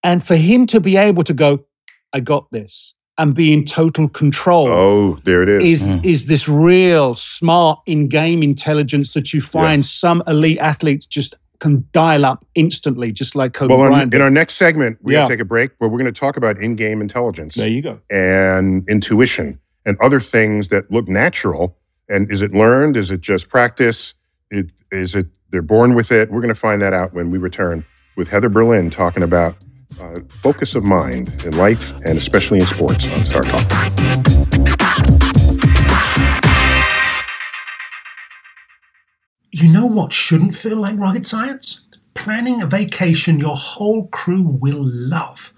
and 0.02 0.26
for 0.26 0.36
him 0.36 0.66
to 0.68 0.80
be 0.80 0.96
able 0.96 1.22
to 1.24 1.34
go, 1.34 1.66
I 2.12 2.20
got 2.20 2.50
this, 2.50 2.94
and 3.18 3.34
be 3.34 3.52
in 3.52 3.66
total 3.66 4.08
control 4.08 4.68
oh, 4.68 5.18
there 5.24 5.42
it 5.42 5.48
is. 5.48 5.64
is 5.64 5.96
Mm. 5.96 6.04
is 6.04 6.26
this 6.26 6.48
real 6.48 7.14
smart 7.14 7.80
in-game 7.86 8.42
intelligence 8.42 9.12
that 9.12 9.34
you 9.34 9.42
find 9.42 9.84
some 9.84 10.22
elite 10.26 10.58
athletes 10.58 11.06
just 11.06 11.34
can 11.60 11.86
dial 11.92 12.24
up 12.24 12.44
instantly, 12.54 13.12
just 13.12 13.36
like 13.36 13.52
Kobe 13.52 13.74
Well, 13.74 13.88
Bryant. 13.88 14.12
in, 14.14 14.20
in 14.20 14.22
our 14.24 14.30
next 14.30 14.54
segment, 14.54 14.98
we 15.02 15.12
Yeah. 15.12 15.20
gotta 15.20 15.34
take 15.34 15.40
a 15.40 15.44
break, 15.44 15.78
but 15.78 15.88
we're 15.90 15.98
going 15.98 16.12
to 16.12 16.18
talk 16.20 16.36
about 16.36 16.58
in-game 16.58 17.00
intelligence 17.00 17.54
there 17.54 17.68
you 17.68 17.82
go. 17.82 18.00
and 18.10 18.88
intuition 18.88 19.60
and 19.86 19.96
other 20.00 20.20
things 20.20 20.68
that 20.68 20.90
look 20.90 21.08
natural. 21.08 21.76
And 22.08 22.30
is 22.32 22.42
it 22.42 22.52
learned? 22.52 22.96
Is 22.96 23.10
it 23.10 23.20
just 23.20 23.48
practice? 23.48 24.14
It, 24.50 24.70
is 24.90 25.14
it 25.14 25.26
they're 25.50 25.62
born 25.62 25.94
with 25.94 26.10
it? 26.10 26.30
We're 26.30 26.40
going 26.40 26.54
to 26.54 26.60
find 26.60 26.80
that 26.82 26.92
out 26.92 27.12
when 27.14 27.30
we 27.30 27.38
return 27.38 27.84
with 28.16 28.28
Heather 28.28 28.48
Berlin 28.48 28.90
talking 28.90 29.22
about 29.22 29.54
uh, 30.00 30.16
focus 30.28 30.74
of 30.74 30.82
mind 30.84 31.42
in 31.44 31.56
life 31.56 32.00
and 32.04 32.16
especially 32.18 32.58
in 32.60 32.66
sports 32.66 33.06
on 33.12 33.24
Star 33.24 33.42
Talk. 33.42 34.79
You 39.52 39.68
know 39.68 39.86
what 39.86 40.12
shouldn't 40.12 40.54
feel 40.54 40.76
like 40.76 40.96
rocket 40.96 41.26
science? 41.26 41.82
Planning 42.14 42.62
a 42.62 42.66
vacation 42.66 43.40
your 43.40 43.56
whole 43.56 44.06
crew 44.06 44.42
will 44.42 44.80
love. 44.80 45.52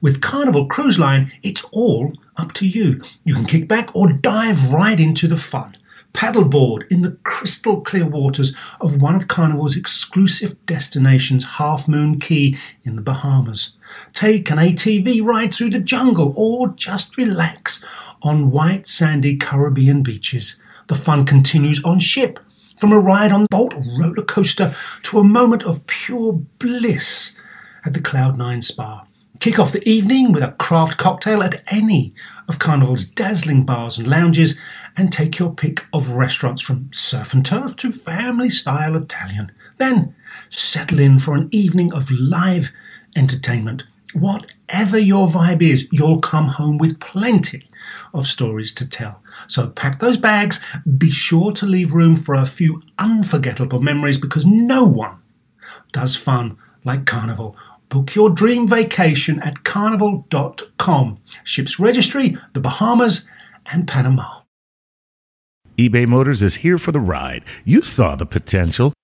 With 0.00 0.20
Carnival 0.20 0.66
Cruise 0.66 0.96
Line, 0.96 1.32
it's 1.42 1.64
all 1.72 2.12
up 2.36 2.52
to 2.54 2.68
you. 2.68 3.02
You 3.24 3.34
can 3.34 3.44
kick 3.44 3.66
back 3.66 3.90
or 3.96 4.12
dive 4.12 4.72
right 4.72 4.98
into 5.00 5.26
the 5.26 5.36
fun. 5.36 5.76
Paddleboard 6.12 6.86
in 6.88 7.02
the 7.02 7.18
crystal 7.24 7.80
clear 7.80 8.06
waters 8.06 8.54
of 8.80 9.02
one 9.02 9.16
of 9.16 9.26
Carnival's 9.26 9.76
exclusive 9.76 10.54
destinations, 10.66 11.44
Half 11.44 11.88
Moon 11.88 12.20
Cay 12.20 12.54
in 12.84 12.94
the 12.94 13.02
Bahamas. 13.02 13.76
Take 14.12 14.50
an 14.50 14.58
ATV 14.58 15.24
ride 15.24 15.52
through 15.52 15.70
the 15.70 15.80
jungle 15.80 16.32
or 16.36 16.68
just 16.68 17.16
relax 17.16 17.84
on 18.22 18.52
white 18.52 18.86
sandy 18.86 19.36
Caribbean 19.36 20.04
beaches. 20.04 20.56
The 20.86 20.94
fun 20.94 21.24
continues 21.24 21.82
on 21.82 21.98
ship. 21.98 22.38
From 22.82 22.90
a 22.90 22.98
ride 22.98 23.30
on 23.30 23.46
Bolt 23.48 23.74
roller 23.96 24.24
coaster 24.24 24.74
to 25.04 25.20
a 25.20 25.22
moment 25.22 25.62
of 25.62 25.86
pure 25.86 26.32
bliss 26.32 27.30
at 27.84 27.92
the 27.92 28.00
Cloud9 28.00 28.60
Spa. 28.60 29.06
Kick 29.38 29.60
off 29.60 29.70
the 29.70 29.88
evening 29.88 30.32
with 30.32 30.42
a 30.42 30.50
craft 30.58 30.98
cocktail 30.98 31.44
at 31.44 31.62
any 31.68 32.12
of 32.48 32.58
Carnival's 32.58 33.04
dazzling 33.04 33.64
bars 33.64 33.98
and 33.98 34.08
lounges 34.08 34.58
and 34.96 35.12
take 35.12 35.38
your 35.38 35.54
pick 35.54 35.86
of 35.92 36.10
restaurants 36.10 36.60
from 36.60 36.90
surf 36.92 37.32
and 37.32 37.46
turf 37.46 37.76
to 37.76 37.92
family 37.92 38.50
style 38.50 38.96
Italian. 38.96 39.52
Then 39.78 40.16
settle 40.48 40.98
in 40.98 41.20
for 41.20 41.36
an 41.36 41.50
evening 41.52 41.92
of 41.92 42.10
live 42.10 42.72
entertainment. 43.14 43.84
Whatever 44.12 44.98
your 44.98 45.28
vibe 45.28 45.62
is, 45.62 45.86
you'll 45.92 46.20
come 46.20 46.48
home 46.48 46.78
with 46.78 46.98
plenty 46.98 47.68
of 48.12 48.26
stories 48.26 48.72
to 48.72 48.90
tell. 48.90 49.21
So 49.46 49.68
pack 49.68 49.98
those 49.98 50.16
bags, 50.16 50.60
be 50.98 51.10
sure 51.10 51.52
to 51.52 51.66
leave 51.66 51.92
room 51.92 52.16
for 52.16 52.34
a 52.34 52.44
few 52.44 52.82
unforgettable 52.98 53.80
memories 53.80 54.18
because 54.18 54.46
no 54.46 54.84
one 54.84 55.16
does 55.92 56.16
fun 56.16 56.56
like 56.84 57.06
Carnival. 57.06 57.56
Book 57.88 58.14
your 58.14 58.30
dream 58.30 58.66
vacation 58.66 59.42
at 59.42 59.64
carnival.com. 59.64 61.18
Ships 61.44 61.78
registry, 61.78 62.38
the 62.54 62.60
Bahamas, 62.60 63.28
and 63.66 63.86
Panama. 63.86 64.40
eBay 65.76 66.06
Motors 66.06 66.42
is 66.42 66.56
here 66.56 66.78
for 66.78 66.92
the 66.92 67.00
ride. 67.00 67.44
You 67.64 67.82
saw 67.82 68.16
the 68.16 68.26
potential. 68.26 68.92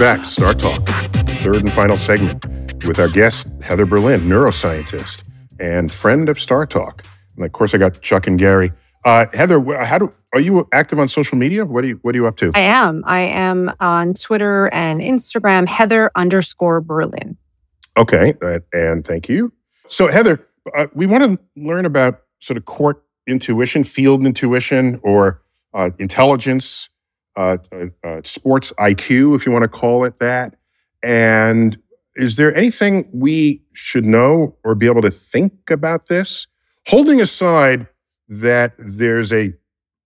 Back, 0.00 0.24
Star 0.24 0.54
Talk, 0.54 0.88
third 1.42 1.56
and 1.56 1.70
final 1.74 1.98
segment, 1.98 2.42
with 2.86 2.98
our 2.98 3.08
guest, 3.08 3.46
Heather 3.60 3.84
Berlin, 3.84 4.22
neuroscientist 4.22 5.22
and 5.60 5.92
friend 5.92 6.30
of 6.30 6.40
Star 6.40 6.64
Talk. 6.64 7.04
And 7.36 7.44
of 7.44 7.52
course, 7.52 7.74
I 7.74 7.76
got 7.76 8.00
Chuck 8.00 8.26
and 8.26 8.38
Gary. 8.38 8.72
Uh, 9.04 9.26
Heather, 9.34 9.62
how 9.84 9.98
do 9.98 10.10
are 10.32 10.40
you 10.40 10.66
active 10.72 10.98
on 10.98 11.06
social 11.06 11.36
media? 11.36 11.66
What 11.66 11.84
are 11.84 11.88
you 11.88 11.98
What 12.00 12.14
are 12.14 12.18
you 12.18 12.26
up 12.26 12.38
to? 12.38 12.50
I 12.54 12.60
am. 12.60 13.02
I 13.06 13.20
am 13.20 13.70
on 13.78 14.14
Twitter 14.14 14.72
and 14.72 15.02
Instagram. 15.02 15.68
Heather 15.68 16.10
underscore 16.14 16.80
Berlin. 16.80 17.36
Okay, 17.98 18.32
uh, 18.40 18.60
and 18.72 19.06
thank 19.06 19.28
you. 19.28 19.52
So, 19.88 20.06
Heather, 20.06 20.48
uh, 20.74 20.86
we 20.94 21.04
want 21.04 21.24
to 21.24 21.38
learn 21.60 21.84
about 21.84 22.22
sort 22.40 22.56
of 22.56 22.64
court 22.64 23.04
intuition, 23.26 23.84
field 23.84 24.24
intuition, 24.24 24.98
or 25.02 25.42
uh, 25.74 25.90
intelligence 25.98 26.88
uh, 27.40 27.56
uh, 27.72 27.86
uh, 28.04 28.20
sports 28.24 28.72
IQ, 28.78 29.34
if 29.36 29.46
you 29.46 29.52
want 29.52 29.62
to 29.62 29.68
call 29.68 30.04
it 30.04 30.18
that. 30.18 30.56
And 31.02 31.78
is 32.16 32.36
there 32.36 32.54
anything 32.54 33.08
we 33.12 33.62
should 33.72 34.04
know 34.04 34.56
or 34.64 34.74
be 34.74 34.86
able 34.86 35.02
to 35.02 35.10
think 35.10 35.70
about 35.70 36.08
this? 36.08 36.46
Holding 36.88 37.20
aside 37.20 37.86
that 38.28 38.74
there's 38.78 39.32
a 39.32 39.54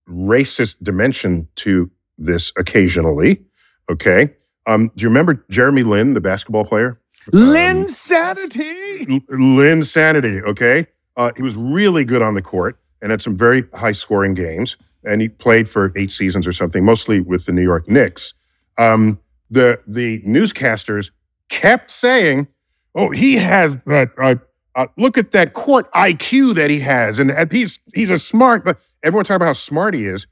racist 0.09 0.76
dimension 0.82 1.49
to 1.57 1.91
this 2.18 2.53
occasionally, 2.57 3.43
okay? 3.91 4.30
Um, 4.66 4.91
do 4.95 5.03
you 5.03 5.09
remember 5.09 5.45
Jeremy 5.51 5.82
Lin, 5.82 6.14
the 6.14 6.20
basketball 6.20 6.64
player? 6.64 7.01
Lynn 7.32 7.78
Um, 7.78 7.89
Sanity. 7.89 9.07
Linsanity, 9.30 10.43
okay? 10.45 10.87
Uh, 11.16 11.32
he 11.37 11.43
was 11.43 11.55
really 11.57 12.05
good 12.05 12.22
on 12.22 12.35
the 12.35 12.43
court 12.43 12.78
and 13.03 13.11
had 13.11 13.20
some 13.22 13.37
very 13.37 13.64
high 13.74 13.93
scoring 13.93 14.35
games. 14.35 14.76
And 15.07 15.21
he 15.21 15.29
played 15.29 15.69
for 15.69 15.93
eight 15.97 16.11
seasons 16.13 16.47
or 16.47 16.53
something, 16.53 16.85
mostly 16.85 17.21
with 17.21 17.47
the 17.47 17.53
New 17.53 17.63
York 17.63 17.89
Knicks. 17.89 18.35
Um, 18.79 19.21
the 19.51 19.81
the 19.87 20.21
newscasters 20.23 21.11
kept 21.49 21.91
saying, 21.91 22.49
"Oh, 22.95 23.11
he 23.11 23.37
has 23.37 23.77
that. 23.87 24.11
Uh, 24.19 24.37
uh, 24.75 24.87
look 24.97 25.17
at 25.19 25.31
that 25.33 25.53
court 25.53 25.91
IQ 25.93 26.55
that 26.55 26.71
he 26.71 26.81
has, 26.81 27.19
and 27.19 27.31
he's 27.53 27.79
he's 27.95 28.11
a 28.11 28.19
smart." 28.19 28.65
But 28.65 28.79
everyone 29.03 29.25
talking 29.25 29.37
about 29.37 29.47
how 29.47 29.53
smart 29.53 29.95
he 29.95 30.07
is, 30.07 30.27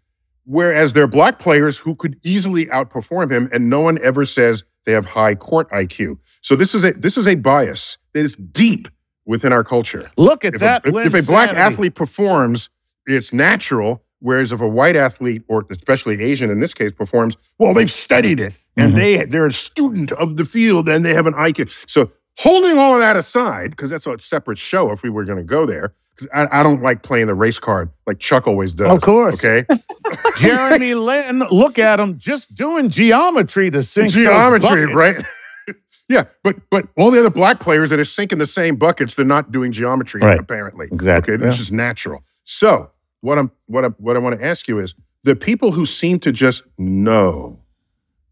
whereas 0.45 0.95
there 0.95 1.05
are 1.05 1.09
black 1.09 1.39
players 1.39 1.79
who 1.79 1.95
could 1.95 2.19
easily 2.25 2.67
outperform 2.67 3.31
him, 3.31 3.49
and 3.53 3.69
no 3.71 3.81
one 3.81 3.99
ever 4.03 4.25
says 4.27 4.65
they 4.85 4.93
have 4.93 5.05
high 5.07 5.35
court 5.35 5.71
IQ. 5.71 6.19
So 6.41 6.57
this 6.57 6.75
is 6.75 6.85
a 6.85 6.93
this 6.95 7.17
is 7.17 7.27
a 7.29 7.35
bias 7.37 7.99
that 8.15 8.21
is 8.21 8.35
deep 8.37 8.89
within 9.25 9.53
our 9.53 9.63
culture. 9.63 10.11
Look 10.17 10.45
at 10.45 10.55
If 10.55 10.61
that. 10.61 10.85
a, 10.87 10.97
if, 10.99 11.15
if 11.15 11.25
a 11.25 11.27
black 11.31 11.51
athlete 11.51 11.95
performs, 11.95 12.71
it's 13.07 13.33
natural. 13.33 14.03
Whereas 14.23 14.53
if 14.53 14.61
a 14.61 14.69
white 14.69 14.97
athlete, 14.97 15.43
or 15.49 15.67
especially 15.71 16.23
Asian 16.23 16.49
in 16.51 16.61
this 16.61 16.73
case, 16.75 16.93
performs, 16.93 17.37
well, 17.59 17.75
they've 17.75 17.91
studied 17.91 18.41
it 18.41 18.55
and 18.77 18.93
Mhm. 18.93 18.97
they 18.97 19.25
they're 19.25 19.47
a 19.47 19.53
student 19.53 20.13
of 20.13 20.37
the 20.37 20.45
field 20.45 20.89
and 20.89 21.05
they 21.05 21.13
have 21.15 21.27
an 21.27 21.35
IQ. 21.35 21.71
So 21.89 22.11
holding 22.39 22.79
all 22.79 22.95
of 22.95 23.01
that 23.01 23.17
aside, 23.17 23.71
because 23.71 23.91
that's 23.91 24.07
a 24.07 24.19
separate 24.19 24.59
show 24.59 24.91
if 24.93 25.03
we 25.03 25.11
were 25.11 25.25
going 25.25 25.39
to 25.39 25.45
go 25.45 25.67
there. 25.67 25.93
Because 26.15 26.29
I, 26.35 26.61
I 26.61 26.63
don't 26.63 26.83
like 26.83 27.03
playing 27.03 27.27
the 27.27 27.35
race 27.35 27.59
card 27.59 27.89
like 28.07 28.19
Chuck 28.21 28.47
always 28.47 28.75
does. 28.75 28.91
Of 28.91 29.01
course. 29.01 29.43
Okay. 29.45 29.67
Jeremy 30.37 30.95
Lin, 31.09 31.41
look 31.51 31.79
at 31.79 31.99
him 32.01 32.19
just 32.19 32.55
doing 32.55 32.89
geometry 32.91 33.71
to 33.71 33.83
sink 33.83 34.13
geometry, 34.13 34.87
buckets. 34.87 34.95
right? 34.95 35.27
yeah, 36.09 36.25
but 36.45 36.57
but 36.71 36.87
all 36.97 37.11
the 37.11 37.19
other 37.19 37.31
black 37.31 37.61
players 37.61 37.91
that 37.91 37.99
are 37.99 38.05
sinking 38.05 38.39
the 38.39 38.47
same 38.47 38.77
buckets, 38.77 39.15
they're 39.15 39.25
not 39.25 39.51
doing 39.53 39.73
geometry 39.73 40.21
Right. 40.21 40.39
apparently. 40.39 40.87
Exactly. 40.93 41.35
Okay, 41.35 41.45
this 41.45 41.59
is 41.61 41.73
natural. 41.73 42.23
So 42.45 42.91
what 43.23 43.39
I'm 43.39 43.51
what 43.67 43.85
I 43.87 43.89
what 43.89 44.17
I 44.17 44.19
want 44.21 44.39
to 44.39 44.45
ask 44.45 44.69
you 44.69 44.79
is 44.79 44.95
the 45.25 45.35
people 45.35 45.73
who 45.73 45.87
seem 45.87 46.19
to 46.21 46.31
just 46.33 46.63
know 46.79 47.59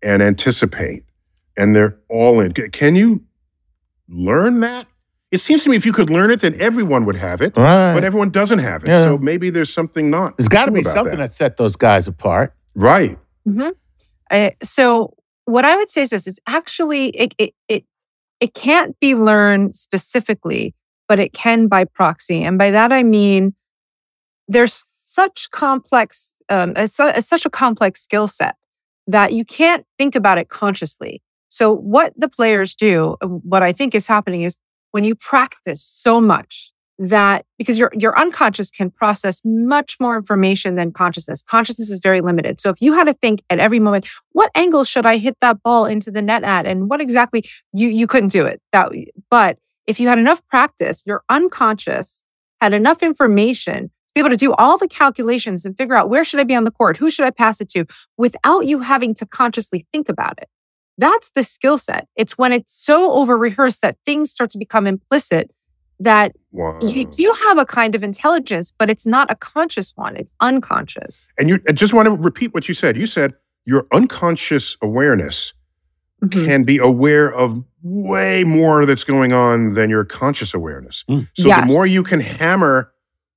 and 0.02 0.22
anticipate, 0.22 1.04
and 1.56 1.74
they're 1.74 1.98
all 2.10 2.40
in. 2.40 2.52
Can 2.52 2.94
you 2.96 3.22
learn 4.08 4.60
that? 4.60 4.86
It 5.30 5.38
seems 5.38 5.62
to 5.64 5.70
me 5.70 5.76
if 5.76 5.86
you 5.86 5.92
could 5.92 6.10
learn 6.10 6.30
it, 6.32 6.40
then 6.40 6.60
everyone 6.60 7.04
would 7.04 7.14
have 7.16 7.40
it, 7.40 7.56
Right. 7.56 7.94
but 7.94 8.02
everyone 8.02 8.30
doesn't 8.30 8.58
have 8.58 8.82
it. 8.82 8.88
Yeah. 8.88 9.04
So 9.04 9.16
maybe 9.16 9.48
there's 9.50 9.72
something 9.72 10.10
not. 10.10 10.36
There's 10.36 10.48
got 10.48 10.66
to 10.66 10.72
be 10.72 10.82
something 10.82 11.18
that. 11.18 11.28
that. 11.28 11.32
set 11.32 11.56
those 11.56 11.76
guys 11.76 12.08
apart. 12.08 12.52
right. 12.74 13.16
Uh, 14.30 14.50
so 14.62 15.14
what 15.44 15.64
I 15.64 15.76
would 15.76 15.90
say 15.90 16.02
is 16.02 16.10
this: 16.10 16.26
it's 16.26 16.38
actually 16.46 17.08
it 17.10 17.34
it 17.38 17.54
it 17.68 17.84
it 18.40 18.54
can't 18.54 18.98
be 19.00 19.14
learned 19.14 19.74
specifically, 19.76 20.74
but 21.08 21.18
it 21.18 21.32
can 21.32 21.66
by 21.68 21.84
proxy, 21.84 22.42
and 22.44 22.56
by 22.58 22.70
that 22.70 22.92
I 22.92 23.02
mean 23.02 23.54
there's 24.50 24.84
such 25.04 25.50
complex 25.50 26.34
um, 26.48 26.74
it's 26.76 26.94
such 27.28 27.46
a 27.46 27.50
complex 27.50 28.02
skill 28.02 28.28
set 28.28 28.56
that 29.06 29.32
you 29.32 29.44
can't 29.44 29.86
think 29.98 30.14
about 30.14 30.38
it 30.38 30.48
consciously. 30.48 31.22
So 31.48 31.74
what 31.74 32.12
the 32.16 32.28
players 32.28 32.74
do, 32.74 33.16
uh, 33.20 33.26
what 33.26 33.62
I 33.62 33.72
think 33.72 33.94
is 33.94 34.06
happening 34.06 34.42
is 34.42 34.58
when 34.92 35.04
you 35.04 35.14
practice 35.14 35.82
so 35.82 36.20
much 36.20 36.72
that 36.98 37.46
because 37.56 37.78
your 37.78 37.90
your 37.96 38.16
unconscious 38.18 38.70
can 38.70 38.90
process 38.90 39.40
much 39.44 39.96
more 40.00 40.16
information 40.16 40.74
than 40.74 40.92
consciousness. 40.92 41.42
Consciousness 41.42 41.88
is 41.90 41.98
very 41.98 42.20
limited. 42.20 42.60
So 42.60 42.68
if 42.68 42.82
you 42.82 42.92
had 42.92 43.04
to 43.04 43.14
think 43.14 43.42
at 43.48 43.58
every 43.58 43.80
moment, 43.80 44.06
what 44.32 44.50
angle 44.54 44.84
should 44.84 45.06
I 45.06 45.16
hit 45.16 45.36
that 45.40 45.62
ball 45.62 45.86
into 45.86 46.10
the 46.10 46.20
net 46.20 46.44
at, 46.44 46.66
and 46.66 46.90
what 46.90 47.00
exactly 47.00 47.42
you 47.72 47.88
you 47.88 48.06
couldn't 48.06 48.32
do 48.32 48.44
it. 48.44 48.60
That 48.72 48.92
but 49.30 49.58
if 49.86 49.98
you 49.98 50.08
had 50.08 50.18
enough 50.18 50.46
practice, 50.48 51.02
your 51.06 51.22
unconscious 51.30 52.22
had 52.60 52.74
enough 52.74 53.02
information 53.02 53.90
to 54.10 54.14
be 54.14 54.20
able 54.20 54.30
to 54.30 54.36
do 54.36 54.52
all 54.54 54.76
the 54.76 54.88
calculations 54.88 55.64
and 55.64 55.76
figure 55.76 55.94
out 55.94 56.08
where 56.08 56.24
should 56.24 56.40
I 56.40 56.44
be 56.44 56.54
on 56.54 56.64
the 56.64 56.70
court, 56.70 56.96
who 56.96 57.10
should 57.10 57.24
I 57.24 57.30
pass 57.30 57.60
it 57.60 57.68
to, 57.70 57.86
without 58.16 58.66
you 58.66 58.80
having 58.80 59.14
to 59.14 59.26
consciously 59.26 59.86
think 59.92 60.08
about 60.08 60.34
it. 60.38 60.48
That's 60.98 61.30
the 61.30 61.42
skill 61.42 61.78
set. 61.78 62.08
It's 62.16 62.36
when 62.36 62.52
it's 62.52 62.72
so 62.74 63.12
over 63.12 63.36
rehearsed 63.38 63.82
that 63.82 63.96
things 64.04 64.30
start 64.30 64.50
to 64.50 64.58
become 64.58 64.86
implicit 64.86 65.50
that 66.00 66.32
Wow. 66.52 66.78
you 66.82 67.06
do 67.06 67.34
have 67.46 67.58
a 67.58 67.64
kind 67.66 67.94
of 67.94 68.02
intelligence, 68.02 68.72
but 68.78 68.90
it's 68.90 69.06
not 69.06 69.30
a 69.30 69.36
conscious 69.36 69.92
one. 69.96 70.16
It's 70.16 70.32
unconscious. 70.40 71.28
And 71.38 71.48
you 71.48 71.60
I 71.68 71.72
just 71.72 71.92
want 71.94 72.06
to 72.06 72.12
repeat 72.12 72.52
what 72.54 72.68
you 72.68 72.74
said. 72.74 72.96
You 72.96 73.06
said 73.06 73.34
your 73.66 73.86
unconscious 73.92 74.76
awareness 74.82 75.52
Mhm. 76.24 76.44
can 76.46 76.64
be 76.64 76.78
aware 76.78 77.32
of 77.32 77.62
way 77.82 78.44
more 78.44 78.84
that's 78.86 79.04
going 79.04 79.32
on 79.32 79.74
than 79.74 79.88
your 79.90 80.04
conscious 80.04 80.52
awareness. 80.54 81.04
Mm. 81.08 81.28
So 81.34 81.48
Yes. 81.48 81.60
the 81.60 81.72
more 81.72 81.86
you 81.86 82.02
can 82.02 82.20
hammer 82.20 82.92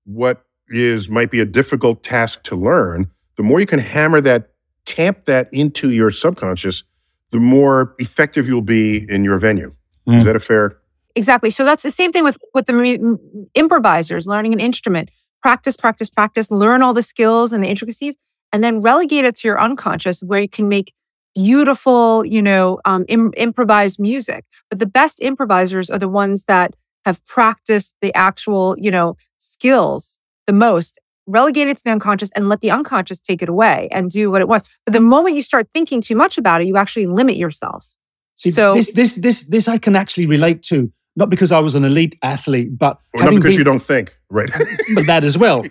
what 0.06 0.44
is 0.70 1.10
might 1.10 1.32
be 1.32 1.40
a 1.40 1.46
difficult 1.46 2.04
task 2.04 2.44
to 2.44 2.56
learn, 2.56 3.10
the 3.38 3.44
more 3.44 3.60
you 3.60 3.66
can 3.66 3.80
hammer 3.80 4.22
that, 4.22 4.50
tamp 4.86 5.26
that 5.26 5.50
into 5.52 5.92
your 5.92 6.12
subconscious, 6.12 6.84
the 7.32 7.40
more 7.40 7.96
effective 8.00 8.48
you'll 8.48 8.62
be 8.62 9.06
in 9.10 9.24
your 9.24 9.38
venue. 9.40 9.74
Is 10.08 10.14
Mm. 10.14 10.26
that 10.26 10.36
a 10.36 10.40
fair? 10.40 10.78
Exactly. 11.16 11.50
So 11.50 11.64
that's 11.64 11.84
the 11.84 11.92
same 11.92 12.12
thing 12.12 12.24
with 12.24 12.38
with 12.54 12.66
the 12.66 12.74
mu- 12.74 13.18
improvisers 13.56 14.28
learning 14.28 14.54
an 14.54 14.60
instrument. 14.60 15.10
Practice, 15.42 15.76
practice, 15.76 16.10
practice. 16.10 16.50
Learn 16.52 16.82
all 16.82 16.94
the 16.94 17.04
skills 17.04 17.54
and 17.54 17.64
the 17.64 17.68
intricacies, 17.70 18.16
and 18.52 18.64
then 18.64 18.80
relegate 18.82 19.26
it 19.26 19.36
to 19.38 19.48
your 19.48 19.60
unconscious, 19.60 20.22
where 20.24 20.42
you 20.42 20.50
can 20.50 20.68
make 20.70 20.94
beautiful, 21.36 22.24
you 22.26 22.42
know, 22.42 22.80
um, 22.86 23.06
Im- 23.08 23.34
improvised 23.38 24.00
music. 24.00 24.46
But 24.70 24.80
the 24.80 24.86
best 24.86 25.20
improvisers 25.22 25.90
are 25.90 25.98
the 26.00 26.08
ones 26.10 26.46
that 26.46 26.74
have 27.06 27.26
practiced 27.26 27.96
the 28.02 28.14
actual, 28.16 28.76
you 28.80 28.92
know, 28.92 29.18
skills 29.40 30.20
the 30.48 30.54
most. 30.54 31.00
Relegate 31.26 31.70
it 31.70 31.78
to 31.78 31.84
the 31.84 31.92
unconscious 31.92 32.30
and 32.36 32.50
let 32.50 32.62
the 32.62 32.72
unconscious 32.72 33.20
take 33.20 33.42
it 33.42 33.50
away 33.50 33.88
and 33.92 34.12
do 34.12 34.30
what 34.30 34.42
it 34.42 34.48
wants. 34.48 34.70
But 34.86 34.94
the 34.94 35.00
moment 35.00 35.36
you 35.36 35.42
start 35.42 35.70
thinking 35.72 36.02
too 36.02 36.16
much 36.16 36.38
about 36.38 36.62
it, 36.62 36.68
you 36.68 36.76
actually 36.76 37.08
limit 37.08 37.38
yourself. 37.38 37.96
See, 38.36 38.52
So- 38.52 38.74
this, 38.74 38.92
this, 38.92 39.16
this, 39.16 39.48
this 39.48 39.68
I 39.68 39.78
can 39.78 39.96
actually 39.96 40.26
relate 40.26 40.62
to, 40.64 40.92
not 41.16 41.30
because 41.30 41.52
I 41.52 41.60
was 41.60 41.76
an 41.76 41.86
elite 41.86 42.18
athlete, 42.24 42.78
but 42.78 43.00
Or 43.14 43.24
not 43.24 43.36
because 43.36 43.52
been, 43.52 43.60
you 43.60 43.64
don't 43.64 43.82
think, 43.82 44.14
right? 44.30 44.50
but 44.96 45.06
that 45.06 45.24
as 45.24 45.38
well. 45.38 45.64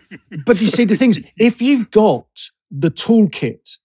But 0.47 0.61
you 0.61 0.68
see, 0.68 0.85
the 0.85 0.95
things 0.97 1.20
if 1.37 1.61
you've 1.61 1.91
got 1.91 2.27
the 2.70 2.91
toolkit 2.91 3.77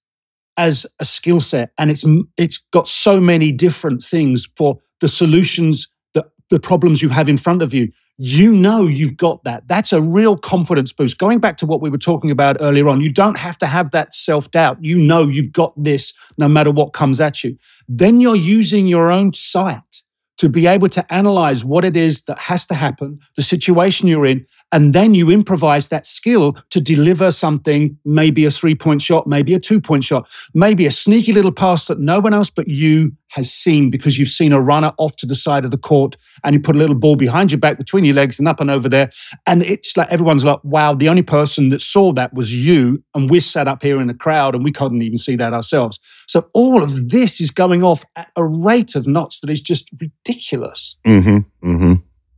as 0.55 0.85
a 0.99 1.05
skill 1.05 1.39
set, 1.39 1.71
and 1.77 1.91
it's 1.91 2.05
it's 2.37 2.59
got 2.71 2.87
so 2.87 3.19
many 3.19 3.51
different 3.51 4.01
things 4.01 4.47
for 4.55 4.77
the 5.01 5.07
solutions, 5.07 5.87
the 6.13 6.25
the 6.49 6.59
problems 6.59 7.01
you 7.01 7.09
have 7.09 7.27
in 7.27 7.37
front 7.37 7.61
of 7.61 7.73
you, 7.73 7.91
you 8.17 8.51
know 8.53 8.85
you've 8.87 9.15
got 9.15 9.43
that. 9.43 9.67
That's 9.67 9.93
a 9.93 10.01
real 10.01 10.37
confidence 10.37 10.91
boost. 10.91 11.17
Going 11.17 11.39
back 11.39 11.57
to 11.57 11.65
what 11.65 11.81
we 11.81 11.89
were 11.89 11.97
talking 11.97 12.31
about 12.31 12.57
earlier 12.59 12.89
on, 12.89 13.01
you 13.01 13.11
don't 13.11 13.37
have 13.37 13.57
to 13.59 13.67
have 13.67 13.91
that 13.91 14.15
self 14.15 14.49
doubt. 14.51 14.77
You 14.81 14.97
know 14.97 15.27
you've 15.27 15.51
got 15.51 15.73
this 15.81 16.13
no 16.37 16.47
matter 16.47 16.71
what 16.71 16.93
comes 16.93 17.21
at 17.21 17.43
you. 17.43 17.57
Then 17.87 18.19
you're 18.19 18.35
using 18.35 18.87
your 18.87 19.11
own 19.11 19.33
sight 19.33 20.01
to 20.37 20.49
be 20.49 20.67
able 20.67 20.87
to 20.89 21.13
analyze 21.13 21.65
what 21.65 21.83
it 21.83 21.97
is 21.97 22.21
that 22.23 22.37
has 22.37 22.65
to 22.67 22.75
happen, 22.75 23.19
the 23.35 23.41
situation 23.41 24.07
you're 24.07 24.25
in, 24.25 24.45
and 24.71 24.93
then 24.93 25.13
you 25.15 25.31
improvise 25.31 25.87
that 25.89 26.05
skill 26.05 26.53
to 26.69 26.79
deliver 26.79 27.31
something, 27.31 27.97
maybe 28.05 28.45
a 28.45 28.51
three 28.51 28.75
point 28.75 29.01
shot, 29.01 29.25
maybe 29.25 29.53
a 29.53 29.59
two 29.59 29.81
point 29.81 30.03
shot, 30.03 30.29
maybe 30.53 30.85
a 30.85 30.91
sneaky 30.91 31.33
little 31.33 31.51
pass 31.51 31.85
that 31.85 31.99
no 31.99 32.19
one 32.19 32.33
else 32.33 32.49
but 32.49 32.67
you 32.67 33.11
has 33.29 33.51
seen 33.51 33.89
because 33.89 34.17
you've 34.17 34.29
seen 34.29 34.53
a 34.53 34.61
runner 34.61 34.93
off 34.97 35.15
to 35.17 35.25
the 35.25 35.35
side 35.35 35.65
of 35.65 35.71
the 35.71 35.77
court 35.77 36.15
and 36.43 36.53
you 36.53 36.59
put 36.59 36.75
a 36.75 36.79
little 36.79 36.95
ball 36.95 37.15
behind 37.15 37.51
your 37.51 37.59
back 37.59 37.77
between 37.77 38.05
your 38.05 38.15
legs 38.15 38.39
and 38.39 38.47
up 38.47 38.59
and 38.59 38.71
over 38.71 38.87
there. 38.87 39.09
And 39.45 39.63
it's 39.63 39.95
like 39.97 40.09
everyone's 40.09 40.45
like, 40.45 40.59
wow, 40.63 40.93
the 40.93 41.09
only 41.09 41.23
person 41.23 41.69
that 41.69 41.81
saw 41.81 42.13
that 42.13 42.33
was 42.33 42.55
you. 42.55 43.03
And 43.13 43.29
we're 43.29 43.41
sat 43.41 43.67
up 43.67 43.83
here 43.83 43.99
in 43.99 44.07
the 44.07 44.13
crowd 44.13 44.55
and 44.55 44.63
we 44.63 44.71
couldn't 44.71 45.01
even 45.01 45.17
see 45.17 45.35
that 45.35 45.53
ourselves. 45.53 45.99
So 46.27 46.49
all 46.53 46.81
of 46.81 47.09
this 47.09 47.41
is 47.41 47.51
going 47.51 47.83
off 47.83 48.05
at 48.15 48.29
a 48.35 48.45
rate 48.45 48.95
of 48.95 49.07
knots 49.07 49.41
that 49.41 49.49
is 49.49 49.61
just 49.61 49.89
ridiculous. 49.99 50.95
Mm-hmm. 51.05 51.69
Mm-hmm. 51.69 51.93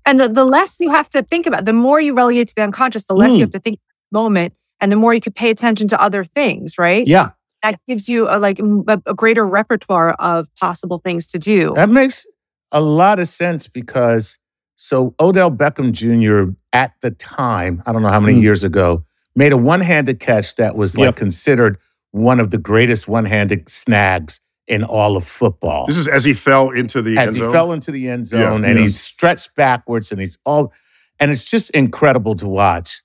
And 0.06 0.20
the, 0.20 0.28
the 0.28 0.46
less 0.46 0.78
you 0.80 0.90
have 0.90 1.10
to 1.12 1.22
think 1.22 1.46
about, 1.46 1.66
the 1.66 1.74
more 1.74 2.02
you 2.02 2.16
relegate 2.16 2.48
to 2.50 2.56
the 2.56 2.64
unconscious, 2.64 3.06
the 3.06 3.14
less 3.14 3.32
Mm. 3.32 3.36
you 3.36 3.42
have 3.42 3.52
to 3.52 3.60
think 3.60 3.80
moment 4.12 4.54
and 4.82 4.92
the 4.92 4.96
more 4.96 5.14
you 5.14 5.22
could 5.22 5.36
pay 5.36 5.50
attention 5.50 5.88
to 5.90 6.02
other 6.02 6.24
things, 6.24 6.78
right? 6.78 7.06
Yeah. 7.06 7.30
That 7.64 7.80
gives 7.88 8.08
you 8.08 8.28
a, 8.30 8.40
like 8.40 8.60
m- 8.60 8.84
a, 8.88 9.02
a 9.08 9.14
greater 9.14 9.46
repertoire 9.46 10.14
of 10.14 10.48
possible 10.56 11.00
things 11.04 11.28
to 11.28 11.40
do. 11.40 11.74
That 11.76 11.90
makes 11.90 12.26
a 12.72 12.82
lot 12.82 13.20
of 13.20 13.28
sense 13.28 13.68
because 13.68 14.38
so 14.76 15.14
Odell 15.20 15.52
Beckham 15.52 15.92
Jr. 15.92 16.54
at 16.72 16.94
the 17.02 17.12
time, 17.12 17.84
I 17.86 17.92
don't 17.92 18.02
know 18.02 18.10
how 18.10 18.20
many 18.20 18.40
Mm. 18.40 18.44
years 18.44 18.64
ago, 18.64 19.04
made 19.36 19.52
a 19.52 19.58
one-handed 19.58 20.20
catch 20.20 20.56
that 20.56 20.76
was 20.76 20.96
like 20.98 21.08
Yep. 21.08 21.16
considered 21.18 21.78
one 22.12 22.40
of 22.40 22.52
the 22.52 22.58
greatest 22.58 23.08
one-handed 23.08 23.68
snags 23.70 24.40
in 24.68 24.84
all 24.84 25.18
of 25.18 25.28
football. 25.28 25.86
This 25.86 25.98
is 25.98 26.08
as 26.08 26.24
he 26.24 26.34
fell 26.34 26.70
into 26.70 27.02
the 27.02 27.18
as 27.18 27.30
end 27.30 27.36
he 27.38 27.44
zone. 27.44 27.52
fell 27.52 27.72
into 27.74 27.92
the 27.92 28.08
end 28.08 28.22
Yeah, 28.32 28.40
zone 28.44 28.64
and 28.66 28.78
yeah. 28.78 28.84
he 28.86 28.90
stretched 28.90 29.56
backwards 29.56 30.12
and 30.12 30.20
he's 30.22 30.38
all 30.46 30.72
and 31.20 31.32
it's 31.32 31.44
just 31.44 31.70
incredible 31.72 32.36
to 32.36 32.48
watch. 32.48 33.02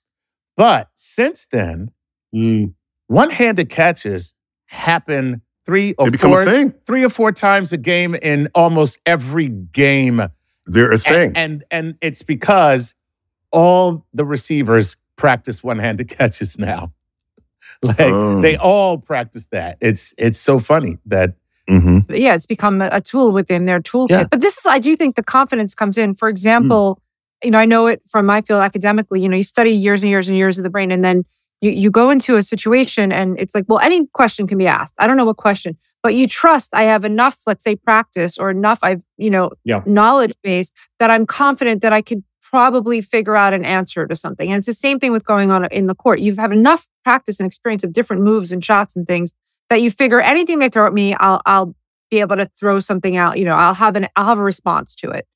But 0.56 0.88
since 0.94 1.46
then, 1.50 1.90
Mm. 2.34 2.74
one-handed 3.08 3.68
catches 3.68 4.34
happen 4.74 5.40
three 5.64 5.94
or 5.96 6.10
they 6.10 6.18
four, 6.18 6.42
a 6.42 6.44
thing. 6.44 6.74
three 6.86 7.04
or 7.04 7.08
four 7.08 7.32
times 7.32 7.72
a 7.72 7.76
game 7.78 8.14
in 8.14 8.48
almost 8.54 8.98
every 9.06 9.48
game. 9.48 10.20
They're 10.66 10.92
a 10.92 10.98
thing. 10.98 11.32
And, 11.34 11.36
and 11.36 11.64
and 11.70 11.98
it's 12.00 12.22
because 12.22 12.94
all 13.50 14.04
the 14.12 14.24
receivers 14.24 14.96
practice 15.16 15.62
one-handed 15.62 16.08
catches 16.18 16.58
now. 16.58 16.92
Like 17.82 17.98
Oh. 18.00 18.40
they 18.40 18.56
all 18.56 18.98
practice 18.98 19.46
that. 19.50 19.78
It's 19.80 20.14
it's 20.18 20.38
so 20.38 20.58
funny 20.58 20.98
that 21.06 21.34
mm-hmm. 21.68 22.12
Yeah, 22.14 22.34
it's 22.34 22.46
become 22.46 22.80
a, 22.82 22.88
a 22.92 23.00
tool 23.00 23.32
within 23.32 23.64
their 23.66 23.80
toolkit. 23.80 24.10
Yeah. 24.10 24.24
But 24.30 24.40
this 24.42 24.56
is, 24.58 24.66
I 24.66 24.78
do 24.78 24.94
think 24.96 25.16
the 25.16 25.22
confidence 25.22 25.74
comes 25.74 25.98
in. 25.98 26.14
For 26.14 26.28
example, 26.28 27.00
you 27.42 27.50
know, 27.50 27.58
I 27.58 27.64
know 27.64 27.86
it 27.86 28.02
from 28.08 28.26
my 28.26 28.42
field 28.42 28.62
academically, 28.62 29.20
you 29.20 29.28
know, 29.28 29.36
you 29.36 29.42
study 29.42 29.70
years 29.70 30.02
and 30.02 30.10
years 30.10 30.28
and 30.28 30.36
years 30.38 30.56
of 30.58 30.64
the 30.64 30.70
brain 30.70 30.90
and 30.92 31.04
then 31.04 31.24
you, 31.64 31.70
you 31.70 31.90
go 31.90 32.10
into 32.10 32.36
a 32.36 32.42
situation 32.42 33.10
and 33.10 33.38
it's 33.40 33.54
like, 33.54 33.64
well, 33.68 33.78
any 33.80 34.06
question 34.08 34.46
can 34.46 34.58
be 34.58 34.66
asked. 34.66 34.94
I 34.98 35.06
don't 35.06 35.16
know 35.16 35.24
what 35.24 35.38
question, 35.38 35.78
but 36.02 36.14
you 36.14 36.28
trust 36.28 36.74
I 36.74 36.82
have 36.82 37.04
enough, 37.04 37.38
let's 37.46 37.64
say 37.64 37.74
practice 37.76 38.36
or 38.38 38.50
enough 38.50 38.78
I've, 38.82 39.02
you 39.16 39.30
know, 39.30 39.50
Yeah. 39.64 39.82
knowledge 39.86 40.34
base 40.42 40.70
that 40.98 41.10
I'm 41.10 41.26
confident 41.26 41.82
that 41.82 41.92
I 41.92 42.02
could 42.02 42.22
probably 42.42 43.00
figure 43.00 43.34
out 43.34 43.52
an 43.54 43.64
answer 43.64 44.06
to 44.06 44.14
something. 44.14 44.48
And 44.50 44.58
it's 44.58 44.66
the 44.66 44.74
same 44.74 45.00
thing 45.00 45.10
with 45.10 45.24
going 45.24 45.50
on 45.50 45.64
in 45.72 45.86
the 45.86 45.94
court. 45.94 46.20
You've 46.20 46.36
had 46.36 46.52
enough 46.52 46.86
practice 47.02 47.40
and 47.40 47.46
experience 47.46 47.82
of 47.82 47.92
different 47.92 48.22
moves 48.22 48.52
and 48.52 48.64
shots 48.64 48.94
and 48.94 49.06
things 49.06 49.32
that 49.70 49.80
you 49.80 49.90
figure 49.90 50.20
anything 50.20 50.58
they 50.58 50.68
throw 50.68 50.86
at 50.86 50.92
me, 50.92 51.14
I'll 51.14 51.40
I'll 51.46 51.74
be 52.10 52.20
able 52.20 52.36
to 52.36 52.46
throw 52.60 52.78
something 52.80 53.16
out. 53.16 53.38
You 53.38 53.46
know, 53.46 53.54
I'll 53.54 53.74
have 53.74 53.96
an 53.96 54.06
I'll 54.14 54.26
have 54.26 54.38
a 54.38 54.42
response 54.42 54.94
to 54.96 55.10
it. 55.10 55.26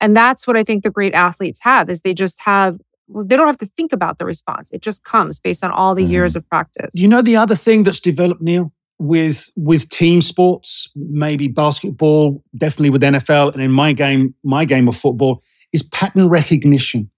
And 0.00 0.16
that's 0.16 0.46
what 0.46 0.56
I 0.56 0.62
think 0.62 0.82
the 0.84 0.90
great 0.90 1.14
athletes 1.14 1.60
have 1.62 1.90
is 1.90 2.02
they 2.02 2.14
just 2.14 2.40
have 2.42 2.78
they 3.14 3.36
don't 3.36 3.46
have 3.46 3.58
to 3.58 3.66
think 3.66 3.92
about 3.92 4.18
the 4.18 4.24
response. 4.24 4.70
It 4.72 4.82
just 4.82 5.04
comes 5.04 5.40
based 5.40 5.64
on 5.64 5.70
all 5.70 5.94
the 5.94 6.04
years 6.04 6.36
of 6.36 6.48
practice. 6.48 6.94
You 6.94 7.08
know 7.08 7.22
the 7.22 7.36
other 7.36 7.56
thing 7.56 7.84
that's 7.84 8.00
developed, 8.00 8.40
Neil, 8.42 8.72
with 8.98 9.50
with 9.56 9.88
team 9.88 10.22
sports, 10.22 10.90
maybe 10.94 11.48
basketball, 11.48 12.42
definitely 12.56 12.90
with 12.90 13.02
NFL, 13.02 13.52
and 13.54 13.62
in 13.62 13.72
my 13.72 13.92
game, 13.92 14.34
my 14.44 14.64
game 14.64 14.88
of 14.88 14.96
football, 14.96 15.42
is 15.72 15.82
pattern 15.82 16.28
recognition. 16.28 17.10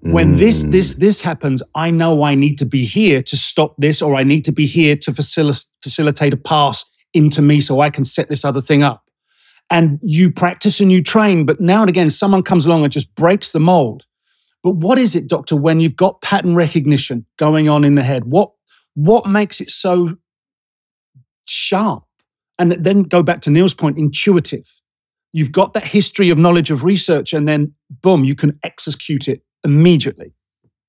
When 0.00 0.36
this 0.36 0.64
Mm. 0.64 0.72
this 0.72 0.94
this 0.94 1.20
happens, 1.20 1.62
I 1.76 1.90
know 1.92 2.24
I 2.24 2.34
need 2.34 2.58
to 2.58 2.66
be 2.66 2.84
here 2.84 3.22
to 3.22 3.36
stop 3.36 3.76
this, 3.78 4.02
or 4.02 4.16
I 4.16 4.24
need 4.24 4.44
to 4.46 4.52
be 4.52 4.66
here 4.66 4.96
to 4.96 5.12
facil- 5.12 5.66
facilitate 5.82 6.32
a 6.32 6.36
pass 6.36 6.84
into 7.14 7.40
me 7.40 7.60
so 7.60 7.80
I 7.80 7.90
can 7.90 8.04
set 8.04 8.28
this 8.28 8.44
other 8.44 8.60
thing 8.60 8.82
up. 8.82 9.02
And 9.70 10.00
you 10.02 10.32
practice 10.32 10.80
and 10.80 10.90
you 10.90 11.02
train, 11.02 11.46
but 11.46 11.60
now 11.60 11.82
and 11.82 11.88
again, 11.88 12.10
someone 12.10 12.42
comes 12.42 12.66
along 12.66 12.82
and 12.82 12.92
just 12.92 13.14
breaks 13.14 13.52
the 13.52 13.60
mold. 13.60 14.04
But 14.62 14.76
what 14.76 14.98
is 14.98 15.16
it, 15.16 15.26
doctor, 15.26 15.56
when 15.56 15.80
you've 15.80 15.96
got 15.96 16.20
pattern 16.22 16.54
recognition 16.54 17.26
going 17.38 17.68
on 17.68 17.84
in 17.84 17.94
the 17.94 18.02
head? 18.02 18.24
What 18.24 18.50
what 18.94 19.26
makes 19.26 19.60
it 19.60 19.70
so 19.70 20.16
sharp? 21.46 22.04
And 22.58 22.72
then 22.72 23.02
go 23.02 23.22
back 23.22 23.40
to 23.42 23.50
Neil's 23.50 23.74
point, 23.74 23.98
intuitive. 23.98 24.70
You've 25.32 25.50
got 25.52 25.72
that 25.72 25.84
history 25.84 26.30
of 26.30 26.38
knowledge 26.38 26.70
of 26.70 26.84
research, 26.84 27.32
and 27.32 27.48
then 27.48 27.74
boom, 27.90 28.24
you 28.24 28.34
can 28.34 28.58
execute 28.62 29.28
it 29.28 29.42
immediately. 29.64 30.34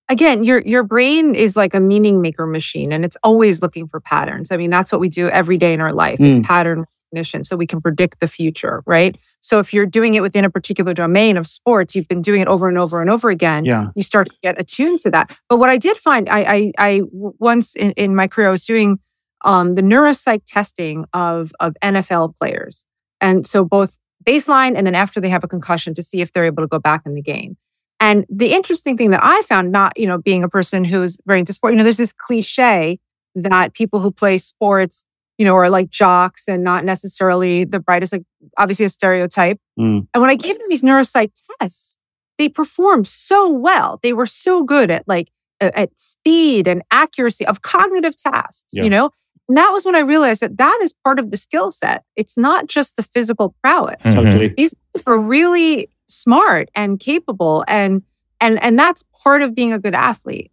Again, 0.10 0.44
your 0.44 0.60
your 0.62 0.84
brain 0.84 1.34
is 1.34 1.56
like 1.56 1.74
a 1.74 1.80
meaning 1.80 2.22
maker 2.22 2.46
machine 2.46 2.92
and 2.92 3.06
it's 3.06 3.16
always 3.24 3.62
looking 3.62 3.88
for 3.88 4.02
patterns. 4.02 4.52
I 4.52 4.58
mean, 4.58 4.70
that's 4.70 4.92
what 4.92 5.00
we 5.00 5.08
do 5.10 5.30
every 5.30 5.58
day 5.58 5.74
in 5.74 5.80
our 5.80 5.94
life 5.94 6.20
is 6.20 6.38
Mm. 6.38 6.44
pattern 6.44 6.86
recognition 7.14 7.44
so 7.44 7.56
we 7.56 7.68
can 7.68 7.82
predict 7.82 8.20
the 8.20 8.28
future, 8.28 8.84
right? 8.86 9.18
So 9.42 9.60
if 9.60 9.74
you're 9.74 9.86
doing 9.86 10.16
it 10.16 10.22
within 10.22 10.46
a 10.46 10.50
particular 10.50 10.94
domain 10.94 11.38
of 11.38 11.48
sports, 11.48 11.96
you've 11.96 12.08
been 12.08 12.22
doing 12.22 12.42
it 12.42 12.48
over 12.48 12.68
and 12.68 12.78
over 12.78 13.02
and 13.02 13.10
over 13.10 13.30
again. 13.30 13.66
Yeah. 13.66 13.88
you 13.96 14.04
start 14.04 14.28
to 14.28 14.36
get 14.42 14.60
attuned 14.60 15.00
to 15.00 15.12
that. 15.12 15.38
But 15.50 15.58
what 15.58 15.70
I 15.70 15.78
did 15.78 15.98
find, 15.98 16.28
I, 16.30 16.72
I 16.78 17.02
once 17.12 17.76
in, 17.76 17.92
in 17.92 18.16
my 18.16 18.28
career, 18.28 18.48
I 18.48 18.52
was 18.52 18.66
doing 18.66 19.00
um, 19.46 19.76
the 19.76 19.82
neuropsych 19.82 20.44
testing 20.48 21.06
of 21.14 21.52
of 21.60 21.76
NFL 21.84 22.38
players, 22.38 22.86
and 23.20 23.46
so 23.46 23.66
both 23.66 24.00
baseline 24.26 24.78
and 24.78 24.88
then 24.88 24.96
after 24.96 25.20
they 25.20 25.28
have 25.28 25.44
a 25.44 25.50
concussion 25.50 25.94
to 25.96 26.02
see 26.02 26.22
if 26.22 26.32
they're 26.32 26.46
able 26.46 26.64
to 26.64 26.68
go 26.68 26.80
back 26.80 27.02
in 27.06 27.14
the 27.14 27.22
game. 27.22 27.58
And 28.00 28.26
the 28.30 28.54
interesting 28.54 28.96
thing 28.96 29.10
that 29.10 29.20
I 29.22 29.42
found, 29.42 29.70
not 29.74 30.00
you 30.00 30.08
know 30.08 30.18
being 30.18 30.44
a 30.44 30.50
person 30.50 30.86
who's 30.86 31.20
very 31.26 31.40
into 31.40 31.52
sport, 31.52 31.74
you 31.74 31.78
know, 31.78 31.84
there's 31.84 31.98
this 31.98 32.14
cliche 32.14 33.00
that 33.36 33.74
people 33.74 34.00
who 34.00 34.12
play 34.12 34.38
sports, 34.38 35.06
you 35.44 35.50
know, 35.50 35.56
are 35.58 35.70
like 35.70 35.90
jocks 35.90 36.48
and 36.48 36.64
not 36.64 36.86
necessarily 36.86 37.66
the 37.66 37.78
brightest. 37.82 38.14
Like 38.14 38.24
obviously 38.58 38.86
a 38.86 38.90
stereotype. 38.90 39.58
Mm. 39.78 40.08
And 40.14 40.22
when 40.22 40.30
I 40.30 40.36
gave 40.36 40.58
them 40.58 40.68
these 40.70 40.82
neuropsych 40.84 41.32
tests, 41.60 41.98
they 42.38 42.48
performed 42.48 43.08
so 43.08 43.50
well. 43.50 44.00
They 44.02 44.14
were 44.14 44.26
so 44.26 44.64
good 44.64 44.90
at 44.90 45.06
like 45.06 45.28
at 45.60 45.90
speed 46.00 46.66
and 46.66 46.82
accuracy 46.92 47.46
of 47.46 47.62
cognitive 47.62 48.16
tasks, 48.16 48.70
Yeah. 48.72 48.84
you 48.84 48.90
know? 48.90 49.10
And 49.50 49.58
that 49.58 49.72
was 49.72 49.84
when 49.84 49.96
I 49.96 50.00
realized 50.00 50.42
that 50.42 50.58
that 50.58 50.80
is 50.82 50.94
part 51.04 51.20
of 51.20 51.30
the 51.30 51.36
skill 51.36 51.72
set. 51.74 52.06
It's 52.16 52.38
not 52.38 52.68
just 52.68 52.96
the 52.96 53.04
physical 53.04 53.54
prowess. 53.62 54.02
Mhm. 54.04 54.56
These 54.56 54.74
guys 54.96 55.04
were 55.06 55.20
really 55.20 55.90
smart 56.08 56.70
and 56.74 57.02
capable 57.02 57.66
and 57.68 58.02
and 58.40 58.64
and 58.64 58.80
that's 58.80 59.04
part 59.24 59.42
of 59.42 59.54
being 59.54 59.74
a 59.74 59.80
good 59.80 59.94
athlete. 59.96 60.52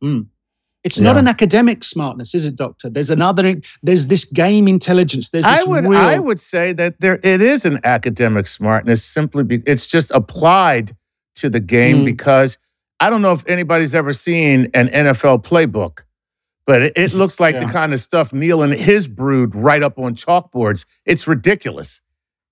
It's 0.83 0.99
not 0.99 1.19
an 1.19 1.29
academic 1.29 1.85
smartness, 1.85 2.35
is 2.35 2.47
it, 2.47 2.57
Doctor? 2.57 2.89
There's 2.89 3.11
another. 3.11 3.61
There's 3.83 4.07
this 4.07 4.25
game 4.25 4.67
intelligence. 4.67 5.29
There's 5.29 5.45
this 5.45 5.61
I 5.61 5.63
would 5.65 5.85
real, 5.85 6.01
I 6.01 6.19
would 6.19 6.41
say 6.41 6.73
that 6.73 7.01
there 7.01 7.21
it 7.23 7.43
is 7.43 7.67
an 7.67 7.81
academic 7.85 8.47
smartness 8.47 9.05
simply 9.05 9.45
be, 9.45 9.63
it's 9.67 9.87
just 9.87 10.11
applied 10.13 10.97
to 11.37 11.51
the 11.51 11.61
game 11.61 11.99
Mm. 12.01 12.05
because 12.07 12.57
I 12.99 13.11
don't 13.11 13.21
know 13.21 13.33
if 13.33 13.47
anybody's 13.47 13.95
ever 13.95 14.13
seen 14.15 14.71
an 14.73 14.89
NFL 14.89 15.43
playbook, 15.45 16.01
but 16.67 16.81
it, 16.83 16.93
it 16.97 17.13
looks 17.13 17.39
like 17.41 17.59
the 17.59 17.67
kind 17.67 17.93
of 17.93 18.01
stuff 18.01 18.33
Neil 18.33 18.63
and 18.63 18.73
his 18.73 19.07
brood 19.07 19.55
write 19.55 19.83
up 19.83 19.99
on 19.99 20.15
chalkboards. 20.15 20.87
It's 21.05 21.27
ridiculous. 21.29 22.01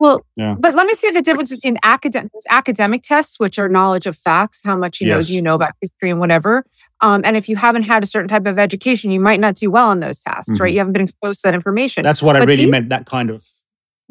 Well, 0.01 0.25
Yeah. 0.37 0.55
but 0.59 0.75
let 0.75 0.87
me 0.87 0.95
see 0.95 1.11
the 1.11 1.23
difference 1.23 1.51
between 1.53 1.77
academic 1.83 2.31
academic 2.51 3.03
tests, 3.03 3.39
which 3.39 3.59
are 3.59 3.69
knowledge 3.69 4.07
of 4.07 4.17
facts, 4.17 4.61
how 4.65 4.77
much 4.77 5.01
you 5.01 5.09
know 5.09 5.17
Yes. 5.17 5.27
do 5.29 5.35
you 5.35 5.43
know 5.43 5.55
about 5.55 5.73
history 5.81 6.11
and 6.11 6.21
whatever. 6.21 6.65
Um, 7.01 7.23
and 7.25 7.37
if 7.37 7.49
you 7.49 7.57
haven't 7.57 7.83
had 7.83 8.03
a 8.03 8.07
certain 8.07 8.29
type 8.29 8.47
of 8.47 8.59
education, 8.59 9.11
you 9.11 9.21
might 9.21 9.41
not 9.41 9.55
do 9.57 9.71
well 9.71 9.89
on 9.89 10.01
those 10.01 10.21
tasks, 10.21 10.59
right? 10.61 10.69
Mhm. 10.71 10.73
You 10.73 10.79
haven't 10.79 10.93
been 10.93 11.03
exposed 11.03 11.41
to 11.41 11.49
that 11.49 11.55
information. 11.55 12.03
That's 12.03 12.23
what 12.23 12.37
I 12.37 12.41
really 12.41 12.57
these- 12.57 12.71
meant. 12.71 12.89
That 12.91 13.07
kind 13.07 13.31
of. 13.31 13.45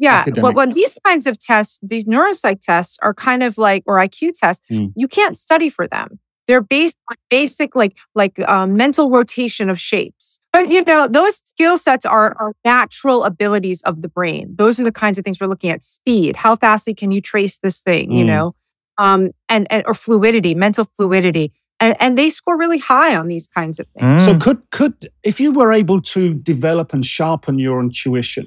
yeah. 0.00 0.18
academic. 0.18 0.42
But 0.42 0.54
when 0.54 0.72
these 0.74 0.96
kinds 1.04 1.26
of 1.26 1.38
tests, 1.40 1.80
these 1.82 2.04
neuropsych 2.04 2.60
tests 2.60 2.98
are 3.02 3.12
kind 3.12 3.42
of 3.42 3.58
like, 3.58 3.82
or 3.86 3.96
IQ 3.98 4.30
tests, 4.32 4.64
Mm. 4.70 4.92
you 4.94 5.08
can't 5.08 5.36
study 5.36 5.68
for 5.68 5.88
them. 5.88 6.20
They're 6.48 6.62
based 6.62 6.96
on 7.10 7.16
basic, 7.30 7.76
like 7.76 7.96
like 8.14 8.40
um, 8.48 8.74
mental 8.76 9.10
rotation 9.10 9.68
of 9.70 9.78
shapes. 9.78 10.40
But 10.52 10.70
you 10.70 10.82
know, 10.82 11.06
those 11.06 11.36
skill 11.44 11.76
sets 11.78 12.06
are, 12.06 12.34
are 12.40 12.52
natural 12.64 13.24
abilities 13.24 13.82
of 13.82 14.00
the 14.02 14.08
brain. 14.08 14.54
Those 14.56 14.80
are 14.80 14.84
the 14.84 14.90
kinds 14.92 15.18
of 15.18 15.24
things 15.24 15.38
we're 15.40 15.46
looking 15.46 15.70
at. 15.70 15.84
Speed, 15.84 16.36
how 16.36 16.56
fastly 16.56 16.94
can 16.94 17.10
you 17.10 17.20
trace 17.20 17.58
this 17.58 17.80
thing? 17.80 18.10
You 18.12 18.24
Mm. 18.24 18.26
know, 18.26 18.54
um, 18.96 19.30
and, 19.48 19.66
and 19.70 19.84
or 19.86 19.94
fluidity, 19.94 20.54
mental 20.54 20.86
fluidity, 20.96 21.52
and, 21.80 21.94
and 22.00 22.16
they 22.18 22.30
score 22.30 22.58
really 22.58 22.78
high 22.78 23.14
on 23.14 23.28
these 23.28 23.46
kinds 23.46 23.78
of 23.78 23.86
things. 23.88 24.24
So 24.24 24.32
Mm. 24.34 24.40
could 24.40 24.70
could 24.70 25.10
if 25.22 25.38
you 25.38 25.52
were 25.52 25.72
able 25.72 26.00
to 26.14 26.32
develop 26.32 26.94
and 26.94 27.04
sharpen 27.04 27.58
your 27.58 27.78
intuition 27.80 28.46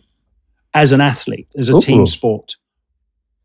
as 0.74 0.92
an 0.92 1.02
athlete, 1.02 1.48
as 1.56 1.70
a 1.70 1.76
Ooh. 1.76 1.80
team 1.80 2.06
sport, 2.08 2.56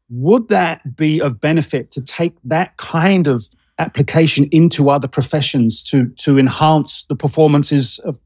would 0.08 0.48
that 0.48 0.96
be 0.96 1.20
of 1.20 1.40
benefit 1.40 1.90
to 1.90 2.00
take 2.00 2.34
that 2.44 2.76
kind 2.78 3.26
of 3.26 3.48
application 3.78 4.48
into 4.52 4.90
other 4.90 5.08
professions 5.08 5.82
to 5.84 6.06
to 6.16 6.38
enhance 6.38 7.04
the 7.08 7.16
performances 7.16 7.98
of 8.00 8.18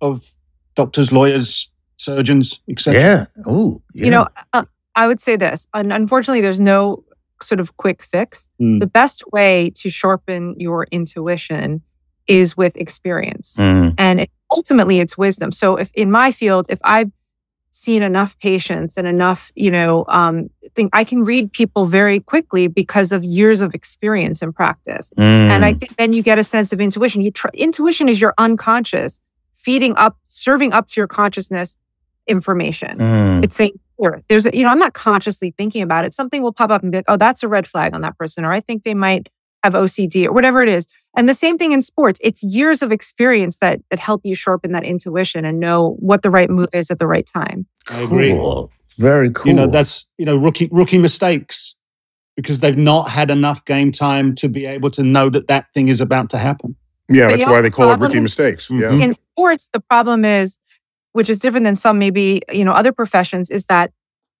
of 0.00 0.36
doctors, 0.74 1.12
lawyers, 1.12 1.70
surgeons, 1.98 2.60
etc. 2.68 3.00
yeah. 3.00 3.26
Oh, 3.46 3.80
Yeah. 3.94 4.04
You 4.04 4.10
know, 4.10 4.28
uh, 4.52 4.64
I 4.94 5.06
would 5.06 5.20
say 5.20 5.36
this. 5.36 5.68
and 5.72 5.92
unfortunately, 5.92 6.40
there's 6.40 6.60
no 6.60 7.04
sort 7.42 7.60
of 7.60 7.76
quick 7.76 8.02
fix. 8.02 8.48
Mm. 8.60 8.80
The 8.80 8.86
best 8.86 9.22
way 9.32 9.70
to 9.76 9.90
sharpen 9.90 10.54
your 10.58 10.84
intuition 10.90 11.82
is 12.26 12.56
with 12.56 12.76
experience. 12.76 13.56
Mm. 13.58 13.94
and 13.98 14.20
it, 14.20 14.30
ultimately 14.50 15.00
it's 15.00 15.18
wisdom 15.18 15.50
so 15.52 15.76
if 15.76 15.90
in 15.94 16.10
my 16.10 16.30
field 16.30 16.66
if 16.68 16.78
i've 16.84 17.10
seen 17.76 18.04
enough 18.04 18.38
patients 18.38 18.96
and 18.96 19.04
enough 19.08 19.50
you 19.56 19.68
know 19.68 20.04
um 20.06 20.48
think 20.76 20.88
i 20.92 21.02
can 21.02 21.24
read 21.24 21.50
people 21.52 21.86
very 21.86 22.20
quickly 22.20 22.68
because 22.68 23.10
of 23.10 23.24
years 23.24 23.60
of 23.60 23.74
experience 23.74 24.42
and 24.42 24.54
practice. 24.54 25.10
And 25.16 25.64
i 25.64 25.72
Mm. 25.74 25.80
think 25.80 25.96
then 25.96 26.12
you 26.12 26.22
get 26.22 26.38
a 26.38 26.44
sense 26.44 26.72
of 26.72 26.80
intuition. 26.80 27.20
You 27.20 27.32
tr- 27.32 27.48
intuition 27.52 28.08
is 28.08 28.20
your 28.20 28.32
unconscious 28.38 29.20
feeding 29.56 29.92
up 29.96 30.16
serving 30.26 30.72
up 30.72 30.86
to 30.90 31.00
your 31.00 31.08
consciousness 31.08 31.76
information. 32.28 32.98
Mm. 32.98 33.42
it's 33.44 33.56
saying 33.56 33.72
here 33.98 34.20
there's 34.28 34.46
a, 34.46 34.56
you 34.56 34.62
know 34.62 34.70
i'm 34.70 34.78
not 34.78 34.92
consciously 34.94 35.52
thinking 35.58 35.82
about 35.82 36.04
it. 36.04 36.14
Something 36.14 36.42
will 36.42 36.52
pop 36.52 36.70
up 36.70 36.82
and 36.84 36.92
be 36.92 36.98
like 36.98 37.04
oh 37.08 37.16
that's 37.16 37.42
a 37.42 37.48
red 37.48 37.66
flag 37.66 37.92
on 37.92 38.00
that 38.02 38.16
person 38.18 38.44
or 38.44 38.52
i 38.52 38.60
think 38.60 38.84
they 38.84 38.94
might 38.94 39.28
have 39.64 39.72
ocd 39.72 40.16
or 40.26 40.32
whatever 40.32 40.62
it 40.62 40.68
is 40.68 40.86
and 41.16 41.28
the 41.28 41.34
same 41.34 41.58
thing 41.58 41.72
in 41.72 41.82
sports 41.82 42.18
it's 42.22 42.42
years 42.42 42.82
of 42.82 42.90
experience 42.92 43.58
that 43.58 43.80
that 43.90 43.98
help 43.98 44.20
you 44.24 44.34
sharpen 44.34 44.72
that 44.72 44.84
intuition 44.84 45.44
and 45.44 45.60
know 45.60 45.96
what 45.98 46.22
the 46.22 46.30
right 46.30 46.50
move 46.50 46.68
is 46.72 46.90
at 46.90 46.98
the 46.98 47.06
right 47.06 47.26
time 47.32 47.66
I 47.90 48.00
agree. 48.00 48.32
Cool. 48.32 48.70
Very 48.96 49.30
cool. 49.32 49.48
You 49.48 49.54
know, 49.54 49.66
that's 49.66 50.06
you 50.18 50.24
know 50.24 50.36
rookie 50.36 50.68
rookie 50.72 50.98
mistakes 50.98 51.74
because 52.36 52.60
they've 52.60 52.76
not 52.78 53.08
had 53.10 53.30
enough 53.30 53.64
game 53.64 53.92
time 53.92 54.34
to 54.36 54.48
be 54.48 54.66
able 54.66 54.90
to 54.92 55.02
know 55.02 55.28
that 55.30 55.46
that 55.48 55.66
thing 55.74 55.88
is 55.88 56.00
about 56.00 56.30
to 56.30 56.38
happen. 56.38 56.74
Yeah, 57.08 57.28
But 57.28 57.38
that's 57.38 57.50
why 57.50 57.60
they 57.60 57.70
call 57.70 57.86
it 57.86 57.88
problem- 57.98 58.10
rookie 58.10 58.20
mistakes. 58.20 58.68
Yeah. 58.70 58.92
In 58.92 59.14
sports 59.14 59.68
the 59.72 59.80
problem 59.80 60.24
is 60.24 60.58
which 61.12 61.28
is 61.28 61.38
different 61.38 61.64
than 61.64 61.76
some 61.76 61.98
maybe 61.98 62.40
you 62.52 62.64
know 62.64 62.72
other 62.72 62.92
professions 62.92 63.50
is 63.50 63.66
that 63.66 63.92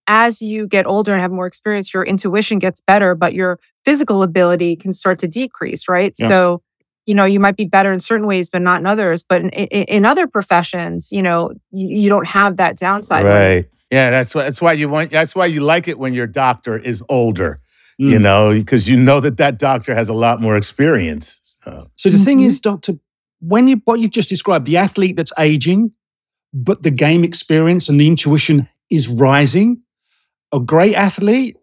as 0.06 0.42
you 0.42 0.66
get 0.66 0.86
older 0.86 1.12
and 1.12 1.20
have 1.22 1.32
more 1.32 1.46
experience 1.46 1.92
your 1.94 2.04
intuition 2.04 2.58
gets 2.58 2.80
better 2.80 3.14
but 3.14 3.34
your 3.34 3.58
physical 3.84 4.22
ability 4.22 4.76
can 4.76 4.92
start 4.92 5.18
to 5.18 5.28
decrease 5.28 5.88
right 5.88 6.14
Yeah. 6.18 6.28
so 6.28 6.62
you 7.06 7.14
know 7.14 7.24
you 7.24 7.40
might 7.40 7.56
be 7.56 7.64
better 7.64 7.92
in 7.92 8.00
certain 8.00 8.26
ways 8.26 8.48
but 8.50 8.62
not 8.62 8.80
in 8.80 8.86
others 8.86 9.24
but 9.28 9.40
in, 9.40 9.50
in, 9.50 9.84
in 9.84 10.04
other 10.04 10.26
professions 10.26 11.10
you 11.12 11.22
know 11.22 11.50
you, 11.70 11.88
you 11.88 12.08
don't 12.08 12.26
have 12.26 12.56
that 12.58 12.76
downside 12.78 13.24
right. 13.24 13.68
Yeah, 13.90 14.10
that's 14.10 14.34
why 14.34 14.42
that's 14.44 14.60
why 14.60 14.72
you 14.72 14.88
want 14.88 15.12
that's 15.12 15.36
why 15.36 15.46
you 15.46 15.60
like 15.60 15.86
it 15.86 15.98
when 15.98 16.14
your 16.14 16.26
doctor 16.26 16.76
is 16.76 17.04
older, 17.08 17.60
you 17.98 18.18
Mm. 18.18 18.22
know, 18.22 18.50
because 18.52 18.88
you 18.88 18.96
know 18.96 19.20
that 19.20 19.36
that 19.36 19.58
doctor 19.58 19.94
has 19.94 20.08
a 20.08 20.14
lot 20.14 20.40
more 20.40 20.56
experience. 20.56 21.56
So, 21.62 21.90
So 21.94 22.10
the 22.10 22.18
thing 22.18 22.38
Mhm. 22.40 22.46
is, 22.46 22.58
Doctor, 22.60 22.94
when 23.40 23.68
you 23.68 23.80
what 23.84 24.00
you've 24.00 24.10
just 24.10 24.28
described, 24.28 24.66
the 24.66 24.78
athlete 24.78 25.14
that's 25.14 25.32
aging, 25.38 25.92
but 26.52 26.82
the 26.82 26.90
game 26.90 27.22
experience 27.22 27.88
and 27.88 28.00
the 28.00 28.08
intuition 28.08 28.66
is 28.90 29.06
rising, 29.06 29.82
a 30.54 30.60
great 30.60 30.94
athlete 30.94 31.56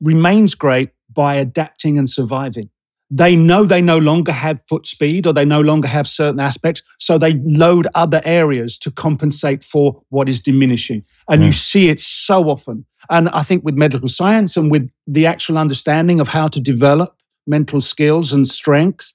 remains 0.00 0.54
great 0.56 0.90
by 1.12 1.36
adapting 1.36 1.96
and 1.96 2.10
surviving. 2.10 2.68
They 3.08 3.36
know 3.36 3.64
they 3.64 3.82
no 3.82 3.98
longer 3.98 4.32
have 4.32 4.62
foot 4.68 4.86
speed 4.86 5.26
or 5.26 5.32
they 5.32 5.44
no 5.44 5.60
longer 5.60 5.86
have 5.86 6.08
certain 6.08 6.40
aspects, 6.40 6.82
so 6.98 7.18
they 7.18 7.34
load 7.44 7.86
other 7.94 8.20
areas 8.24 8.78
to 8.78 8.90
compensate 8.90 9.62
for 9.62 10.02
what 10.08 10.28
is 10.28 10.40
diminishing. 10.40 11.04
And 11.28 11.44
you 11.44 11.52
see 11.52 11.88
it 11.88 12.00
so 12.00 12.48
often. 12.48 12.86
And 13.10 13.28
I 13.28 13.42
think 13.42 13.64
with 13.64 13.74
medical 13.74 14.08
science 14.08 14.56
and 14.56 14.70
with 14.70 14.90
the 15.06 15.26
actual 15.26 15.58
understanding 15.58 16.20
of 16.20 16.28
how 16.28 16.48
to 16.48 16.58
develop 16.60 17.14
mental 17.46 17.80
skills 17.82 18.32
and 18.32 18.46
strength, 18.46 19.12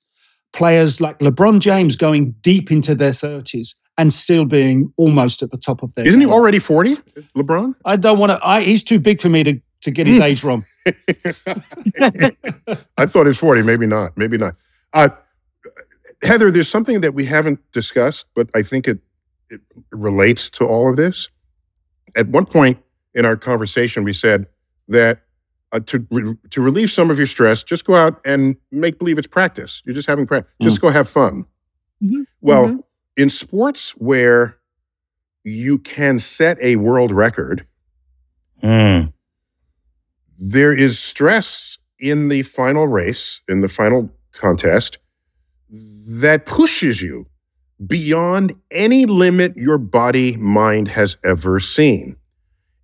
players 0.53 1.01
like 1.01 1.19
LeBron 1.19 1.59
James 1.59 1.95
going 1.95 2.35
deep 2.41 2.71
into 2.71 2.93
their 2.93 3.11
30s 3.11 3.73
and 3.97 4.13
still 4.13 4.45
being 4.45 4.93
almost 4.97 5.41
at 5.43 5.51
the 5.51 5.57
top 5.57 5.81
of 5.83 5.93
their 5.95 6.05
Isn't 6.07 6.21
he 6.21 6.27
already 6.27 6.59
40, 6.59 6.95
LeBron? 7.35 7.75
I 7.85 7.95
don't 7.95 8.19
want 8.19 8.31
to. 8.41 8.59
He's 8.61 8.83
too 8.83 8.99
big 8.99 9.19
for 9.21 9.29
me 9.29 9.43
to, 9.43 9.59
to 9.81 9.91
get 9.91 10.07
his 10.07 10.19
age 10.19 10.43
wrong. 10.43 10.65
I 12.97 13.05
thought 13.05 13.23
he 13.23 13.27
was 13.29 13.37
40. 13.37 13.61
Maybe 13.63 13.85
not. 13.85 14.17
Maybe 14.17 14.37
not. 14.37 14.55
Uh, 14.93 15.09
Heather, 16.23 16.49
there's 16.51 16.69
something 16.69 17.01
that 17.01 17.13
we 17.13 17.25
haven't 17.25 17.59
discussed, 17.71 18.25
but 18.35 18.49
I 18.55 18.63
think 18.63 18.87
it, 18.87 18.99
it 19.49 19.61
relates 19.91 20.49
to 20.51 20.65
all 20.65 20.89
of 20.89 20.95
this. 20.95 21.29
At 22.15 22.27
one 22.27 22.45
point 22.45 22.79
in 23.13 23.25
our 23.25 23.35
conversation, 23.37 24.03
we 24.03 24.13
said 24.13 24.47
that 24.87 25.21
uh, 25.71 25.79
to 25.81 26.07
re- 26.09 26.37
to 26.49 26.61
relieve 26.61 26.89
some 26.91 27.11
of 27.11 27.17
your 27.17 27.27
stress, 27.27 27.61
just 27.61 27.85
go 27.85 27.93
out 27.93 28.19
and 28.25 28.55
make 28.71 28.97
believe 28.97 29.17
it's 29.17 29.27
practice. 29.27 29.81
You're 29.85 29.93
just 29.93 30.07
having 30.07 30.25
practice. 30.25 30.53
Just 30.61 30.81
go 30.81 30.89
have 30.89 31.07
fun. 31.09 31.45
Mhm. 32.01 32.25
Well, 32.41 32.67
Mhm. 32.67 32.83
In 33.17 33.29
sports 33.29 33.91
where 33.97 34.57
you 35.43 35.79
can 35.79 36.19
set 36.19 36.57
a 36.61 36.77
world 36.77 37.11
record, 37.11 37.65
mm, 38.63 39.11
there 40.37 40.73
is 40.73 40.99
stress 40.99 41.77
in 41.99 42.29
the 42.29 42.43
final 42.43 42.87
race, 42.87 43.41
in 43.49 43.61
the 43.61 43.67
final 43.67 44.11
contest, 44.31 44.99
that 45.69 46.45
pushes 46.45 47.01
you 47.01 47.25
beyond 47.85 48.53
any 48.71 49.05
limit 49.05 49.55
your 49.57 49.77
body 49.77 50.37
mind 50.37 50.89
has 50.89 51.17
ever 51.23 51.59
seen. 51.59 52.15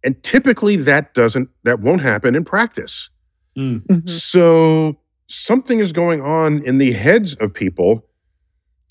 And 0.04 0.22
typically 0.24 0.76
that 0.78 1.14
doesn't 1.14 1.50
that 1.64 1.80
won't 1.80 2.02
happen 2.02 2.36
in 2.36 2.44
practice. 2.44 3.10
Mhm. 3.58 4.10
So 4.10 5.00
something 5.28 5.80
is 5.80 5.92
going 5.92 6.22
on 6.22 6.64
in 6.64 6.78
the 6.78 6.92
heads 6.92 7.36
of 7.36 7.54
people 7.54 8.06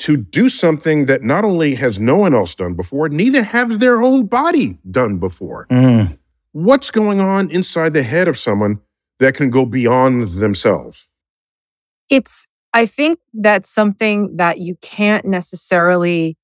to 0.03 0.17
do 0.17 0.49
something 0.49 1.07
that 1.07 1.23
not 1.23 1.45
only 1.45 1.75
has 1.77 1.99
no 1.99 2.17
one 2.17 2.35
else 2.35 2.55
done 2.55 2.75
before, 2.75 3.09
neither 3.09 3.43
have 3.43 3.79
their 3.79 4.03
own 4.03 4.27
body 4.27 4.79
done 4.91 5.19
before 5.19 5.67
mm. 5.71 6.17
what's 6.53 6.91
going 6.91 7.21
on 7.21 7.51
inside 7.51 7.93
the 7.93 8.03
head 8.03 8.29
of 8.29 8.39
someone 8.39 8.81
that 9.19 9.35
can 9.35 9.51
go 9.51 9.65
beyond 9.65 10.29
themselves? 10.33 11.07
it's 12.13 12.47
i 12.75 12.87
think 12.87 13.19
that's 13.33 13.71
something 13.71 14.37
that 14.37 14.59
you 14.59 14.77
can't 14.83 15.25
necessarily 15.25 16.37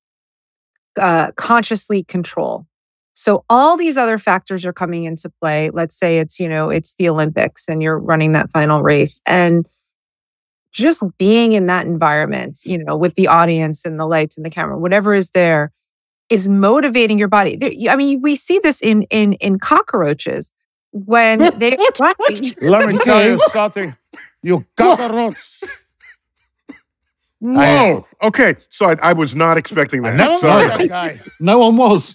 uh, 0.99 1.31
consciously 1.37 2.03
control 2.03 2.65
so 3.13 3.45
all 3.49 3.77
these 3.77 3.97
other 3.97 4.17
factors 4.17 4.65
are 4.65 4.73
coming 4.73 5.05
into 5.05 5.31
play 5.41 5.69
let's 5.69 5.97
say 5.97 6.17
it's 6.17 6.39
you 6.39 6.49
know 6.49 6.69
it's 6.69 6.95
the 6.95 7.07
olympics 7.07 7.69
and 7.69 7.81
you're 7.81 7.99
running 7.99 8.33
that 8.33 8.51
final 8.51 8.81
race 8.81 9.21
and 9.25 9.65
just 10.71 11.03
being 11.17 11.53
in 11.53 11.67
that 11.67 11.85
environment 11.85 12.59
you 12.65 12.83
know 12.83 12.95
with 12.95 13.15
the 13.15 13.27
audience 13.27 13.85
and 13.85 13.99
the 13.99 14.05
lights 14.05 14.37
and 14.37 14.45
the 14.45 14.49
camera 14.49 14.77
whatever 14.77 15.13
is 15.13 15.31
there 15.31 15.71
is 16.29 16.47
motivating 16.47 17.17
your 17.17 17.27
body 17.27 17.89
i 17.89 17.95
mean 17.95 18.21
we 18.21 18.35
see 18.35 18.59
this 18.59 18.81
in 18.81 19.03
in 19.03 19.33
in 19.33 19.57
cockroaches 19.57 20.51
when 20.91 21.39
they 21.59 21.77
Let 22.61 22.89
me 22.89 22.97
tell 22.99 23.23
you 23.23 23.37
something. 23.49 23.95
You 24.41 24.65
cockroach. 24.77 25.37
Whoa. 27.41 28.05
okay. 28.21 28.55
So 28.69 28.87
I, 28.89 28.95
I 29.01 29.13
was 29.13 29.33
not 29.33 29.57
expecting 29.57 30.01
that. 30.01 30.15
never 30.15 30.31
met 30.31 30.39
Sorry. 30.41 30.87
that. 30.87 31.27
No 31.39 31.59
one 31.59 31.77
was. 31.77 32.13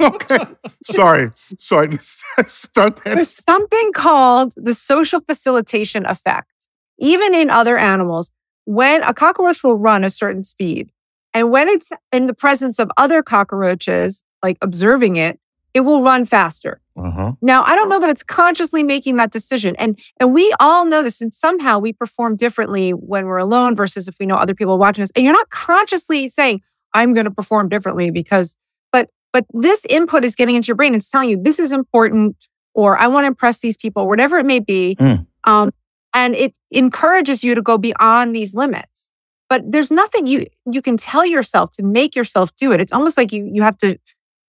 okay. 0.00 0.38
Sorry. 0.84 1.30
Sorry. 1.58 1.98
Start 2.46 2.96
that. 3.04 3.14
There's 3.16 3.30
something 3.30 3.92
called 3.92 4.54
the 4.56 4.72
social 4.72 5.20
facilitation 5.20 6.06
effect. 6.06 6.50
Even 6.98 7.34
in 7.34 7.50
other 7.50 7.78
animals, 7.78 8.30
when 8.64 9.02
a 9.02 9.14
cockroach 9.14 9.62
will 9.62 9.76
run 9.76 10.04
a 10.04 10.10
certain 10.10 10.44
speed, 10.44 10.90
and 11.34 11.50
when 11.50 11.68
it's 11.68 11.90
in 12.12 12.26
the 12.26 12.34
presence 12.34 12.78
of 12.78 12.90
other 12.96 13.22
cockroaches, 13.22 14.22
like 14.42 14.58
observing 14.60 15.16
it, 15.16 15.38
it 15.74 15.80
will 15.80 16.02
run 16.02 16.24
faster. 16.24 16.80
Uh-huh. 16.96 17.32
Now, 17.40 17.62
I 17.62 17.76
don't 17.76 17.88
know 17.88 18.00
that 18.00 18.10
it's 18.10 18.22
consciously 18.22 18.82
making 18.82 19.16
that 19.16 19.30
decision. 19.30 19.76
And 19.76 19.98
and 20.18 20.32
we 20.32 20.52
all 20.58 20.84
know 20.84 21.02
this, 21.02 21.20
and 21.20 21.32
somehow 21.32 21.78
we 21.78 21.92
perform 21.92 22.36
differently 22.36 22.90
when 22.90 23.26
we're 23.26 23.38
alone 23.38 23.76
versus 23.76 24.08
if 24.08 24.18
we 24.18 24.26
know 24.26 24.36
other 24.36 24.54
people 24.54 24.78
watching 24.78 25.02
us. 25.02 25.10
And 25.14 25.24
you're 25.24 25.34
not 25.34 25.50
consciously 25.50 26.28
saying, 26.28 26.62
I'm 26.94 27.14
going 27.14 27.26
to 27.26 27.30
perform 27.30 27.68
differently 27.68 28.10
because, 28.10 28.56
but 28.90 29.10
but 29.32 29.46
this 29.52 29.86
input 29.88 30.24
is 30.24 30.34
getting 30.34 30.56
into 30.56 30.68
your 30.68 30.76
brain. 30.76 30.94
It's 30.94 31.10
telling 31.10 31.28
you 31.28 31.40
this 31.40 31.60
is 31.60 31.72
important, 31.72 32.36
or 32.74 32.98
I 32.98 33.06
want 33.06 33.24
to 33.24 33.28
impress 33.28 33.60
these 33.60 33.76
people, 33.76 34.06
whatever 34.08 34.38
it 34.38 34.46
may 34.46 34.60
be. 34.60 34.96
Mm. 34.98 35.26
Um, 35.44 35.70
and 36.18 36.34
it 36.34 36.54
encourages 36.70 37.44
you 37.44 37.54
to 37.54 37.62
go 37.62 37.78
beyond 37.78 38.34
these 38.34 38.54
limits. 38.54 39.10
But 39.48 39.70
there's 39.72 39.90
nothing 39.90 40.26
you 40.26 40.46
you 40.70 40.82
can 40.82 40.96
tell 40.96 41.24
yourself 41.24 41.70
to 41.72 41.82
make 41.82 42.16
yourself 42.16 42.54
do 42.56 42.72
it. 42.72 42.80
It's 42.80 42.92
almost 42.92 43.16
like 43.16 43.32
you 43.32 43.48
you 43.52 43.62
have 43.62 43.78
to 43.78 43.98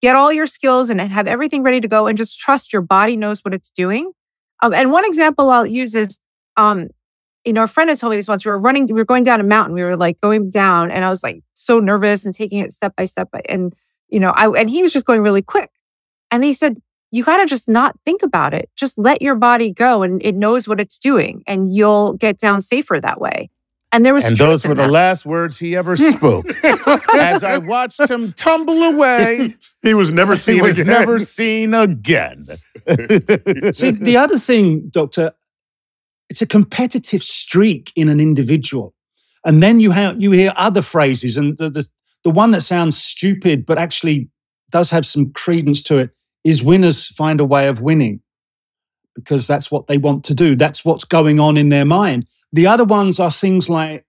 get 0.02 0.16
all 0.16 0.32
your 0.32 0.46
skills 0.46 0.90
and 0.90 1.00
have 1.00 1.26
everything 1.26 1.62
ready 1.62 1.80
to 1.80 1.88
go 1.88 2.06
and 2.06 2.18
just 2.18 2.38
trust 2.38 2.72
your 2.72 2.82
body 2.82 3.16
knows 3.16 3.40
what 3.44 3.54
it's 3.54 3.70
doing. 3.70 4.12
Um, 4.62 4.74
and 4.74 4.90
one 4.90 5.06
example 5.06 5.48
I'll 5.50 5.66
use 5.66 5.94
is 5.94 6.18
um, 6.56 6.88
you 7.44 7.52
know, 7.54 7.62
a 7.62 7.68
friend 7.68 7.88
had 7.88 7.98
told 7.98 8.10
me 8.10 8.16
this 8.16 8.28
once. 8.28 8.44
We 8.44 8.50
were 8.50 8.58
running, 8.58 8.86
we 8.86 8.94
were 8.94 9.04
going 9.04 9.24
down 9.24 9.40
a 9.40 9.44
mountain. 9.44 9.74
We 9.74 9.82
were 9.82 9.96
like 9.96 10.20
going 10.20 10.50
down, 10.50 10.90
and 10.90 11.04
I 11.04 11.08
was 11.08 11.22
like 11.22 11.42
so 11.54 11.78
nervous 11.80 12.26
and 12.26 12.34
taking 12.34 12.58
it 12.58 12.72
step 12.72 12.94
by 12.96 13.06
step. 13.06 13.28
And 13.48 13.74
you 14.08 14.20
know, 14.20 14.30
I 14.30 14.48
and 14.48 14.68
he 14.68 14.82
was 14.82 14.92
just 14.92 15.06
going 15.06 15.22
really 15.22 15.42
quick. 15.42 15.70
And 16.30 16.44
he 16.44 16.52
said, 16.52 16.76
"You 17.10 17.24
got 17.24 17.38
to 17.38 17.46
just 17.46 17.68
not 17.68 17.96
think 18.04 18.22
about 18.22 18.54
it. 18.54 18.70
Just 18.76 18.98
let 18.98 19.20
your 19.22 19.34
body 19.34 19.70
go, 19.70 20.02
and 20.02 20.22
it 20.22 20.34
knows 20.34 20.66
what 20.68 20.80
it's 20.80 20.98
doing, 20.98 21.42
and 21.46 21.72
you'll 21.74 22.14
get 22.14 22.38
down 22.38 22.62
safer 22.62 23.00
that 23.00 23.20
way." 23.20 23.50
And 23.92 24.06
there 24.06 24.14
was 24.14 24.24
and 24.24 24.36
those 24.36 24.64
were 24.64 24.74
the 24.74 24.82
that. 24.82 24.90
last 24.90 25.26
words 25.26 25.58
he 25.58 25.74
ever 25.74 25.96
spoke. 25.96 26.46
As 26.64 27.42
I 27.42 27.58
watched 27.62 28.00
him 28.08 28.32
tumble 28.34 28.82
away, 28.84 29.56
he 29.82 29.94
was 29.94 30.12
never 30.12 30.34
he 30.34 30.38
seen 30.38 30.62
was 30.62 30.78
again. 30.78 30.86
never 30.86 31.18
seen 31.18 31.74
again. 31.74 32.46
See, 33.72 33.90
the 33.90 34.16
other 34.16 34.38
thing, 34.38 34.88
Doctor, 34.90 35.32
it's 36.28 36.40
a 36.40 36.46
competitive 36.46 37.22
streak 37.22 37.92
in 37.96 38.08
an 38.08 38.20
individual. 38.20 38.94
And 39.44 39.62
then 39.62 39.80
you 39.80 39.90
have 39.90 40.20
you 40.22 40.30
hear 40.30 40.52
other 40.54 40.82
phrases, 40.82 41.36
and 41.36 41.58
the, 41.58 41.70
the 41.70 41.88
the 42.22 42.30
one 42.30 42.52
that 42.52 42.60
sounds 42.60 42.96
stupid 42.96 43.66
but 43.66 43.78
actually 43.78 44.28
does 44.70 44.90
have 44.90 45.04
some 45.04 45.32
credence 45.32 45.82
to 45.84 45.98
it 45.98 46.10
is 46.44 46.62
winners 46.62 47.06
find 47.08 47.40
a 47.40 47.44
way 47.44 47.68
of 47.68 47.80
winning 47.80 48.20
because 49.14 49.46
that's 49.46 49.70
what 49.70 49.86
they 49.86 49.98
want 49.98 50.24
to 50.24 50.34
do. 50.34 50.56
That's 50.56 50.84
what's 50.84 51.04
going 51.04 51.40
on 51.40 51.56
in 51.56 51.68
their 51.68 51.84
mind. 51.84 52.26
The 52.52 52.66
other 52.66 52.84
ones 52.84 53.20
are 53.20 53.30
things 53.30 53.68
like 53.68 54.06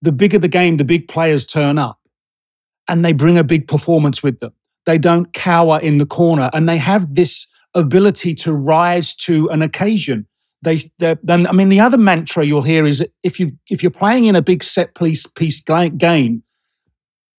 the 0.00 0.12
bigger 0.12 0.38
the 0.38 0.48
game, 0.48 0.76
the 0.76 0.84
big 0.84 1.08
players 1.08 1.46
turn 1.46 1.78
up 1.78 1.98
and 2.88 3.04
they 3.04 3.12
bring 3.12 3.38
a 3.38 3.44
big 3.44 3.68
performance 3.68 4.22
with 4.22 4.40
them. 4.40 4.52
They 4.86 4.98
don't 4.98 5.32
cower 5.32 5.78
in 5.80 5.98
the 5.98 6.06
corner 6.06 6.50
and 6.52 6.68
they 6.68 6.78
have 6.78 7.14
this 7.14 7.46
ability 7.74 8.34
to 8.34 8.52
rise 8.52 9.14
to 9.16 9.48
an 9.50 9.62
occasion. 9.62 10.26
They, 10.62 10.80
then 10.98 11.46
I 11.46 11.52
mean, 11.52 11.68
the 11.68 11.80
other 11.80 11.98
mantra 11.98 12.44
you'll 12.44 12.62
hear 12.62 12.86
is 12.86 13.04
if 13.22 13.40
you 13.40 13.50
if 13.68 13.82
you're 13.82 13.90
playing 13.90 14.26
in 14.26 14.36
a 14.36 14.42
big 14.42 14.62
set 14.62 14.94
piece 14.94 15.26
piece 15.26 15.60
game, 15.60 16.42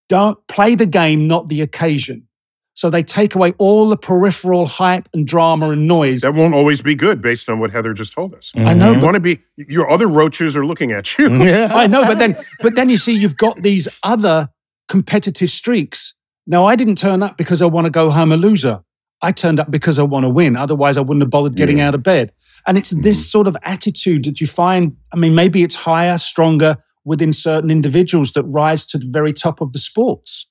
don't 0.10 0.48
play 0.48 0.76
the 0.76 0.86
game, 0.86 1.28
not 1.28 1.48
the 1.48 1.62
occasion. 1.62 2.28
So 2.76 2.90
they 2.90 3.04
take 3.04 3.36
away 3.36 3.54
all 3.60 3.88
the 3.90 3.98
peripheral 3.98 4.66
hype 4.66 5.08
and 5.14 5.28
drama 5.28 5.70
and 5.70 5.88
noise. 5.88 6.22
That 6.22 6.34
won't 6.34 6.56
always 6.56 6.82
be 6.82 6.96
good 6.96 7.22
based 7.22 7.48
on 7.48 7.60
what 7.60 7.70
Heather 7.72 7.94
just 7.94 8.14
told 8.14 8.34
us. 8.34 8.52
I 8.56 8.74
know, 8.74 8.94
You 8.94 9.00
want 9.00 9.14
to 9.14 9.20
be, 9.20 9.42
your 9.58 9.90
other 9.90 10.08
roaches 10.08 10.58
are 10.58 10.66
looking 10.66 10.92
at 10.92 11.18
you. 11.18 11.44
Yeah. 11.44 11.72
I 11.74 11.88
know, 11.88 12.06
but 12.06 12.20
then 12.20 12.38
but 12.62 12.76
then 12.76 12.90
you 12.90 12.98
see 12.98 13.14
you've 13.14 13.38
got 13.38 13.62
these 13.62 13.88
other 14.02 14.50
competitive 14.88 15.50
streaks. 15.50 16.16
Now 16.48 16.66
I 16.66 16.76
didn't 16.76 16.98
turn 16.98 17.22
up 17.22 17.38
because 17.38 17.62
I 17.62 17.66
want 17.66 17.86
to 17.86 17.92
go 17.92 18.10
home 18.10 18.32
a 18.32 18.38
loser. 18.38 18.82
I 19.22 19.32
turned 19.32 19.60
up 19.60 19.70
because 19.70 20.00
I 20.00 20.04
want 20.04 20.24
to 20.24 20.30
win. 20.30 20.56
Otherwise 20.56 20.98
I 20.98 21.02
wouldn't 21.02 21.22
have 21.22 21.30
bothered 21.30 21.56
getting 21.56 21.78
Yeah. 21.78 21.90
out 21.90 21.96
of 21.96 22.02
bed. 22.04 22.32
And 22.66 22.78
it's 22.78 22.90
this 22.92 23.18
mm-hmm. 23.18 23.24
sort 23.24 23.48
of 23.48 23.58
attitude 23.64 24.24
that 24.24 24.40
you 24.42 24.48
find, 24.48 24.96
I 25.12 25.18
mean, 25.18 25.36
maybe 25.36 25.64
it's 25.64 25.76
higher, 25.76 26.18
stronger 26.18 26.78
within 27.06 27.34
certain 27.34 27.70
individuals 27.70 28.32
that 28.32 28.44
rise 28.44 28.86
to 28.88 28.98
the 28.98 29.08
very 29.10 29.34
top 29.34 29.60
of 29.62 29.74
the 29.74 29.80
sports 29.80 30.48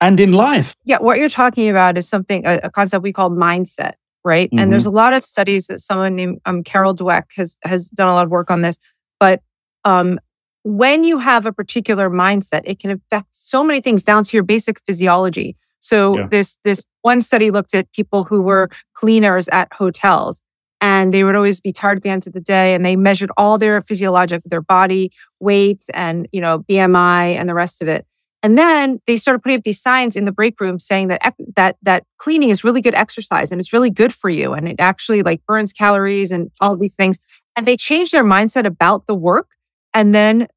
and 0.00 0.18
in 0.20 0.32
life. 0.32 0.76
Yeah, 0.84 0.98
what 0.98 1.18
you're 1.18 1.28
talking 1.28 1.68
about 1.68 1.98
is 1.98 2.08
something 2.08 2.46
a, 2.46 2.60
a 2.64 2.70
concept 2.70 3.02
we 3.02 3.12
call 3.12 3.30
mindset, 3.30 3.92
right? 4.24 4.50
Mhm. 4.50 4.60
And 4.60 4.72
there's 4.72 4.86
a 4.86 4.90
lot 4.90 5.12
of 5.12 5.24
studies 5.24 5.66
that 5.66 5.80
someone 5.80 6.14
named 6.16 6.38
um, 6.46 6.62
Carol 6.62 6.94
Dweck 6.94 7.24
has 7.36 7.56
has 7.64 7.88
done 7.90 8.08
a 8.08 8.14
lot 8.14 8.24
of 8.24 8.30
work 8.30 8.50
on 8.50 8.62
this. 8.62 8.78
But 9.20 9.42
um, 9.84 10.18
when 10.62 11.04
you 11.04 11.18
have 11.18 11.46
a 11.46 11.52
particular 11.52 12.10
mindset, 12.10 12.62
it 12.64 12.78
can 12.78 12.90
affect 12.90 13.28
so 13.30 13.64
many 13.64 13.80
things 13.80 14.02
down 14.02 14.24
to 14.24 14.36
your 14.36 14.44
basic 14.44 14.80
physiology. 14.86 15.56
So 15.80 16.16
Yeah. 16.18 16.26
this 16.30 16.58
this 16.64 16.84
one 17.02 17.22
study 17.22 17.50
looked 17.50 17.74
at 17.74 17.90
people 17.92 18.24
who 18.24 18.42
were 18.42 18.68
cleaners 18.94 19.48
at 19.48 19.72
hotels, 19.72 20.42
and 20.80 21.14
they 21.14 21.24
would 21.24 21.36
always 21.36 21.60
be 21.60 21.72
tired 21.72 21.98
at 21.98 22.02
the 22.02 22.10
end 22.10 22.26
of 22.26 22.32
the 22.32 22.40
day, 22.40 22.74
and 22.74 22.84
they 22.84 22.96
measured 22.96 23.30
all 23.36 23.58
their 23.58 23.80
physiologic, 23.82 24.42
their 24.44 24.60
body 24.62 25.10
weight, 25.40 25.84
and 25.94 26.28
you 26.32 26.40
know 26.40 26.60
BMI 26.68 27.34
and 27.36 27.48
the 27.48 27.54
rest 27.54 27.80
of 27.82 27.88
it. 27.88 28.06
And 28.48 28.56
then 28.56 29.02
they 29.06 29.18
started 29.18 29.40
putting 29.40 29.58
up 29.58 29.64
these 29.64 29.78
signs 29.78 30.16
in 30.16 30.24
the 30.24 30.32
break 30.32 30.58
room 30.58 30.78
saying 30.78 31.08
that 31.08 31.34
that 31.54 31.76
that 31.82 32.04
cleaning 32.16 32.48
is 32.48 32.64
really 32.64 32.80
good 32.80 32.94
exercise 32.94 33.52
and 33.52 33.60
it's 33.60 33.74
really 33.74 33.90
good 33.90 34.10
for 34.10 34.30
you 34.30 34.54
and 34.54 34.66
it 34.66 34.76
actually 34.80 35.22
like 35.22 35.44
burns 35.46 35.70
calories 35.70 36.32
and 36.32 36.50
all 36.58 36.74
these 36.74 36.94
things. 36.94 37.26
And 37.56 37.66
they 37.66 37.76
changed 37.76 38.10
their 38.10 38.24
mindset 38.24 38.64
about 38.64 39.06
the 39.06 39.14
work 39.14 39.48
and 39.92 40.14
then 40.14 40.48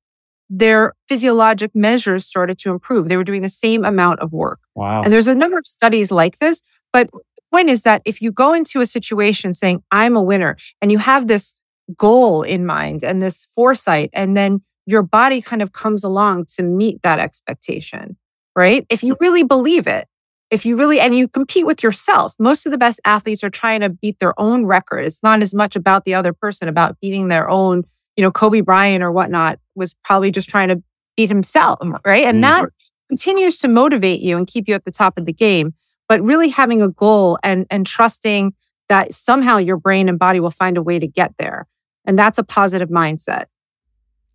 their 0.49 0.93
physiologic 1.09 1.75
measures 1.75 2.25
started 2.25 2.57
to 2.59 2.71
improve. 2.71 3.09
They 3.09 3.17
were 3.17 3.25
doing 3.25 3.41
the 3.41 3.49
same 3.49 3.83
amount 3.83 4.21
of 4.21 4.31
work. 4.31 4.61
Wow. 4.73 5.01
And 5.01 5.11
there's 5.11 5.27
a 5.27 5.35
number 5.35 5.57
of 5.57 5.67
studies 5.67 6.11
like 6.11 6.37
this. 6.37 6.61
But 6.93 7.11
the 7.11 7.43
point 7.51 7.69
is 7.69 7.81
that 7.81 8.01
if 8.05 8.21
you 8.21 8.31
go 8.31 8.53
into 8.53 8.79
a 8.79 8.85
situation 8.85 9.53
saying, 9.53 9.83
I'm 9.91 10.15
a 10.15 10.23
winner, 10.23 10.55
and 10.81 10.93
you 10.93 10.97
have 10.99 11.27
this 11.27 11.55
goal 11.97 12.41
in 12.41 12.65
mind 12.65 13.03
and 13.03 13.21
this 13.21 13.49
foresight, 13.53 14.11
and 14.13 14.37
then 14.37 14.61
your 14.86 15.03
body 15.03 15.41
kind 15.41 15.61
of 15.61 15.73
comes 15.73 16.03
along 16.03 16.45
to 16.55 16.63
meet 16.63 17.01
that 17.03 17.19
expectation, 17.19 18.17
right? 18.55 18.86
If 18.89 19.03
you 19.03 19.15
really 19.19 19.43
believe 19.43 19.88
it, 19.88 20.07
if 20.49 20.65
you 20.65 20.75
really, 20.75 20.99
and 20.99 21.15
you 21.15 21.27
compete 21.27 21.65
with 21.65 21.82
yourself, 21.82 22.36
most 22.38 22.65
of 22.65 22.71
the 22.71 22.77
best 22.77 22.99
athletes 23.05 23.43
are 23.43 23.49
trying 23.49 23.79
to 23.82 23.89
beat 23.89 24.19
their 24.19 24.38
own 24.39 24.65
record. 24.65 25.05
It's 25.05 25.23
not 25.23 25.41
as 25.41 25.55
much 25.55 25.75
about 25.75 26.03
the 26.03 26.13
other 26.13 26.34
person, 26.34 26.67
about 26.67 26.99
beating 26.99 27.29
their 27.29 27.49
own, 27.49 27.84
you 28.17 28.23
know, 28.23 28.32
Kobe 28.32 28.59
Bryant 28.59 29.01
or 29.01 29.11
whatnot 29.11 29.59
was 29.75 29.95
probably 30.03 30.29
just 30.29 30.49
trying 30.49 30.67
to 30.67 30.84
beat 31.15 31.29
himself, 31.29 31.79
right? 32.05 32.25
And 32.25 32.43
that 32.43 32.65
continues 33.09 33.57
to 33.59 33.67
motivate 33.69 34.19
you 34.19 34.38
and 34.38 34.45
keep 34.45 34.67
you 34.67 34.75
at 34.75 34.84
the 34.84 34.91
top 34.91 35.17
of 35.17 35.25
the 35.25 35.34
game. 35.34 35.73
But 36.09 36.21
really 36.21 36.49
having 36.49 36.82
a 36.82 36.89
goal 36.89 37.39
and 37.43 37.65
and 37.69 37.88
trusting 37.88 38.53
that 38.89 39.13
somehow 39.13 39.57
your 39.57 39.77
brain 39.77 40.09
and 40.09 40.19
body 40.19 40.41
will 40.41 40.51
find 40.51 40.77
a 40.77 40.84
way 40.84 40.99
to 40.99 41.07
get 41.07 41.34
there. 41.39 41.67
And 42.05 42.19
that's 42.19 42.38
a 42.38 42.43
positive 42.43 42.89
mindset. 42.89 43.45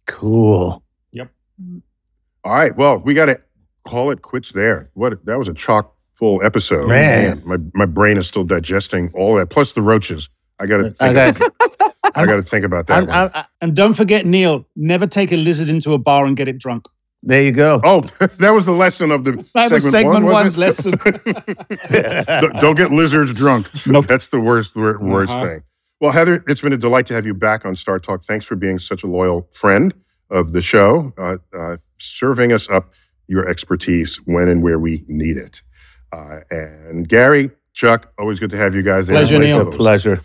Cool. 0.07 0.83
Yep. 1.13 1.31
All 2.45 2.55
right. 2.55 2.77
Well, 2.77 2.99
we 2.99 3.15
got 3.15 3.27
to 3.27 3.41
call 3.87 4.11
it 4.11 4.23
quits 4.23 4.53
there. 4.53 4.91
What 4.95 5.25
that 5.27 5.39
was 5.39 5.49
a 5.49 5.55
chock 5.55 5.95
full 6.15 6.43
episode. 6.45 6.89
Man. 6.89 7.43
my 7.45 7.57
my 7.75 7.87
brain 7.87 8.17
is 8.17 8.27
still 8.27 8.45
digesting 8.45 9.11
all 9.15 9.35
that. 9.37 9.51
Plus 9.51 9.73
the 9.73 9.83
roaches. 9.83 10.29
I 10.59 10.67
got 10.67 10.79
to 10.79 10.95
I 11.01 11.13
think. 11.33 11.39
got, 11.79 11.95
I 12.15 12.25
got 12.25 12.37
to 12.37 12.43
think 12.43 12.65
about 12.65 12.87
that. 12.87 12.99
I'm, 12.99 13.07
one. 13.07 13.15
I'm, 13.17 13.31
I, 13.35 13.45
And 13.61 13.77
don't 13.77 13.93
forget, 13.95 14.25
Neil, 14.25 14.67
never 14.75 15.07
take 15.07 15.31
a 15.33 15.37
lizard 15.37 15.69
into 15.69 15.93
a 15.93 15.99
bar 15.99 16.25
and 16.25 16.35
get 16.37 16.49
it 16.49 16.57
drunk. 16.59 16.87
there 17.23 17.43
you 17.43 17.53
go. 17.53 17.81
oh, 17.85 18.01
that 18.39 18.51
was 18.51 18.65
the 18.65 18.73
lesson 18.73 19.11
of 19.11 19.25
the 19.25 19.33
That 19.55 19.71
was 19.71 19.83
segment, 19.83 19.93
segment 19.93 20.25
one, 20.25 20.33
one's 20.33 20.57
lesson. 20.57 20.93
Don't- 21.91 22.61
Don't 22.61 22.75
get 22.77 22.91
lizards 22.91 23.33
drunk. 23.35 23.69
Nope. 23.87 24.07
That's 24.07 24.29
the 24.29 24.41
worst 24.41 24.77
worst 24.77 25.33
Uh-huh. 25.33 25.45
thing. 25.47 25.63
Well, 26.01 26.13
Heather, 26.13 26.45
it's 26.47 26.61
been 26.61 26.75
a 26.75 26.79
delight 26.79 27.07
to 27.07 27.15
have 27.15 27.25
you 27.25 27.33
back 27.33 27.65
on 27.65 27.75
Star 27.75 27.99
Talk. 27.99 28.23
Thanks 28.23 28.45
for 28.45 28.55
being 28.55 28.79
such 28.79 29.03
a 29.03 29.07
loyal 29.07 29.49
friend 29.53 29.95
of 30.29 30.53
the 30.53 30.61
show, 30.61 31.13
uh, 31.17 31.37
uh, 31.57 31.79
serving 31.99 32.53
us 32.53 32.69
up 32.69 32.93
your 33.29 33.49
expertise 33.49 34.17
when 34.27 34.49
and 34.49 34.63
where 34.63 34.79
we 34.79 35.05
need 35.09 35.37
it. 35.39 35.63
Uh, 36.13 36.41
and 36.51 37.09
Gary, 37.09 37.51
Chuck, 37.73 38.13
always 38.19 38.39
good 38.39 38.51
to 38.51 38.57
have 38.57 38.75
you 38.75 38.83
guys 38.83 39.07
there. 39.07 39.17
Pleasure, 39.17 39.39
Neil. 39.39 39.73
Pleasure. 39.73 40.23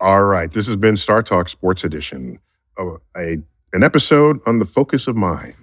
All 0.00 0.24
right, 0.24 0.52
this 0.52 0.66
has 0.66 0.76
been 0.76 0.96
Star 0.96 1.22
Talk 1.22 1.48
Sports 1.48 1.84
Edition, 1.84 2.38
uh, 2.78 2.96
a 3.16 3.38
an 3.72 3.82
episode 3.82 4.40
on 4.46 4.58
the 4.60 4.64
focus 4.64 5.06
of 5.08 5.16
mind. 5.16 5.54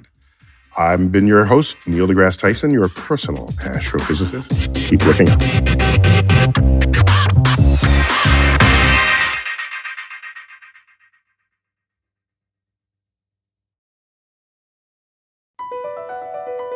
I've 0.77 1.11
been 1.11 1.25
your 1.25 1.45
host, 1.45 1.77
Neil 1.87 2.07
deGrasse 2.07 2.39
Tyson, 2.39 2.71
your 2.71 2.89
personal 2.89 3.47
astrophysicist. 3.59 4.75
Keep 4.75 5.05
looking 5.05 5.29
up. 5.29 7.14